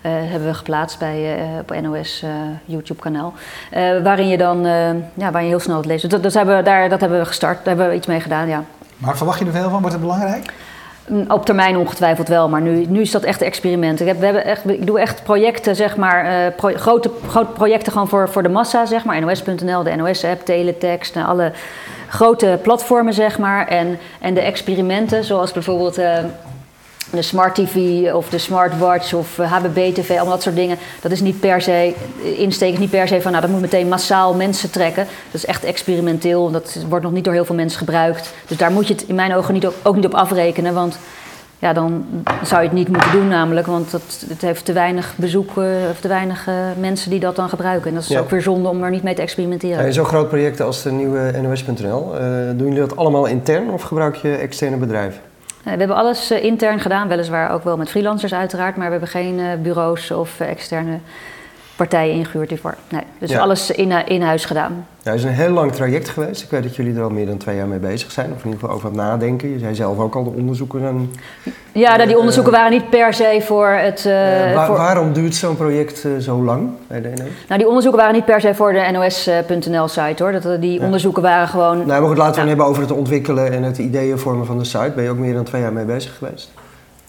hebben 0.00 0.48
we 0.48 0.54
geplaatst 0.54 0.98
bij, 0.98 1.38
op 1.60 1.80
NOS 1.80 2.24
YouTube 2.64 3.00
kanaal. 3.00 3.34
waarin 4.02 4.28
je 4.28 4.38
dan 4.38 4.62
ja, 5.14 5.30
waar 5.30 5.42
je 5.42 5.48
heel 5.48 5.60
snel 5.60 5.76
het 5.76 5.86
leest. 5.86 6.02
Dus 6.02 6.10
dat, 6.10 6.22
dat, 6.22 6.34
hebben 6.34 6.56
we, 6.56 6.62
daar, 6.62 6.88
dat 6.88 7.00
hebben 7.00 7.18
we 7.18 7.24
gestart, 7.24 7.56
daar 7.56 7.66
hebben 7.66 7.88
we 7.88 7.94
iets 7.94 8.06
mee 8.06 8.20
gedaan, 8.20 8.48
ja. 8.48 8.64
Maar 8.98 9.16
verwacht 9.16 9.38
je 9.38 9.44
er 9.44 9.52
veel 9.52 9.70
van? 9.70 9.80
Wordt 9.80 9.92
het 9.92 10.00
belangrijk? 10.00 10.52
Mm, 11.08 11.24
op 11.28 11.44
termijn 11.44 11.76
ongetwijfeld 11.76 12.28
wel, 12.28 12.48
maar 12.48 12.60
nu, 12.60 12.86
nu 12.86 13.00
is 13.00 13.10
dat 13.10 13.22
echt 13.22 13.42
experiment. 13.42 14.00
Ik, 14.00 14.06
heb, 14.06 14.18
we 14.18 14.24
hebben 14.24 14.44
echt, 14.44 14.68
ik 14.68 14.86
doe 14.86 15.00
echt 15.00 15.22
projecten, 15.22 15.76
zeg 15.76 15.96
maar, 15.96 16.52
uh, 16.60 16.76
grote, 16.76 17.10
grote 17.28 17.50
projecten 17.52 17.92
gewoon 17.92 18.08
voor, 18.08 18.28
voor 18.28 18.42
de 18.42 18.48
massa, 18.48 18.86
zeg 18.86 19.04
maar. 19.04 19.20
NOS.nl, 19.20 19.82
de 19.82 19.96
NOS-app, 19.96 20.44
teletext, 20.44 21.16
alle 21.16 21.52
grote 22.08 22.58
platformen, 22.62 23.12
zeg 23.12 23.38
maar. 23.38 23.66
En, 23.66 23.98
en 24.20 24.34
de 24.34 24.40
experimenten, 24.40 25.24
zoals 25.24 25.52
bijvoorbeeld... 25.52 25.98
Uh, 25.98 26.18
de 27.10 27.22
smart 27.22 27.54
TV 27.54 27.76
of 28.12 28.28
de 28.28 28.38
smartwatch 28.38 29.14
of 29.14 29.36
HBB 29.36 29.76
eh, 29.76 29.92
TV, 29.92 30.10
allemaal 30.10 30.34
dat 30.34 30.42
soort 30.42 30.56
dingen. 30.56 30.76
Dat 31.00 31.10
is 31.10 31.20
niet 31.20 31.40
per 31.40 31.62
se, 31.62 31.94
insteken 32.36 32.80
niet 32.80 32.90
per 32.90 33.08
se 33.08 33.22
van, 33.22 33.30
nou 33.30 33.42
dat 33.42 33.52
moet 33.52 33.60
meteen 33.60 33.88
massaal 33.88 34.34
mensen 34.34 34.70
trekken. 34.70 35.04
Dat 35.04 35.34
is 35.40 35.46
echt 35.46 35.64
experimenteel, 35.64 36.50
dat 36.50 36.76
wordt 36.88 37.04
nog 37.04 37.14
niet 37.14 37.24
door 37.24 37.32
heel 37.32 37.44
veel 37.44 37.54
mensen 37.54 37.78
gebruikt. 37.78 38.32
Dus 38.46 38.56
daar 38.56 38.70
moet 38.70 38.86
je 38.86 38.94
het 38.94 39.04
in 39.06 39.14
mijn 39.14 39.34
ogen 39.34 39.54
niet 39.54 39.68
ook 39.82 39.94
niet 39.94 40.06
op 40.06 40.14
afrekenen, 40.14 40.74
want 40.74 40.98
ja, 41.58 41.72
dan 41.72 42.04
zou 42.42 42.62
je 42.62 42.68
het 42.68 42.76
niet 42.76 42.88
moeten 42.88 43.12
doen 43.12 43.28
namelijk, 43.28 43.66
want 43.66 43.90
dat, 43.90 44.24
het 44.28 44.40
heeft 44.40 44.64
te 44.64 44.72
weinig 44.72 45.14
bezoeken 45.16 45.88
of 45.90 46.00
te 46.00 46.08
weinig 46.08 46.48
uh, 46.48 46.54
mensen 46.78 47.10
die 47.10 47.20
dat 47.20 47.36
dan 47.36 47.48
gebruiken. 47.48 47.88
En 47.88 47.94
dat 47.94 48.10
is 48.10 48.16
ook 48.16 48.30
weer 48.30 48.42
zonde 48.42 48.68
om 48.68 48.82
er 48.82 48.90
niet 48.90 49.02
mee 49.02 49.14
te 49.14 49.22
experimenteren. 49.22 49.84
Ja, 49.84 49.90
Zo'n 49.90 50.04
groot 50.04 50.28
project 50.28 50.60
als 50.60 50.82
de 50.82 50.90
nieuwe 50.90 51.40
NOS.nl, 51.42 52.14
uh, 52.14 52.20
doen 52.56 52.66
jullie 52.66 52.78
dat 52.78 52.96
allemaal 52.96 53.26
intern 53.26 53.70
of 53.70 53.82
gebruik 53.82 54.14
je 54.14 54.34
externe 54.34 54.76
bedrijven? 54.76 55.20
Eh, 55.68 55.74
we 55.74 55.78
hebben 55.78 55.96
alles 55.96 56.30
eh, 56.30 56.44
intern 56.44 56.80
gedaan, 56.80 57.08
weliswaar 57.08 57.52
ook 57.52 57.64
wel 57.64 57.76
met 57.76 57.90
freelancers 57.90 58.34
uiteraard, 58.34 58.76
maar 58.76 58.84
we 58.84 58.90
hebben 58.90 59.08
geen 59.08 59.38
eh, 59.38 59.46
bureaus 59.62 60.10
of 60.10 60.40
externe 60.40 60.98
partijen 61.78 62.14
ingehuurd 62.14 62.48
hiervoor. 62.48 62.74
Nee, 62.88 63.02
dus 63.18 63.36
alles 63.36 63.70
in, 63.70 64.06
in 64.06 64.22
huis 64.22 64.44
gedaan. 64.44 64.86
Ja, 65.02 65.10
het 65.10 65.18
is 65.18 65.26
een 65.26 65.32
heel 65.32 65.50
lang 65.50 65.72
traject 65.72 66.08
geweest. 66.08 66.42
Ik 66.42 66.50
weet 66.50 66.62
dat 66.62 66.76
jullie 66.76 66.96
er 66.96 67.02
al 67.02 67.10
meer 67.10 67.26
dan 67.26 67.36
twee 67.36 67.56
jaar 67.56 67.66
mee 67.66 67.78
bezig 67.78 68.10
zijn, 68.10 68.32
of 68.32 68.38
in 68.38 68.44
ieder 68.44 68.60
geval 68.60 68.74
over 68.74 68.88
het 68.88 68.96
nadenken. 68.96 69.48
Je 69.48 69.58
zei 69.58 69.74
zelf 69.74 69.98
ook 69.98 70.14
al 70.14 70.24
de 70.24 70.30
onderzoeken. 70.30 70.86
En, 70.86 71.12
ja, 71.72 71.96
nou, 71.96 72.08
die 72.08 72.18
onderzoeken 72.18 72.52
waren 72.52 72.70
niet 72.70 72.90
per 72.90 73.14
se 73.14 73.40
voor 73.44 73.68
het. 73.68 74.04
Uh, 74.06 74.66
voor... 74.66 74.76
Waarom 74.76 75.12
duurt 75.12 75.34
zo'n 75.34 75.56
project 75.56 76.06
zo 76.20 76.42
lang 76.42 76.70
bij 76.86 77.00
de 77.00 77.08
NOS? 77.08 77.18
Nou, 77.48 77.58
die 77.58 77.68
onderzoeken 77.68 78.00
waren 78.00 78.14
niet 78.14 78.24
per 78.24 78.40
se 78.40 78.54
voor 78.54 78.72
de 78.72 78.88
NOS.nl-site 78.92 80.22
hoor. 80.22 80.32
Dat, 80.32 80.60
die 80.60 80.80
onderzoeken 80.80 81.22
waren 81.22 81.48
gewoon. 81.48 81.76
Nou, 81.76 81.88
maar 81.88 82.08
goed, 82.08 82.18
laten 82.18 82.34
we 82.34 82.40
het 82.40 82.48
hebben 82.48 82.66
over 82.66 82.82
het 82.82 82.92
ontwikkelen 82.92 83.52
en 83.52 83.62
het 83.62 83.78
ideeën 83.78 84.18
vormen 84.18 84.46
van 84.46 84.58
de 84.58 84.64
site. 84.64 84.92
Ben 84.94 85.04
je 85.04 85.10
ook 85.10 85.18
meer 85.18 85.34
dan 85.34 85.44
twee 85.44 85.62
jaar 85.62 85.72
mee 85.72 85.84
bezig 85.84 86.16
geweest? 86.18 86.50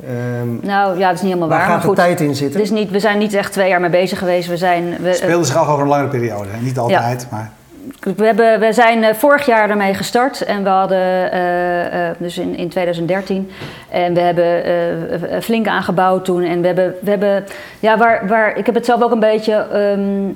Um, 0.04 0.60
nou 0.62 0.98
ja, 0.98 1.08
dat 1.08 1.16
is 1.16 1.22
niet 1.22 1.34
helemaal 1.34 1.58
waar. 1.58 1.68
Waar 1.68 1.80
gaat 1.80 1.90
de 1.90 1.96
tijd 1.96 2.22
in 2.22 2.36
zitten? 2.36 2.60
Dus 2.60 2.70
niet, 2.70 2.92
we 2.92 3.00
zijn 3.00 3.18
niet 3.18 3.34
echt 3.34 3.52
twee 3.52 3.70
jaar 3.70 3.82
mee 3.82 3.90
bezig 3.90 4.20
geweest. 4.20 4.48
We 4.48 4.58
zijn, 4.58 4.98
we, 5.02 5.14
speelden 5.14 5.46
zich 5.46 5.56
al 5.56 5.68
over 5.68 5.82
een 5.82 5.88
langere 5.88 6.10
periode, 6.10 6.50
niet 6.60 6.78
altijd, 6.78 7.22
ja. 7.22 7.28
maar... 7.36 7.52
We, 8.00 8.26
hebben, 8.26 8.60
we 8.60 8.74
zijn 8.74 9.04
uh, 9.04 9.14
vorig 9.14 9.46
jaar 9.46 9.70
ermee 9.70 9.94
gestart 9.94 10.42
en 10.42 10.64
we 10.64 10.70
hadden, 10.70 11.34
uh, 11.34 11.94
uh, 11.94 12.10
dus 12.18 12.38
in, 12.38 12.56
in 12.56 12.70
2013, 12.70 13.52
en 13.90 14.14
we 14.14 14.20
hebben 14.20 15.44
flink 15.44 15.68
aangebouwd 15.68 16.26
toen. 16.26 16.44
En 16.44 16.62
we 16.62 16.68
hebben, 16.68 16.96
we 17.02 17.10
hebben 17.10 17.46
ja, 17.80 17.98
waar, 17.98 18.28
waar, 18.28 18.58
ik 18.58 18.66
heb 18.66 18.76
het 18.76 18.86
zelf 18.86 19.02
ook 19.02 19.12
een 19.12 19.20
beetje 19.20 19.66
um, 19.76 20.36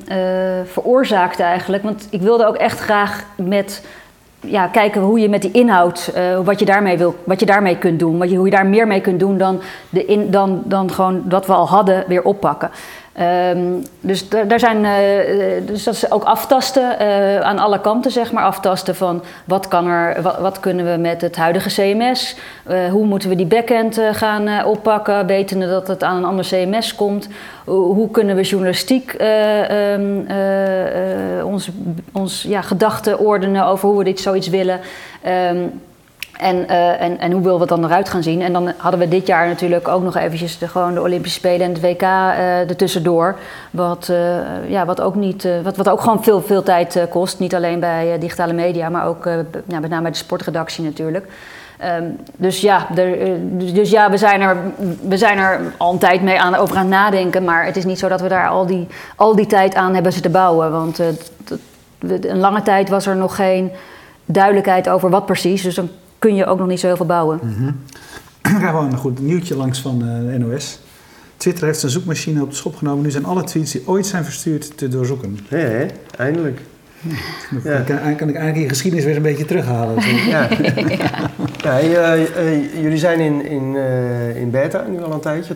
veroorzaakt 0.66 1.40
eigenlijk, 1.40 1.84
want 1.84 2.08
ik 2.10 2.22
wilde 2.22 2.46
ook 2.46 2.56
echt 2.56 2.80
graag 2.80 3.24
met 3.36 3.82
ja, 4.46 4.68
kijken 4.68 5.02
hoe 5.02 5.20
je 5.20 5.30
met 5.30 5.42
die 5.42 5.52
inhoud, 5.52 6.14
uh, 6.18 6.40
wat, 6.40 6.60
je 6.60 6.66
daarmee 6.66 6.98
wil, 6.98 7.16
wat 7.24 7.40
je 7.40 7.46
daarmee 7.46 7.78
kunt 7.78 8.00
doen. 8.00 8.18
Wat 8.18 8.30
je, 8.30 8.36
hoe 8.36 8.46
je 8.46 8.52
daar 8.52 8.66
meer 8.66 8.88
mee 8.88 9.02
kunt 9.02 9.20
doen 9.20 9.38
dan, 9.38 9.62
de 9.90 10.06
in, 10.06 10.32
dan, 10.32 10.62
dan 10.66 10.92
gewoon 10.92 11.24
wat 11.30 11.46
we 11.46 11.54
al 11.54 11.68
hadden 11.68 12.04
weer 12.08 12.24
oppakken. 12.24 12.70
Um, 13.22 13.84
dus 14.02 14.30
daar 14.30 14.60
zijn, 14.60 14.84
uh, 14.84 15.68
dus 15.68 15.84
dat 15.84 15.94
is 15.94 16.12
ook 16.12 16.24
aftasten 16.24 16.96
uh, 17.02 17.40
aan 17.40 17.60
alle 17.60 17.82
kanten, 17.82 18.12
zeg 18.12 18.32
maar. 18.32 18.44
Aftasten 18.44 18.96
van 18.96 19.24
wat, 19.46 19.68
kan 19.68 19.88
er, 19.88 20.22
wat, 20.22 20.60
kunnen 20.60 20.92
we 20.92 20.98
met 20.98 21.22
het 21.22 21.36
huidige 21.36 21.70
CMS? 21.70 22.36
Uh, 22.70 22.90
hoe 22.92 23.06
moeten 23.06 23.30
we 23.30 23.36
die 23.36 23.46
backend 23.46 24.02
gaan 24.12 24.66
oppakken, 24.66 25.26
wetende 25.26 25.68
dat 25.68 25.88
het 25.88 26.04
aan 26.04 26.18
een 26.18 26.26
ander 26.26 26.46
CMS 26.46 26.96
komt? 26.96 27.28
hoe 27.66 28.12
kunnen 28.12 28.36
we 28.36 28.42
journalistiek 28.42 29.16
um, 29.94 30.28
ons, 31.44 31.70
ons 32.12 32.46
ja, 32.48 32.62
gedachten 32.62 33.20
ordenen 33.20 33.66
over 33.66 33.90
hoe 33.90 33.98
we 33.98 34.04
dit 34.04 34.20
zoiets 34.20 34.48
willen? 34.48 34.80
Um, 35.52 35.82
en, 36.38 36.56
uh, 36.56 37.02
en, 37.02 37.20
en 37.20 37.32
hoe 37.32 37.42
willen 37.42 37.60
we 37.60 37.66
dan 37.66 37.86
eruit 37.86 38.10
gaan 38.10 38.24
zien? 38.24 38.42
En 38.42 38.54
dan 38.54 38.72
hadden 38.78 39.00
we 39.00 39.08
dit 39.08 39.28
jaar 39.28 39.48
natuurlijk 39.48 39.88
ook 39.88 40.04
nog 40.04 40.16
eventjes 40.16 40.58
de, 40.58 40.68
gewoon 40.68 40.94
de 40.94 41.02
Olympische 41.02 41.40
Spelen 41.40 41.62
en 41.62 41.74
het 41.74 41.82
WK 41.82 42.02
uh, 42.02 42.60
ertussendoor. 42.60 43.36
Wat, 43.72 44.08
uh, 44.12 44.70
ja, 44.70 44.86
wat, 44.86 45.02
ook 45.02 45.16
niet, 45.16 45.48
wat, 45.64 45.78
wat 45.78 45.90
ook 45.90 46.02
gewoon 46.02 46.24
veel, 46.24 46.42
veel 46.42 46.64
tijd 46.64 47.08
kost. 47.10 47.40
Niet 47.40 47.56
alleen 47.56 47.80
bij 47.80 48.18
digitale 48.20 48.54
media, 48.54 48.90
maar 48.90 49.08
ook 49.08 49.26
ja, 49.68 49.80
met 49.80 49.90
name 49.90 50.02
bij 50.02 50.12
de 50.12 50.18
sportredactie 50.18 50.84
natuurlijk. 50.84 51.28
Um, 52.00 52.18
dus 52.36 52.62
ja, 52.62 52.88
er, 52.96 53.18
dus 53.74 53.90
ja 53.90 54.10
we, 54.10 54.18
zijn 54.18 54.42
er, 54.42 54.58
we 55.02 55.18
zijn 55.18 55.38
er 55.38 55.62
al 55.78 55.92
een 55.92 56.00
tijd 56.00 56.22
mee 56.22 56.40
aan, 56.40 56.56
over 56.56 56.76
aan 56.76 56.82
het 56.82 56.92
nadenken. 56.92 57.44
Maar 57.44 57.66
het 57.66 57.78
is 57.78 57.86
niet 57.86 58.00
zo 58.00 58.08
dat 58.08 58.22
we 58.22 58.28
daar 58.28 58.48
al 58.48 58.66
die, 58.66 58.88
al 59.16 59.36
die 59.36 59.46
tijd 59.46 59.76
aan 59.76 59.94
hebben 59.94 60.14
zitten 60.14 60.32
bouwen. 60.32 60.72
Want 60.72 61.00
een 62.00 62.40
lange 62.40 62.62
tijd 62.62 62.90
was 62.90 63.06
er 63.06 63.16
nog 63.16 63.36
geen 63.36 63.72
duidelijkheid 64.26 64.90
over 64.90 65.10
wat 65.10 65.26
precies. 65.26 65.62
Dus 65.62 65.76
dan 65.76 65.90
kun 66.24 66.36
je 66.36 66.46
ook 66.46 66.60
nog 66.60 66.68
niet 66.68 66.80
zo 66.80 66.88
heel 66.88 66.96
veel 66.96 67.06
bouwen. 67.06 67.40
Mm 67.44 67.54
-hmm. 67.54 67.80
Ik 68.42 68.62
ga 68.62 68.70
gewoon 68.70 68.92
een 68.92 68.98
goed 68.98 69.20
nieuwtje 69.20 69.56
langs 69.56 69.80
van 69.80 70.00
de 70.00 70.38
NOS. 70.38 70.80
Twitter 71.38 71.66
heeft 71.66 71.80
zijn 71.80 71.92
zoekmachine 71.92 72.42
op 72.42 72.50
de 72.50 72.56
schop 72.56 72.76
genomen. 72.76 73.04
Nu 73.04 73.12
zijn 73.12 73.26
alle 73.26 73.44
tweets 73.44 73.72
die 73.72 73.88
ooit 73.88 74.06
zijn 74.06 74.24
verstuurd 74.24 74.78
te 74.78 74.88
doorzoeken. 74.88 75.40
Hé, 75.48 75.58
hé 75.58 75.86
eindelijk. 76.18 76.60
Ja. 77.64 77.78
Dan 77.78 77.86
kan, 77.86 78.16
kan, 78.16 78.30
ik 78.30 78.36
eigenlijk 78.36 78.58
je 78.58 78.70
geschiedenis 78.70 79.06
weer 79.06 79.16
een 79.16 79.22
beetje 79.22 79.46
terughalen. 79.46 79.96
ja. 80.30 80.48
ja. 81.64 81.82
uh, 81.82 82.20
uh, 82.20 82.82
jullie 82.82 82.98
zijn 82.98 83.20
in, 83.20 83.46
in, 83.46 83.76
in 84.36 84.52
beta 84.52 84.86
nu 84.90 85.04
al 85.04 85.12
een 85.12 85.20
tijdje. 85.20 85.56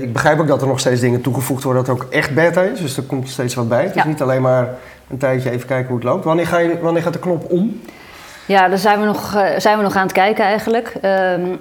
ik 0.00 0.12
begrijp 0.12 0.40
ook 0.40 0.46
dat 0.46 0.62
er 0.62 0.68
nog 0.68 0.80
steeds 0.80 1.00
dingen 1.00 1.20
toegevoegd 1.20 1.62
worden 1.62 1.84
dat 1.84 1.94
ook 1.94 2.06
echt 2.10 2.34
beta 2.34 2.62
is. 2.62 2.80
Dus 2.80 2.96
er 2.96 3.02
komt 3.02 3.28
steeds 3.28 3.54
wat 3.54 3.68
bij. 3.68 3.84
Het 3.84 3.96
is 3.96 4.04
niet 4.04 4.22
alleen 4.22 4.42
maar 4.42 4.74
een 5.10 5.18
tijdje 5.18 5.50
even 5.50 5.66
kijken 5.66 5.88
hoe 5.88 5.96
het 5.96 6.04
loopt. 6.04 6.24
Wanneer, 6.24 6.46
ga 6.46 6.58
je, 6.58 6.78
wanneer 6.80 7.02
gaat 7.02 7.12
de 7.12 7.18
knop 7.18 7.50
om? 7.50 7.80
Ja, 8.48 8.68
daar 8.68 8.78
zijn 8.78 9.00
we 9.00 9.06
nog, 9.06 9.34
uh, 9.34 9.46
zijn 9.58 9.76
we 9.76 9.82
nog 9.82 9.96
aan 9.96 10.02
het 10.02 10.12
kijken 10.12 10.44
eigenlijk. 10.44 10.94
Um, 11.04 11.60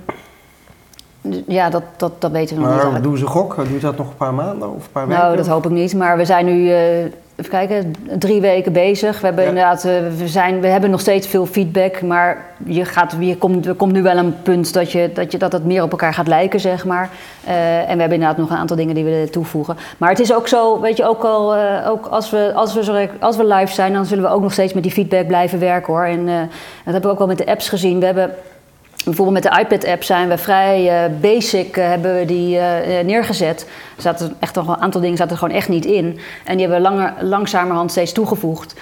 ja, 1.47 1.69
dat, 1.69 1.83
dat, 1.97 2.21
dat 2.21 2.31
weten 2.31 2.55
we 2.55 2.61
nog 2.61 2.83
maar 2.83 2.93
niet. 2.93 3.03
doen 3.03 3.17
ze 3.17 3.25
gok? 3.25 3.67
Duurt 3.67 3.81
dat 3.81 3.97
nog 3.97 4.07
een 4.09 4.15
paar 4.15 4.33
maanden 4.33 4.69
of 4.69 4.85
een 4.85 4.91
paar 4.91 5.07
weken? 5.07 5.23
Nou, 5.23 5.35
dat 5.35 5.47
hoop 5.47 5.65
ik 5.65 5.71
niet. 5.71 5.95
Maar 5.95 6.17
we 6.17 6.25
zijn 6.25 6.45
nu, 6.45 6.69
uh, 6.69 7.05
even 7.37 7.51
kijken, 7.51 7.95
drie 8.19 8.41
weken 8.41 8.73
bezig. 8.73 9.19
We, 9.19 9.25
hebben 9.25 9.43
ja. 9.43 9.49
inderdaad, 9.49 9.85
uh, 9.85 9.91
we, 10.17 10.27
zijn, 10.27 10.61
we 10.61 10.67
hebben 10.67 10.89
nog 10.89 10.99
steeds 10.99 11.27
veel 11.27 11.45
feedback. 11.45 12.01
Maar 12.01 12.45
je 12.65 12.85
gaat, 12.85 13.15
je 13.19 13.37
komt, 13.37 13.65
er 13.65 13.73
komt 13.73 13.91
nu 13.91 14.01
wel 14.01 14.17
een 14.17 14.41
punt 14.41 14.73
dat, 14.73 14.91
je, 14.91 15.09
dat, 15.13 15.31
je, 15.31 15.37
dat 15.37 15.51
het 15.51 15.65
meer 15.65 15.83
op 15.83 15.91
elkaar 15.91 16.13
gaat 16.13 16.27
lijken, 16.27 16.59
zeg 16.59 16.85
maar. 16.85 17.09
Uh, 17.47 17.79
en 17.79 17.93
we 17.95 17.99
hebben 17.99 18.11
inderdaad 18.11 18.37
nog 18.37 18.49
een 18.49 18.57
aantal 18.57 18.75
dingen 18.75 18.95
die 18.95 19.03
we 19.03 19.09
willen 19.09 19.31
toevoegen. 19.31 19.77
Maar 19.97 20.09
het 20.09 20.19
is 20.19 20.33
ook 20.33 20.47
zo, 20.47 20.79
weet 20.79 20.97
je, 20.97 21.05
ook 21.05 21.23
al 21.23 21.55
ook 21.85 22.05
als, 22.05 22.29
we, 22.29 22.51
als, 22.55 22.73
we 22.73 23.09
als 23.19 23.37
we 23.37 23.45
live 23.45 23.73
zijn, 23.73 23.93
dan 23.93 24.05
zullen 24.05 24.23
we 24.23 24.29
ook 24.29 24.41
nog 24.41 24.53
steeds 24.53 24.73
met 24.73 24.83
die 24.83 24.91
feedback 24.91 25.27
blijven 25.27 25.59
werken 25.59 25.93
hoor. 25.93 26.05
En 26.05 26.25
dat 26.25 26.49
hebben 26.83 27.01
we 27.01 27.09
ook 27.09 27.17
wel 27.17 27.27
met 27.27 27.37
de 27.37 27.45
apps 27.45 27.69
gezien. 27.69 27.99
We 27.99 28.05
hebben 28.05 28.31
Bijvoorbeeld 29.07 29.43
met 29.43 29.53
de 29.53 29.59
iPad-app 29.59 30.03
zijn 30.03 30.29
we 30.29 30.37
vrij 30.37 31.05
uh, 31.09 31.19
basic 31.19 31.77
uh, 31.77 31.87
hebben 31.87 32.19
we 32.19 32.25
die 32.25 32.55
uh, 32.55 32.63
neergezet. 33.03 33.67
Er 33.95 34.01
zaten 34.01 34.35
echt 34.39 34.55
nog 34.55 34.67
een 34.67 34.81
aantal 34.81 35.01
dingen 35.01 35.17
zaten 35.17 35.31
er 35.31 35.37
gewoon 35.37 35.55
echt 35.55 35.69
niet 35.69 35.85
in. 35.85 36.19
En 36.45 36.57
die 36.57 36.67
hebben 36.67 36.83
we 36.83 36.89
langer, 36.89 37.13
langzamerhand 37.21 37.91
steeds 37.91 38.11
toegevoegd. 38.11 38.73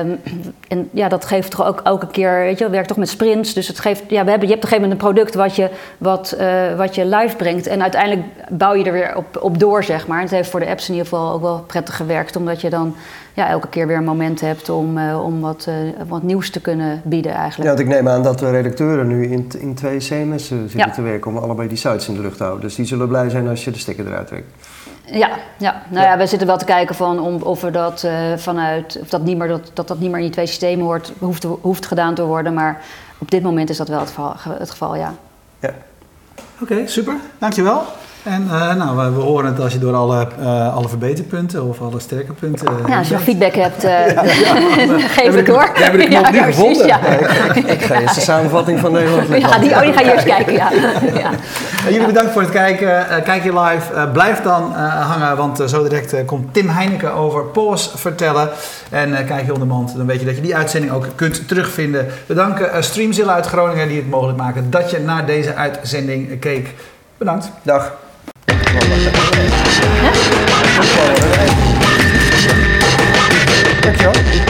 Um, 0.00 0.20
en 0.68 0.88
ja, 0.92 1.08
dat 1.08 1.24
geeft 1.24 1.50
toch 1.50 1.66
ook 1.66 1.80
elke 1.84 2.06
keer, 2.06 2.38
weet 2.38 2.58
je, 2.58 2.64
we 2.64 2.70
werken 2.70 2.88
toch 2.88 2.96
met 2.96 3.08
sprints. 3.08 3.54
Dus 3.54 3.68
het 3.68 3.80
geeft, 3.80 4.02
ja, 4.08 4.24
we 4.24 4.30
hebben, 4.30 4.48
je 4.48 4.54
hebt 4.54 4.64
op 4.64 4.70
een 4.72 4.78
gegeven 4.78 4.82
moment 4.82 5.00
een 5.00 5.12
product 5.12 5.34
wat 5.34 5.56
je, 5.56 5.70
wat, 5.98 6.36
wat 6.76 6.94
je 6.94 7.06
live 7.06 7.36
brengt. 7.36 7.66
En 7.66 7.82
uiteindelijk 7.82 8.22
bouw 8.48 8.74
je 8.74 8.84
er 8.84 8.92
weer 8.92 9.16
op, 9.16 9.38
op 9.40 9.58
door, 9.58 9.84
zeg 9.84 10.06
maar. 10.06 10.16
En 10.16 10.24
het 10.24 10.32
heeft 10.32 10.50
voor 10.50 10.60
de 10.60 10.66
apps 10.66 10.88
in 10.88 10.94
ieder 10.94 11.08
geval 11.08 11.32
ook 11.32 11.42
wel 11.42 11.64
prettig 11.66 11.96
gewerkt, 11.96 12.36
omdat 12.36 12.60
je 12.60 12.70
dan 12.70 12.96
ja, 13.34 13.48
elke 13.48 13.68
keer 13.68 13.86
weer 13.86 13.96
een 13.96 14.04
moment 14.04 14.40
hebt 14.40 14.68
om, 14.68 14.98
eh, 14.98 15.24
om 15.24 15.40
wat, 15.40 15.64
eh, 15.68 15.74
wat 16.08 16.22
nieuws 16.22 16.50
te 16.50 16.60
kunnen 16.60 17.00
bieden 17.04 17.32
Ja, 17.32 17.38
eigenlijk. 17.38 17.68
want 17.68 17.80
ik 17.80 17.94
neem 17.94 18.08
aan 18.08 18.22
dat 18.22 18.38
de 18.38 18.50
redacteuren 18.50 19.06
nu 19.06 19.26
in, 19.26 19.50
in 19.58 19.74
twee 19.74 19.98
CMS 19.98 20.46
zitten 20.46 20.78
Ja. 20.78 20.90
te 20.90 21.02
werken 21.02 21.30
om 21.30 21.36
allebei 21.36 21.68
die 21.68 21.76
sites 21.78 22.08
in 22.08 22.14
de 22.14 22.20
lucht 22.20 22.36
te 22.36 22.42
houden. 22.42 22.64
Dus 22.64 22.74
die 22.74 22.84
zullen 22.84 23.08
blij 23.08 23.30
zijn 23.30 23.48
als 23.48 23.64
je 23.64 23.70
de 23.70 23.78
stekker 23.78 24.06
eruit 24.06 24.26
trekt. 24.26 24.46
Ja, 25.04 25.28
ja. 25.56 25.82
Nou 25.88 26.06
ja, 26.06 26.16
we 26.18 26.26
zitten 26.26 26.46
wel 26.46 26.58
te 26.58 26.64
kijken 26.64 26.94
van 26.94 27.20
om, 27.20 27.42
of 27.42 27.60
we 27.60 27.70
dat 27.70 28.02
eh, 28.04 28.12
vanuit, 28.36 28.98
of 29.02 29.08
dat, 29.08 29.22
niet 29.22 29.36
meer, 29.38 29.48
dat, 29.48 29.70
dat 29.74 29.88
dat 29.88 29.98
niet 29.98 30.08
meer 30.08 30.18
in 30.18 30.24
die 30.24 30.32
twee 30.32 30.46
systemen 30.46 30.84
hoort, 30.84 31.12
hoeft, 31.18 31.44
hoeft 31.60 31.86
gedaan 31.86 32.14
te 32.14 32.24
worden. 32.24 32.54
Maar 32.54 32.80
op 33.18 33.30
dit 33.30 33.42
moment 33.42 33.70
is 33.70 33.76
dat 33.76 33.88
wel 33.88 33.98
het 33.98 34.08
geval, 34.08 34.34
het 34.58 34.70
geval 34.70 34.96
ja. 34.96 35.14
Oké, 36.62 36.86
super. 36.86 37.14
Dankjewel. 37.38 37.82
En 38.22 38.46
eh, 38.50 38.74
nou, 38.74 38.96
we, 38.96 39.16
we 39.16 39.20
horen 39.20 39.46
het 39.46 39.60
als 39.60 39.72
je 39.72 39.78
door 39.78 39.94
alle, 39.94 40.26
eh, 40.40 40.74
alle 40.76 40.88
verbeterpunten 40.88 41.64
of 41.68 41.80
alle 41.80 42.00
sterke 42.00 42.32
punten... 42.32 42.66
eh, 42.66 42.88
ja 42.88 42.98
als 42.98 43.08
je 43.08 43.14
nog 43.14 43.24
bent. 43.24 43.38
feedback 43.38 43.54
hebt, 43.54 43.84
eh, 43.84 45.02
geef 45.16 45.34
het 45.34 45.46
door. 45.46 45.70
we 45.74 45.82
hebben 45.82 46.00
de 46.00 46.06
knop 46.16 46.24
Ja, 46.24 46.30
nu 46.30 46.36
ja, 46.36 46.42
precies, 46.42 46.56
gevonden. 46.60 46.86
Ja. 46.86 47.00
Ik 47.66 47.82
ga 47.82 48.00
eerst 48.00 48.14
de 48.14 48.20
samenvatting 48.20 48.80
van 48.80 48.92
Nederland. 48.92 49.28
Ja, 49.28 49.58
die, 49.58 49.70
oh, 49.70 49.80
die 49.80 49.92
ga 49.92 50.00
je 50.00 50.12
eerst 50.12 50.24
kijken, 50.24 50.52
ja. 50.52 50.70
ja. 51.14 51.30
Jullie 51.84 52.06
bedankt 52.06 52.32
voor 52.32 52.42
het 52.42 52.50
kijken. 52.50 53.08
Eh, 53.08 53.22
kijk 53.24 53.44
je 53.44 53.60
live. 53.60 53.94
Eh, 53.94 54.10
blijf 54.12 54.40
dan 54.42 54.74
eh, 54.76 55.10
hangen, 55.10 55.36
want 55.36 55.62
zo 55.66 55.82
direct 55.82 56.24
komt 56.24 56.54
Tim 56.54 56.68
Heineken 56.68 57.12
over 57.14 57.44
POS 57.44 57.92
vertellen. 57.94 58.48
En 58.90 59.14
eh, 59.14 59.26
kijk 59.26 59.46
je 59.46 59.52
on 59.54 59.58
demand, 59.60 59.96
dan 59.96 60.06
weet 60.06 60.20
je 60.20 60.26
dat 60.26 60.36
je 60.36 60.42
die 60.42 60.56
uitzending 60.56 60.92
ook 60.92 61.06
kunt 61.14 61.48
terugvinden. 61.48 62.06
We 62.26 62.34
danken 62.34 62.84
Streamzilla 62.84 63.34
uit 63.34 63.46
Groningen 63.46 63.88
die 63.88 63.96
het 63.96 64.10
mogelijk 64.10 64.38
maken 64.38 64.70
dat 64.70 64.90
je 64.90 64.98
naar 64.98 65.26
deze 65.26 65.54
uitzending 65.54 66.38
keek. 66.40 66.74
Bedankt. 67.18 67.50
Dag. 67.62 67.92
Dankjewel. 73.80 74.49